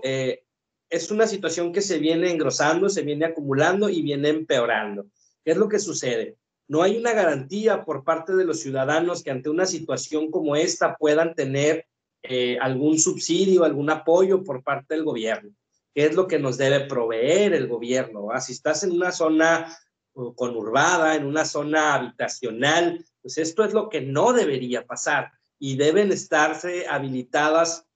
es 0.92 1.10
una 1.10 1.26
situación 1.26 1.72
que 1.72 1.82
se 1.82 1.98
viene 1.98 2.30
engrosando, 2.30 2.90
se 2.90 3.02
viene 3.02 3.26
acumulando 3.26 3.90
y 3.90 4.02
viene 4.02 4.30
empeorando. 4.30 5.06
¿Qué 5.44 5.52
es 5.52 5.58
lo 5.58 5.70
que 5.70 5.80
sucede? 5.80 6.38
No 6.68 6.84
hay 6.84 6.98
una 6.98 7.14
garantía 7.14 7.84
por 7.84 8.04
parte 8.04 8.36
de 8.36 8.46
los 8.46 8.60
ciudadanos 8.60 9.24
que 9.24 9.32
ante 9.32 9.50
una 9.50 9.66
situación 9.66 10.30
como 10.30 10.56
esta 10.56 10.96
puedan 10.96 11.34
tener 11.34 11.86
eh, 12.24 12.58
algún 12.60 13.00
subsidio, 13.00 13.64
algún 13.64 13.90
apoyo 13.90 14.44
por 14.44 14.64
parte 14.64 14.94
del 14.94 15.04
gobierno. 15.04 15.52
¿Qué 15.94 16.06
es 16.06 16.16
lo 16.16 16.28
que 16.28 16.40
nos 16.40 16.58
debe 16.58 16.82
proveer 16.82 17.54
el 17.54 17.68
gobierno? 17.68 18.28
Si 18.40 18.54
estás 18.54 18.84
en 18.84 18.92
una 18.92 19.12
zona 19.12 19.76
uh, 20.14 20.34
conurbada, 20.34 21.16
en 21.16 21.26
una 21.26 21.46
zona 21.46 21.96
habitacional, 21.96 23.04
pues 23.22 23.38
esto 23.38 23.64
es 23.64 23.74
lo 23.74 23.90
que 23.90 24.02
no 24.02 24.34
debería 24.34 24.86
pasar 24.86 25.32
y 25.62 25.78
deben 25.78 26.12
estarse 26.12 26.88
habilitadas 26.88 27.88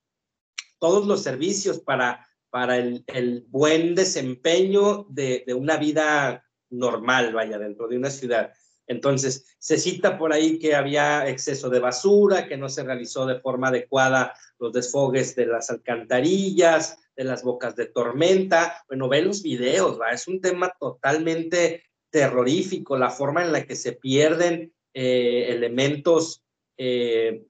todos 0.80 1.06
los 1.06 1.22
servicios 1.22 1.80
para 1.80 2.26
para 2.56 2.78
el, 2.78 3.46
buen 3.50 3.96
desempeño 3.96 5.08
de, 5.10 5.44
una 5.54 5.76
vida 5.76 6.46
normal, 6.70 7.34
vaya, 7.34 7.60
dentro 7.60 7.90
de 7.90 7.98
una 7.98 8.10
ciudad. 8.10 8.54
Entonces, 8.88 9.58
se 9.60 9.78
cita 9.78 10.18
por 10.18 10.32
ahí 10.32 10.58
que 10.58 10.74
había 10.74 11.28
exceso 11.28 11.70
de 11.70 11.82
basura, 11.82 12.48
que 12.48 12.56
no 12.56 12.70
se 12.70 12.86
realizó 12.86 13.26
de 13.26 13.42
forma 13.42 13.68
adecuada 13.68 14.34
los 14.58 14.72
desfogues 14.72 15.36
de 15.36 15.48
las 15.48 15.70
alcantarillas, 15.70 16.98
de 17.14 17.26
las 17.26 17.44
bocas 17.44 17.76
de 17.76 17.88
tormenta. 17.88 18.86
Bueno, 18.88 19.10
ve 19.10 19.22
los 19.22 19.44
videos, 19.44 20.00
¿va? 20.00 20.12
Es 20.12 20.26
un 20.26 20.40
tema 20.40 20.74
totalmente 20.80 21.84
terrorífico, 22.10 22.96
la 22.96 23.10
forma 23.10 23.44
en 23.44 23.52
la 23.52 23.66
que 23.66 23.76
se 23.76 23.92
pierden 23.92 24.74
eh, 24.94 25.48
elementos, 25.50 26.42
eh, 26.78 27.46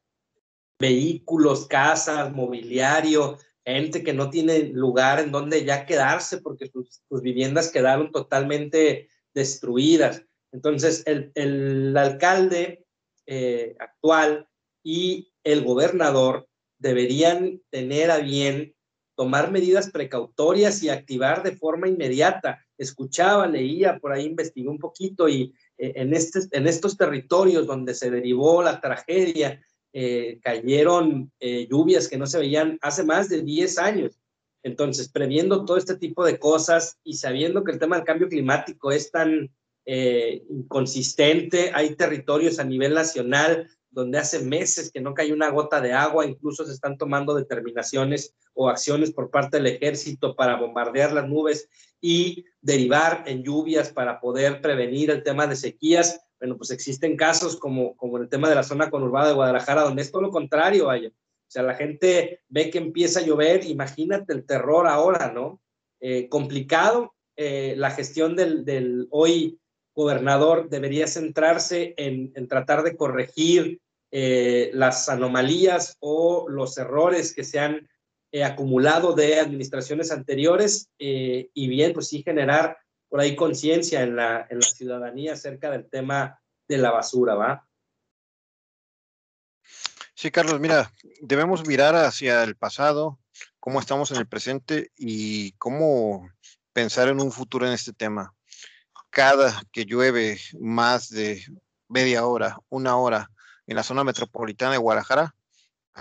vehículos, 0.80 1.68
casas, 1.68 2.34
mobiliario, 2.34 3.38
gente 3.66 4.04
que 4.04 4.14
no 4.14 4.30
tiene 4.30 4.70
lugar 4.70 5.20
en 5.20 5.32
donde 5.32 5.66
ya 5.66 5.86
quedarse 5.86 6.38
porque 6.38 6.70
sus, 6.70 7.02
viviendas 7.22 7.72
quedaron 7.72 8.12
totalmente 8.12 9.10
destruidas. 9.34 10.24
Entonces, 10.52 11.04
el, 11.06 11.96
alcalde 11.98 12.86
eh, 13.26 13.76
actual 13.80 14.48
y 14.84 15.34
el 15.44 15.64
gobernador 15.64 16.48
deberían 16.78 17.62
tener 17.72 18.12
a 18.12 18.20
bien 18.20 18.76
tomar 19.16 19.52
medidas 19.52 19.90
precautorias 19.90 20.84
y 20.84 20.90
activar 20.90 21.42
de 21.42 21.56
forma 21.56 21.88
inmediata. 21.88 22.64
Escuchaba, 22.78 23.48
leía, 23.48 23.98
por 24.00 24.12
ahí 24.12 24.26
investigué 24.26 24.68
un 24.68 24.78
poquito 24.78 25.28
y 25.30 25.54
eh, 25.78 25.94
en, 25.96 26.14
este, 26.14 26.40
en 26.52 26.68
estos 26.68 26.98
territorios 26.98 27.66
donde 27.66 27.94
se 27.94 28.12
derivó 28.12 28.62
la 28.62 28.82
tragedia, 28.82 29.62
eh, 29.98 30.42
cayeron 30.44 31.32
eh, 31.40 31.68
lluvias 31.72 32.10
que 32.10 32.18
no 32.18 32.28
se 32.28 32.38
veían 32.38 32.78
hace 32.82 33.06
más 33.06 33.30
de 33.30 33.42
10 33.42 33.78
años. 33.78 34.20
Entonces, 34.62 35.08
previendo 35.08 35.64
todo 35.64 35.78
este 35.78 35.96
tipo 35.96 36.26
de 36.26 36.38
cosas 36.38 37.00
y 37.06 37.14
sabiendo 37.14 37.64
que 37.64 37.72
el 37.72 37.80
tema 37.80 37.96
del 37.96 38.04
cambio 38.04 38.28
climático 38.28 38.92
es 38.92 39.10
tan 39.10 39.50
eh, 39.86 40.44
inconsistente, 40.50 41.72
hay 41.74 41.96
territorios 41.96 42.60
a 42.60 42.66
nivel 42.66 42.94
nacional 42.94 43.70
donde 43.90 44.18
hace 44.18 44.40
meses 44.40 44.92
que 44.92 45.00
no 45.00 45.14
cae 45.14 45.32
una 45.32 45.50
gota 45.50 45.80
de 45.80 45.94
agua, 45.94 46.26
incluso 46.26 46.66
se 46.66 46.74
están 46.74 46.98
tomando 46.98 47.34
determinaciones 47.34 48.36
o 48.54 48.68
acciones 48.68 49.14
por 49.14 49.32
parte 49.32 49.56
del 49.56 49.68
ejército 49.68 50.36
para 50.36 50.58
bombardear 50.58 51.14
las 51.14 51.30
nubes 51.30 51.70
y 52.02 52.44
derivar 52.60 53.24
en 53.28 53.44
lluvias 53.44 53.94
para 53.94 54.20
poder 54.20 54.60
prevenir 54.60 55.10
el 55.10 55.24
tema 55.24 55.48
de 55.48 55.56
sequías. 55.56 56.20
Bueno, 56.46 56.60
pues 56.60 56.70
existen 56.70 57.18
casos 57.18 57.58
como, 57.58 57.98
como 57.98 58.20
el 58.20 58.30
tema 58.30 58.48
de 58.48 58.54
la 58.54 58.62
zona 58.62 58.92
conurbada 58.92 59.30
de 59.30 59.34
Guadalajara, 59.34 59.82
donde 59.82 60.04
es 60.04 60.12
todo 60.12 60.22
lo 60.22 60.30
contrario, 60.30 60.86
vaya. 60.86 61.10
O 61.10 61.52
sea, 61.52 61.64
la 61.64 61.74
gente 61.74 62.42
ve 62.50 62.70
que 62.70 62.78
empieza 62.78 63.20
a 63.20 63.24
llover, 63.24 63.66
imagínate 63.66 64.32
el 64.32 64.46
terror 64.46 64.86
ahora, 64.86 65.32
¿no? 65.32 65.60
Eh, 66.00 66.30
complicado, 66.30 67.16
eh, 67.36 67.74
la 67.78 67.90
gestión 67.90 68.36
del, 68.36 68.64
del, 68.64 69.08
hoy 69.10 69.60
gobernador 69.96 70.70
debería 70.70 71.08
centrarse 71.08 71.96
en, 71.98 72.32
tratar 72.48 72.84
de 72.84 72.96
corregir 72.96 73.82
eh, 74.12 74.70
las 74.72 75.10
anomalías 75.10 75.98
o 76.00 76.48
los 76.48 76.78
errores 76.78 77.34
que 77.34 77.44
se 77.44 77.58
han 77.58 77.90
acumulado 78.44 79.14
de 79.14 79.40
administraciones 79.40 80.12
anteriores 80.12 80.90
y 81.00 81.68
bien, 81.70 81.94
pues 81.94 82.10
sí 82.10 82.22
generar 82.22 82.78
por 83.10 83.20
ahí 83.20 83.36
conciencia 83.36 84.02
en 84.02 84.16
la, 84.16 84.48
en 84.50 84.60
la 84.60 84.66
ciudadanía 84.66 85.34
acerca 85.34 85.70
del 85.72 85.90
tema 85.90 86.40
de 86.68 86.78
la 86.78 86.92
basura, 86.92 87.36
¿va? 87.36 87.68
Sí, 90.14 90.32
Carlos, 90.32 90.60
mira, 90.60 90.92
debemos 91.22 91.68
mirar 91.68 91.96
hacia 91.96 92.44
el 92.44 92.56
pasado, 92.56 93.20
cómo 93.60 93.80
estamos 93.80 94.12
en 94.12 94.18
el 94.18 94.28
presente 94.28 94.92
y 94.98 95.52
cómo 95.54 96.30
pensar 96.74 97.10
en 97.10 97.20
un 97.20 97.32
futuro 97.32 97.68
en 97.68 97.74
este 97.74 97.94
tema. 97.94 98.34
Cada 99.10 99.62
que 99.72 99.86
llueve 99.86 100.40
más 100.60 101.10
de 101.10 101.44
media 101.90 102.26
hora, 102.26 102.58
una 102.70 102.98
hora 102.98 103.30
en 103.68 103.76
la 103.76 103.84
zona 103.84 104.04
metropolitana 104.04 104.74
de 104.74 104.78
Guadalajara, 104.78 105.36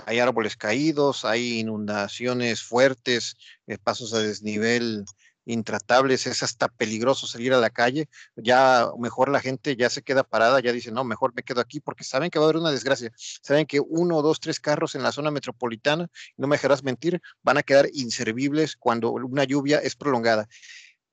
hay 0.06 0.18
árboles 0.18 0.56
caídos, 0.56 1.24
hay 1.24 1.60
inundaciones 1.60 2.62
fuertes, 2.62 3.36
pasos 3.82 4.12
a 4.14 4.18
desnivel 4.18 5.04
intratables, 5.46 6.26
es 6.26 6.42
hasta 6.42 6.68
peligroso 6.68 7.26
salir 7.26 7.52
a 7.52 7.58
la 7.58 7.70
calle, 7.70 8.08
ya 8.36 8.88
mejor 8.98 9.28
la 9.28 9.40
gente 9.40 9.76
ya 9.76 9.90
se 9.90 10.02
queda 10.02 10.22
parada, 10.24 10.60
ya 10.60 10.72
dice, 10.72 10.90
no, 10.90 11.04
mejor 11.04 11.32
me 11.34 11.42
quedo 11.42 11.60
aquí 11.60 11.80
porque 11.80 12.04
saben 12.04 12.30
que 12.30 12.38
va 12.38 12.46
a 12.46 12.48
haber 12.48 12.60
una 12.60 12.70
desgracia, 12.70 13.12
saben 13.16 13.66
que 13.66 13.80
uno, 13.80 14.22
dos, 14.22 14.40
tres 14.40 14.60
carros 14.60 14.94
en 14.94 15.02
la 15.02 15.12
zona 15.12 15.30
metropolitana, 15.30 16.08
no 16.36 16.46
me 16.46 16.56
dejarás 16.56 16.82
mentir, 16.82 17.20
van 17.42 17.58
a 17.58 17.62
quedar 17.62 17.88
inservibles 17.92 18.76
cuando 18.76 19.12
una 19.12 19.44
lluvia 19.44 19.78
es 19.78 19.96
prolongada. 19.96 20.48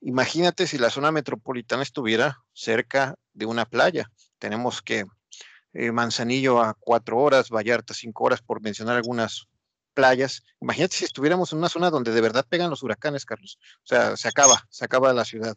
Imagínate 0.00 0.66
si 0.66 0.78
la 0.78 0.90
zona 0.90 1.12
metropolitana 1.12 1.82
estuviera 1.82 2.42
cerca 2.52 3.14
de 3.34 3.46
una 3.46 3.66
playa. 3.66 4.10
Tenemos 4.38 4.82
que 4.82 5.04
eh, 5.74 5.92
Manzanillo 5.92 6.60
a 6.60 6.74
cuatro 6.74 7.18
horas, 7.18 7.50
Vallarta 7.50 7.94
cinco 7.94 8.24
horas, 8.24 8.42
por 8.42 8.60
mencionar 8.60 8.96
algunas 8.96 9.46
playas. 9.92 10.42
Imagínate 10.60 10.96
si 10.96 11.04
estuviéramos 11.04 11.52
en 11.52 11.58
una 11.58 11.68
zona 11.68 11.90
donde 11.90 12.12
de 12.12 12.20
verdad 12.20 12.46
pegan 12.48 12.70
los 12.70 12.82
huracanes, 12.82 13.24
Carlos. 13.24 13.58
O 13.78 13.86
sea, 13.86 14.16
se 14.16 14.28
acaba, 14.28 14.66
se 14.70 14.84
acaba 14.84 15.12
la 15.12 15.24
ciudad. 15.24 15.56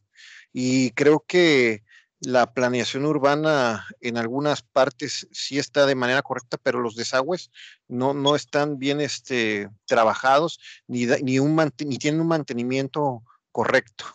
Y 0.53 0.91
creo 0.91 1.23
que 1.27 1.83
la 2.19 2.53
planeación 2.53 3.05
urbana 3.05 3.85
en 4.01 4.17
algunas 4.17 4.61
partes 4.61 5.27
sí 5.31 5.59
está 5.59 5.85
de 5.85 5.95
manera 5.95 6.21
correcta, 6.21 6.57
pero 6.61 6.79
los 6.79 6.95
desagües 6.95 7.51
no, 7.87 8.13
no 8.13 8.35
están 8.35 8.79
bien 8.79 9.01
este, 9.01 9.69
trabajados 9.85 10.59
ni, 10.87 11.05
ni, 11.05 11.39
un, 11.39 11.55
ni 11.85 11.97
tienen 11.97 12.21
un 12.21 12.27
mantenimiento 12.27 13.23
correcto. 13.51 14.05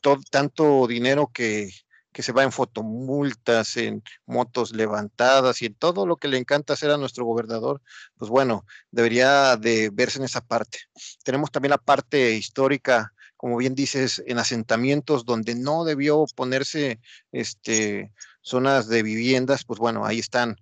Todo, 0.00 0.18
tanto 0.30 0.86
dinero 0.86 1.30
que, 1.32 1.70
que 2.12 2.22
se 2.22 2.32
va 2.32 2.42
en 2.42 2.52
fotomultas, 2.52 3.76
en 3.76 4.02
motos 4.26 4.72
levantadas 4.72 5.62
y 5.62 5.66
en 5.66 5.74
todo 5.74 6.06
lo 6.06 6.16
que 6.16 6.28
le 6.28 6.38
encanta 6.38 6.74
hacer 6.74 6.90
a 6.90 6.98
nuestro 6.98 7.24
gobernador, 7.24 7.80
pues 8.16 8.30
bueno, 8.30 8.64
debería 8.90 9.56
de 9.56 9.90
verse 9.92 10.18
en 10.18 10.24
esa 10.24 10.40
parte. 10.42 10.78
Tenemos 11.24 11.50
también 11.50 11.70
la 11.70 11.78
parte 11.78 12.32
histórica, 12.32 13.12
como 13.36 13.56
bien 13.56 13.74
dices, 13.74 14.22
en 14.26 14.38
asentamientos 14.38 15.24
donde 15.24 15.54
no 15.54 15.84
debió 15.84 16.24
ponerse 16.36 17.00
este, 17.32 18.12
zonas 18.42 18.88
de 18.88 19.02
viviendas, 19.02 19.64
pues 19.64 19.80
bueno, 19.80 20.04
ahí 20.04 20.18
están 20.18 20.56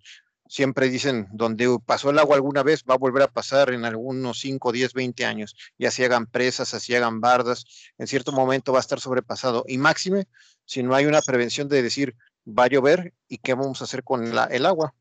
siempre 0.50 0.90
dicen, 0.90 1.28
donde 1.30 1.78
pasó 1.86 2.10
el 2.10 2.18
agua 2.18 2.34
alguna 2.34 2.64
vez, 2.64 2.82
va 2.82 2.94
a 2.94 2.98
volver 2.98 3.22
a 3.22 3.30
pasar 3.30 3.70
en 3.72 3.84
algunos 3.84 4.40
5, 4.40 4.72
10, 4.72 4.94
20 4.94 5.24
años. 5.24 5.54
Ya 5.78 5.92
se 5.92 6.04
hagan 6.04 6.26
presas, 6.26 6.74
así 6.74 6.92
hagan 6.92 7.20
bardas, 7.20 7.64
en 7.98 8.08
cierto 8.08 8.32
momento 8.32 8.72
va 8.72 8.80
a 8.80 8.80
estar 8.80 8.98
sobrepasado. 8.98 9.64
Y 9.68 9.78
máxime, 9.78 10.26
si 10.64 10.82
no 10.82 10.96
hay 10.96 11.06
una 11.06 11.22
prevención 11.22 11.68
de 11.68 11.82
decir, 11.82 12.16
va 12.46 12.64
a 12.64 12.66
llover 12.66 13.14
y 13.28 13.38
qué 13.38 13.54
vamos 13.54 13.80
a 13.80 13.84
hacer 13.84 14.02
con 14.02 14.26
el 14.26 14.66
agua. 14.66 14.92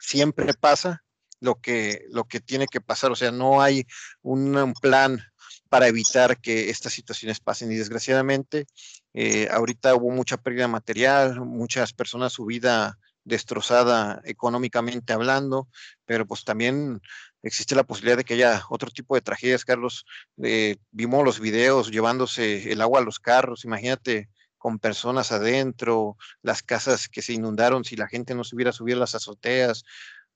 Siempre 0.00 0.54
pasa 0.54 1.04
lo 1.38 1.60
que, 1.60 2.06
lo 2.10 2.24
que 2.24 2.40
tiene 2.40 2.66
que 2.66 2.80
pasar, 2.80 3.12
o 3.12 3.16
sea, 3.16 3.30
no 3.30 3.60
hay 3.60 3.86
un, 4.22 4.72
plan 4.80 5.20
para 5.68 5.86
evitar 5.86 6.40
que 6.40 6.70
estas 6.70 6.94
situaciones 6.94 7.40
pasen. 7.40 7.70
Y 7.70 7.76
desgraciadamente, 7.76 8.64
eh, 9.12 9.48
ahorita 9.50 9.94
hubo 9.96 10.10
mucha 10.12 10.38
pérdida 10.38 10.66
material, 10.66 11.42
muchas 11.42 11.92
personas 11.92 12.32
su 12.32 12.46
vida 12.46 12.98
destrozada 13.28 14.20
económicamente 14.24 15.12
hablando, 15.12 15.68
pero 16.04 16.26
pues 16.26 16.44
también 16.44 17.00
existe 17.42 17.74
la 17.74 17.84
posibilidad 17.84 18.16
de 18.16 18.24
que 18.24 18.34
haya 18.34 18.62
otro 18.70 18.90
tipo 18.90 19.14
de 19.14 19.20
tragedias, 19.20 19.64
Carlos. 19.64 20.04
Eh, 20.42 20.76
vimos 20.90 21.24
los 21.24 21.40
videos 21.40 21.90
llevándose 21.90 22.72
el 22.72 22.80
agua 22.80 23.00
a 23.00 23.04
los 23.04 23.20
carros, 23.20 23.64
imagínate 23.64 24.28
con 24.56 24.78
personas 24.78 25.30
adentro, 25.30 26.16
las 26.42 26.62
casas 26.62 27.08
que 27.08 27.22
se 27.22 27.32
inundaron 27.32 27.84
si 27.84 27.96
la 27.96 28.08
gente 28.08 28.34
no 28.34 28.42
se 28.42 28.56
hubiera 28.56 28.72
subido 28.72 28.96
a 28.96 29.00
las 29.00 29.14
azoteas. 29.14 29.84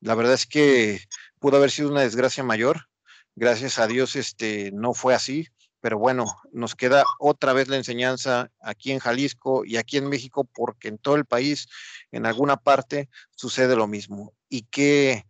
La 0.01 0.15
verdad 0.15 0.35
es 0.35 0.47
que 0.47 1.01
pudo 1.41 1.57
haber 1.57 1.71
sido 1.71 1.91
una 1.91 2.03
desgracia 2.03 2.45
mayor. 2.45 2.89
Gracias 3.35 3.79
a 3.79 3.87
Dios 3.87 4.15
este 4.15 4.71
no 4.73 4.95
fue 4.95 5.15
así, 5.15 5.49
pero 5.83 5.99
bueno, 5.99 6.41
nos 6.53 6.77
queda 6.77 7.05
otra 7.19 7.53
vez 7.53 7.67
la 7.67 7.77
enseñanza 7.77 8.53
aquí 8.61 8.93
en 8.93 9.01
Jalisco 9.01 9.65
y 9.65 9.79
aquí 9.79 9.97
en 9.97 10.09
México, 10.09 10.45
porque 10.45 10.87
en 10.87 10.97
todo 10.97 11.17
el 11.17 11.25
país, 11.27 11.67
en 12.13 12.25
alguna 12.25 12.57
parte, 12.57 13.11
sucede 13.33 13.75
lo 13.75 13.89
mismo. 13.89 14.33
¿Y 14.49 14.63
qué 14.71 15.27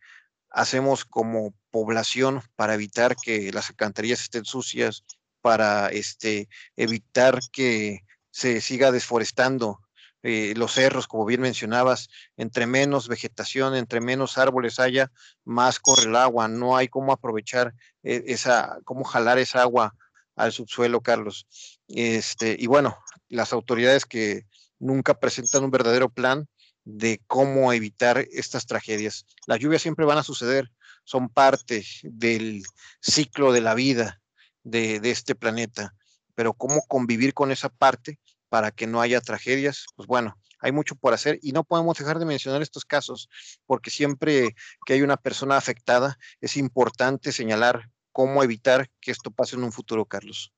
hacemos 0.50 1.06
como 1.06 1.54
población 1.70 2.42
para 2.54 2.74
evitar 2.74 3.16
que 3.16 3.50
las 3.50 3.70
alcantarillas 3.70 4.20
estén 4.20 4.44
sucias, 4.44 5.04
para 5.40 5.88
este, 5.88 6.50
evitar 6.76 7.40
que 7.50 8.00
se 8.30 8.60
siga 8.60 8.92
desforestando 8.92 9.80
eh, 10.22 10.52
los 10.54 10.74
cerros, 10.74 11.08
como 11.08 11.24
bien 11.24 11.40
mencionabas, 11.40 12.10
entre 12.36 12.66
menos 12.66 13.08
vegetación, 13.08 13.74
entre 13.74 14.02
menos 14.02 14.36
árboles 14.36 14.78
haya, 14.78 15.10
más 15.44 15.80
corre 15.80 16.10
el 16.10 16.16
agua. 16.16 16.46
No 16.46 16.76
hay 16.76 16.88
cómo 16.88 17.10
aprovechar 17.10 17.72
eh, 18.02 18.22
esa, 18.26 18.80
cómo 18.84 19.02
jalar 19.04 19.38
esa 19.38 19.62
agua 19.62 19.94
al 20.36 20.52
subsuelo, 20.52 21.00
Carlos. 21.00 21.46
Este, 21.88 22.56
y 22.58 22.66
bueno, 22.66 22.96
las 23.28 23.52
autoridades 23.52 24.06
que 24.06 24.46
nunca 24.78 25.18
presentan 25.18 25.64
un 25.64 25.70
verdadero 25.70 26.08
plan 26.08 26.48
de 26.84 27.20
cómo 27.26 27.72
evitar 27.72 28.26
estas 28.32 28.66
tragedias. 28.66 29.26
Las 29.46 29.60
lluvias 29.60 29.82
siempre 29.82 30.04
van 30.04 30.18
a 30.18 30.22
suceder, 30.24 30.70
son 31.04 31.28
parte 31.28 31.84
del 32.02 32.62
ciclo 33.00 33.52
de 33.52 33.60
la 33.60 33.74
vida 33.74 34.20
de, 34.64 35.00
de 35.00 35.10
este 35.10 35.34
planeta, 35.34 35.94
pero 36.34 36.54
cómo 36.54 36.82
convivir 36.88 37.34
con 37.34 37.52
esa 37.52 37.68
parte 37.68 38.18
para 38.48 38.70
que 38.70 38.86
no 38.86 39.00
haya 39.00 39.20
tragedias, 39.20 39.86
pues 39.94 40.06
bueno, 40.06 40.36
hay 40.62 40.72
mucho 40.72 40.94
por 40.94 41.12
hacer 41.12 41.38
y 41.42 41.52
no 41.52 41.64
podemos 41.64 41.98
dejar 41.98 42.18
de 42.18 42.24
mencionar 42.24 42.62
estos 42.62 42.84
casos, 42.84 43.28
porque 43.66 43.90
siempre 43.90 44.54
que 44.86 44.94
hay 44.94 45.02
una 45.02 45.16
persona 45.16 45.56
afectada 45.56 46.18
es 46.40 46.56
importante 46.56 47.32
señalar 47.32 47.90
cómo 48.12 48.42
evitar 48.42 48.88
que 49.00 49.10
esto 49.10 49.30
pase 49.30 49.56
en 49.56 49.64
un 49.64 49.72
futuro, 49.72 50.04
Carlos. 50.04 50.52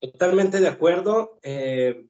Totalmente 0.00 0.60
de 0.60 0.68
acuerdo. 0.68 1.38
Eh, 1.42 2.06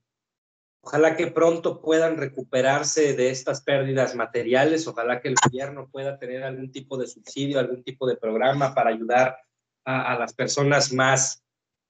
ojalá 0.80 1.16
que 1.16 1.28
pronto 1.28 1.80
puedan 1.80 2.16
recuperarse 2.16 3.14
de 3.14 3.30
estas 3.30 3.62
pérdidas 3.62 4.14
materiales. 4.14 4.86
Ojalá 4.86 5.20
que 5.20 5.28
el 5.28 5.34
gobierno 5.42 5.88
pueda 5.90 6.18
tener 6.18 6.42
algún 6.42 6.70
tipo 6.70 6.96
de 6.96 7.06
subsidio, 7.06 7.58
algún 7.58 7.82
tipo 7.82 8.06
de 8.06 8.16
programa 8.16 8.74
para 8.74 8.90
ayudar 8.90 9.36
a, 9.84 10.18
las 10.18 10.34
personas 10.34 10.92
más 10.92 11.44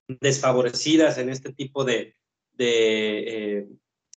desfavorecidas 0.07 1.17
en 1.19 1.31
este 1.31 1.53
tipo 1.53 1.83
de, 1.85 2.15
eh, 2.59 3.67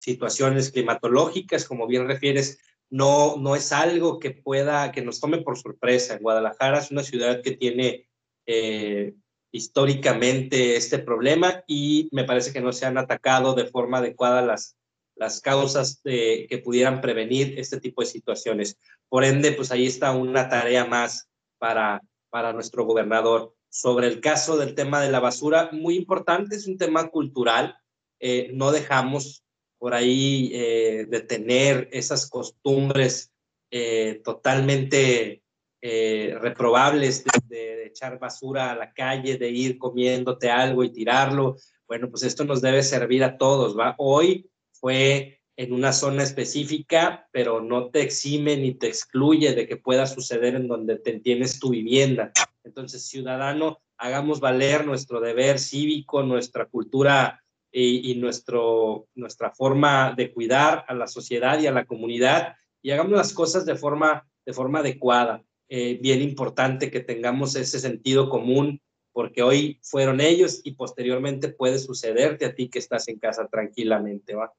situaciones 0.01 0.71
climatológicas, 0.71 1.65
como 1.65 1.87
bien 1.87 2.07
refieres, 2.07 2.59
no, 2.91 3.37
no 3.37 3.55
es 3.55 3.73
algo 3.73 4.19
que 4.19 4.31
pueda, 4.31 4.93
que 4.93 5.03
nos 5.03 5.21
tome 5.21 5.39
por 5.39 5.59
sorpresa. 5.59 6.19
Guadalajara 6.21 6.79
es 6.79 6.91
una 6.91 7.03
ciudad 7.03 7.43
que 7.43 7.53
tiene 7.53 8.09
eh, 8.47 9.15
históricamente 9.53 10.77
este 10.77 10.99
problema 10.99 11.63
y 11.67 12.09
me 12.13 12.25
parece 12.25 12.53
que 12.53 12.61
no 12.61 12.73
se 12.73 12.87
han 12.87 12.99
atacado 12.99 13.55
de 13.55 13.67
forma 13.67 13.99
adecuada 13.99 14.43
las, 14.43 14.77
las 15.17 15.41
causas 15.41 16.01
que 16.03 16.63
pudieran 16.65 17.01
prevenir 17.01 17.59
este 17.59 17.81
tipo 17.81 18.03
de 18.03 18.09
situaciones. 18.09 18.79
Por 19.09 19.25
ende, 19.25 19.53
pues 19.53 19.73
ahí 19.73 19.87
está 19.87 20.13
una 20.13 20.49
tarea 20.49 20.85
más 20.85 21.29
para, 21.59 22.01
para 22.31 22.53
nuestro 22.53 22.85
gobernador. 22.85 23.55
Sobre 23.71 24.07
el 24.07 24.21
caso 24.21 24.57
del 24.57 24.75
tema 24.75 25.01
de 25.01 25.11
la 25.11 25.21
basura, 25.21 25.71
muy 25.73 25.97
importante, 25.97 26.57
es 26.57 26.67
un 26.67 26.79
tema 26.79 27.09
cultural. 27.09 27.77
Eh, 28.21 28.51
no 28.55 28.73
dejamos 28.73 29.45
por 29.79 29.95
ahí 29.95 30.51
eh, 30.53 31.07
de 31.09 31.21
tener 31.21 31.89
esas 31.93 32.29
costumbres 32.29 33.33
eh, 33.71 34.21
totalmente 34.25 35.43
eh, 35.81 36.37
reprobables 36.41 37.25
de, 37.49 37.87
echar 37.87 38.19
basura 38.19 38.71
a 38.71 38.77
la 38.77 38.93
calle, 38.93 39.39
de 39.39 39.49
ir 39.49 39.79
comiéndote 39.79 40.51
algo 40.51 40.85
y 40.85 40.93
tirarlo. 40.93 41.57
Bueno, 41.87 42.11
pues 42.11 42.23
esto 42.23 42.45
nos 42.45 42.61
debe 42.61 42.83
servir 42.83 43.25
a 43.25 43.39
todos, 43.39 43.79
¿va? 43.79 43.95
Hoy 43.97 44.51
fue 44.73 45.41
en 45.57 45.73
una 45.73 45.93
zona 45.93 46.23
específica, 46.23 47.27
pero 47.33 47.63
no 47.63 47.91
te 47.91 48.03
exime 48.03 48.59
ni 48.59 48.75
te 48.75 48.89
excluye 48.89 49.55
de 49.55 49.67
que 49.67 49.79
pueda 49.79 50.07
suceder 50.07 50.55
en 50.55 50.69
donde 50.69 50.99
te 50.99 51.19
tienes 51.19 51.59
tu 51.59 51.71
vivienda. 51.71 52.31
Entonces, 52.63 53.09
ciudadano, 53.09 53.81
hagamos 53.97 54.39
valer 54.39 54.87
nuestro 54.87 55.21
deber 55.21 55.59
cívico, 55.59 56.23
nuestra 56.23 56.67
cultura 56.67 57.43
y, 57.71 58.15
nuestro, 58.17 59.09
nuestra 59.15 59.51
forma 59.51 60.15
de 60.17 60.33
cuidar 60.33 60.85
a 60.89 60.95
la 60.95 61.07
sociedad 61.07 61.61
y 61.61 61.67
a 61.67 61.73
la 61.73 61.85
comunidad 61.85 62.55
y 62.83 62.91
hagamos 62.91 63.13
las 63.13 63.33
cosas 63.33 63.67
de 63.67 63.77
forma, 63.77 64.27
de 64.47 64.53
forma 64.53 64.81
adecuada. 64.81 65.43
Eh, 65.69 65.99
bien 66.01 66.23
importante 66.23 66.91
que 66.91 67.01
tengamos 67.01 67.55
ese 67.55 67.79
sentido 67.79 68.31
común 68.31 68.81
porque 69.13 69.43
hoy 69.43 69.81
fueron 69.83 70.21
ellos 70.21 70.61
y 70.65 70.73
posteriormente 70.73 71.49
puede 71.49 71.79
sucederte 71.79 72.47
a 72.47 72.55
ti 72.55 72.71
que 72.71 72.79
estás 72.79 73.09
en 73.09 73.19
casa 73.19 73.47
tranquilamente, 73.49 74.35
¿va? 74.35 74.53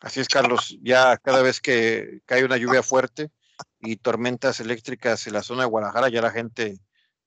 Así 0.00 0.20
es, 0.20 0.28
Carlos. 0.28 0.76
Ya 0.82 1.16
cada 1.16 1.40
vez 1.40 1.60
que 1.60 2.20
cae 2.26 2.44
una 2.44 2.58
lluvia 2.58 2.82
fuerte 2.82 3.30
y 3.80 3.96
tormentas 3.96 4.60
eléctricas 4.60 5.26
en 5.26 5.32
la 5.32 5.42
zona 5.42 5.62
de 5.62 5.68
Guadalajara, 5.68 6.10
ya 6.10 6.20
la 6.20 6.30
gente 6.30 6.78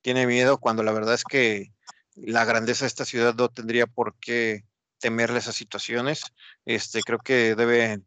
tiene 0.02 0.28
miedo 0.28 0.60
cuando 0.60 0.84
la 0.84 0.92
verdad 0.92 1.16
es 1.16 1.24
que 1.24 1.72
la 2.18 2.46
grandeza 2.46 2.86
de 2.86 2.88
esta 2.88 3.06
ciudad 3.06 3.36
no 3.36 3.50
tendría 3.50 3.88
por 3.88 4.16
qué 4.20 4.66
temerle 5.00 5.40
esas 5.40 5.56
situaciones. 5.56 6.22
Este, 6.66 7.02
creo 7.02 7.20
que 7.20 7.56
debe 7.56 8.02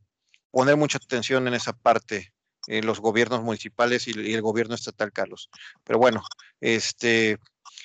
poner 0.51 0.77
mucha 0.77 0.99
atención 0.99 1.47
en 1.47 1.55
esa 1.55 1.73
parte 1.73 2.33
eh, 2.67 2.83
los 2.83 3.01
gobiernos 3.01 3.43
municipales 3.43 4.09
y, 4.09 4.13
y, 4.19 4.35
el 4.35 4.43
gobierno 4.43 4.75
estatal, 4.75 5.13
Carlos. 5.13 5.49
Pero 5.85 5.99
bueno, 5.99 6.23
este, 6.61 7.39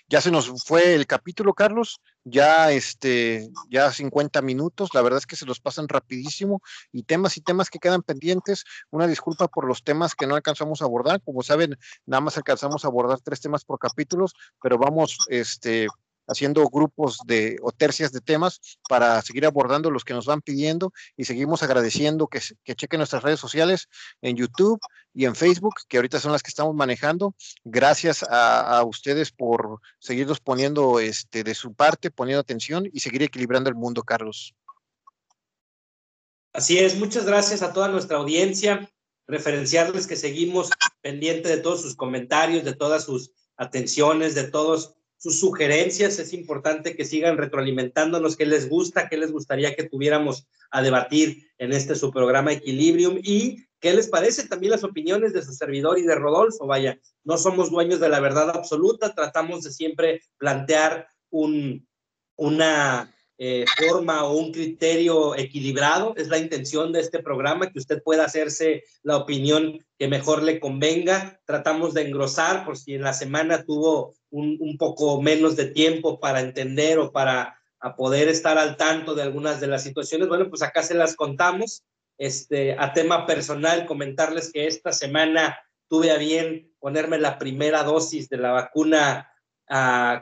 ya 0.07 0.21
se 0.21 0.31
nos 0.31 0.63
fue 0.63 0.93
el 0.95 1.07
capítulo, 1.07 1.53
Carlos. 1.53 2.01
Ya, 2.23 2.71
este, 2.71 3.49
ya 3.69 3.91
50 3.91 4.41
minutos. 4.41 4.89
La 4.93 5.01
verdad 5.01 5.19
es 5.19 5.27
que 5.27 5.35
se 5.35 5.45
los 5.45 5.59
pasan 5.59 5.87
rapidísimo 5.87 6.61
y 6.91 7.03
temas 7.03 7.37
y 7.37 7.41
temas 7.41 7.69
que 7.69 7.79
quedan 7.79 8.01
pendientes. 8.01 8.65
Una 8.89 9.07
disculpa 9.07 9.47
por 9.47 9.65
los 9.65 9.83
temas 9.83 10.15
que 10.15 10.27
no 10.27 10.35
alcanzamos 10.35 10.81
a 10.81 10.85
abordar. 10.85 11.21
Como 11.23 11.43
saben, 11.43 11.77
nada 12.05 12.21
más 12.21 12.37
alcanzamos 12.37 12.83
a 12.83 12.87
abordar 12.87 13.19
tres 13.21 13.41
temas 13.41 13.63
por 13.63 13.79
capítulos, 13.79 14.33
pero 14.61 14.77
vamos, 14.77 15.17
este, 15.29 15.87
haciendo 16.27 16.67
grupos 16.69 17.19
de 17.25 17.57
o 17.61 17.71
tercias 17.71 18.11
de 18.11 18.21
temas 18.21 18.59
para 18.89 19.21
seguir 19.21 19.45
abordando 19.45 19.91
los 19.91 20.03
que 20.03 20.13
nos 20.13 20.25
van 20.25 20.41
pidiendo 20.41 20.91
y 21.17 21.25
seguimos 21.25 21.63
agradeciendo 21.63 22.27
que, 22.27 22.39
que 22.63 22.75
chequen 22.75 22.99
nuestras 22.99 23.23
redes 23.23 23.39
sociales 23.39 23.87
en 24.21 24.35
YouTube 24.35 24.79
y 25.13 25.25
en 25.25 25.35
Facebook, 25.35 25.75
que 25.87 25.97
ahorita 25.97 26.19
son 26.19 26.31
las 26.31 26.43
que 26.43 26.49
estamos 26.49 26.75
manejando. 26.75 27.35
Gracias 27.63 28.23
a, 28.23 28.77
a 28.77 28.83
ustedes 28.83 29.31
por 29.31 29.79
seguirnos 29.99 30.39
poniendo 30.39 30.99
este, 30.99 31.43
de 31.43 31.55
su 31.55 31.73
parte, 31.73 32.11
poniendo 32.11 32.41
atención 32.41 32.89
y 32.91 32.99
seguir 32.99 33.23
equilibrando 33.23 33.69
el 33.69 33.75
mundo, 33.75 34.03
Carlos. 34.03 34.53
Así 36.53 36.77
es, 36.79 36.97
muchas 36.97 37.25
gracias 37.25 37.61
a 37.61 37.73
toda 37.73 37.89
nuestra 37.89 38.17
audiencia. 38.17 38.89
Referenciarles 39.27 40.07
que 40.07 40.15
seguimos 40.15 40.69
pendiente 41.01 41.49
de 41.49 41.57
todos 41.57 41.81
sus 41.81 41.95
comentarios, 41.95 42.63
de 42.63 42.73
todas 42.73 43.03
sus 43.03 43.31
atenciones, 43.57 44.35
de 44.35 44.45
todos 44.45 44.94
sus 45.17 45.39
sugerencias. 45.39 46.19
Es 46.19 46.33
importante 46.33 46.95
que 46.95 47.05
sigan 47.05 47.37
retroalimentándonos 47.37 48.35
qué 48.35 48.45
les 48.45 48.69
gusta, 48.69 49.09
qué 49.09 49.17
les 49.17 49.31
gustaría 49.31 49.75
que 49.75 49.83
tuviéramos 49.83 50.47
a 50.71 50.81
debatir 50.81 51.47
en 51.57 51.73
este 51.73 51.95
su 51.95 52.11
programa 52.11 52.53
Equilibrium 52.53 53.19
y 53.21 53.65
qué 53.79 53.93
les 53.93 54.07
parece 54.07 54.47
también 54.47 54.71
las 54.71 54.83
opiniones 54.83 55.33
de 55.33 55.43
su 55.43 55.53
servidor 55.53 55.97
y 55.99 56.03
de 56.03 56.15
Rodolfo. 56.15 56.67
Vaya, 56.67 56.99
no 57.23 57.37
somos 57.37 57.71
dueños 57.71 57.99
de 57.99 58.09
la 58.09 58.19
verdad 58.19 58.49
absoluta, 58.49 59.13
tratamos 59.13 59.63
de 59.63 59.71
siempre 59.71 60.21
plantear 60.37 61.07
un, 61.29 61.87
una 62.35 63.13
eh, 63.37 63.65
forma 63.77 64.23
o 64.23 64.37
un 64.37 64.51
criterio 64.51 65.35
equilibrado. 65.35 66.13
Es 66.17 66.29
la 66.29 66.37
intención 66.37 66.91
de 66.91 67.01
este 67.01 67.21
programa, 67.21 67.71
que 67.71 67.79
usted 67.79 68.01
pueda 68.03 68.25
hacerse 68.25 68.83
la 69.03 69.17
opinión 69.17 69.85
que 69.97 70.07
mejor 70.07 70.43
le 70.43 70.59
convenga. 70.59 71.39
Tratamos 71.45 71.93
de 71.93 72.03
engrosar 72.03 72.65
por 72.65 72.77
si 72.77 72.95
en 72.95 73.01
la 73.01 73.13
semana 73.13 73.63
tuvo 73.63 74.13
un, 74.29 74.57
un 74.59 74.77
poco 74.77 75.21
menos 75.21 75.55
de 75.55 75.65
tiempo 75.65 76.19
para 76.19 76.41
entender 76.41 76.99
o 76.99 77.11
para 77.11 77.59
a 77.85 77.95
poder 77.95 78.29
estar 78.29 78.57
al 78.57 78.77
tanto 78.77 79.13
de 79.13 79.21
algunas 79.21 79.59
de 79.59 79.67
las 79.67 79.83
situaciones. 79.83 80.27
Bueno, 80.27 80.49
pues 80.49 80.63
acá 80.63 80.81
se 80.81 80.95
las 80.95 81.15
contamos. 81.15 81.83
Este, 82.17 82.75
a 82.79 82.93
tema 82.93 83.27
personal, 83.27 83.85
comentarles 83.85 84.51
que 84.51 84.65
esta 84.65 84.91
semana 84.91 85.59
tuve 85.87 86.09
a 86.09 86.17
bien 86.17 86.73
ponerme 86.79 87.19
la 87.19 87.37
primera 87.37 87.83
dosis 87.83 88.27
de 88.29 88.37
la 88.37 88.51
vacuna 88.51 89.29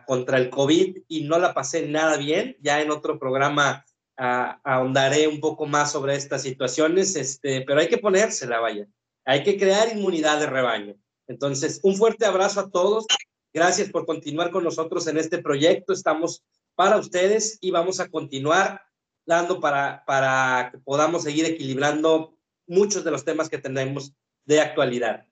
contra 0.06 0.38
el 0.38 0.50
COVID 0.50 0.98
y 1.08 1.24
no 1.26 1.40
la 1.40 1.54
pasé 1.54 1.88
nada 1.88 2.18
bien. 2.18 2.58
Ya 2.62 2.82
en 2.82 2.92
otro 2.92 3.20
programa 3.20 3.86
ahondaré 4.16 5.28
un 5.28 5.40
poco 5.40 5.66
más 5.66 5.92
sobre 5.92 6.16
estas 6.16 6.42
situaciones, 6.42 7.16
este, 7.16 7.62
pero 7.62 7.80
hay 7.80 7.88
que 7.88 7.98
ponérsela, 7.98 8.60
vaya. 8.60 8.88
Hay 9.26 9.44
que 9.44 9.58
crear 9.58 9.96
inmunidad 9.96 10.40
de 10.40 10.48
rebaño. 10.48 10.96
Entonces, 11.28 11.80
un 11.84 11.96
fuerte 11.96 12.26
abrazo 12.26 12.60
a 12.60 12.70
todos. 12.70 13.06
Gracias 13.54 13.90
por 13.90 14.06
continuar 14.06 14.52
con 14.52 14.64
nosotros 14.64 15.08
en 15.08 15.18
este 15.18 15.38
proyecto. 15.38 15.94
Estamos 15.94 16.44
para 16.76 16.98
ustedes 16.98 17.58
y 17.62 17.72
vamos 17.72 18.00
a 18.00 18.10
continuar 18.10 18.82
dando 19.26 19.60
para, 19.60 20.04
para 20.06 20.70
que 20.72 20.80
podamos 20.80 21.24
seguir 21.24 21.46
equilibrando 21.46 22.38
muchos 22.68 23.04
de 23.04 23.12
los 23.12 23.24
temas 23.24 23.50
que 23.50 23.58
tenemos 23.58 24.14
de 24.46 24.60
actualidad. 24.60 25.26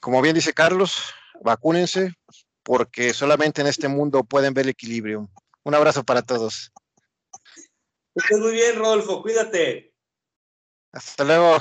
Como 0.00 0.20
bien 0.20 0.34
dice 0.34 0.52
Carlos, 0.52 1.14
vacúnense, 1.42 2.14
porque 2.62 3.12
solamente 3.12 3.60
en 3.60 3.66
este 3.66 3.88
mundo 3.88 4.24
pueden 4.24 4.54
ver 4.54 4.64
el 4.64 4.70
equilibrio. 4.70 5.28
Un 5.64 5.74
abrazo 5.74 6.04
para 6.04 6.22
todos. 6.22 6.72
Estés 8.14 8.38
muy 8.38 8.52
bien, 8.52 8.76
Rodolfo, 8.76 9.22
cuídate. 9.22 9.92
Hasta 10.92 11.24
luego. 11.24 11.58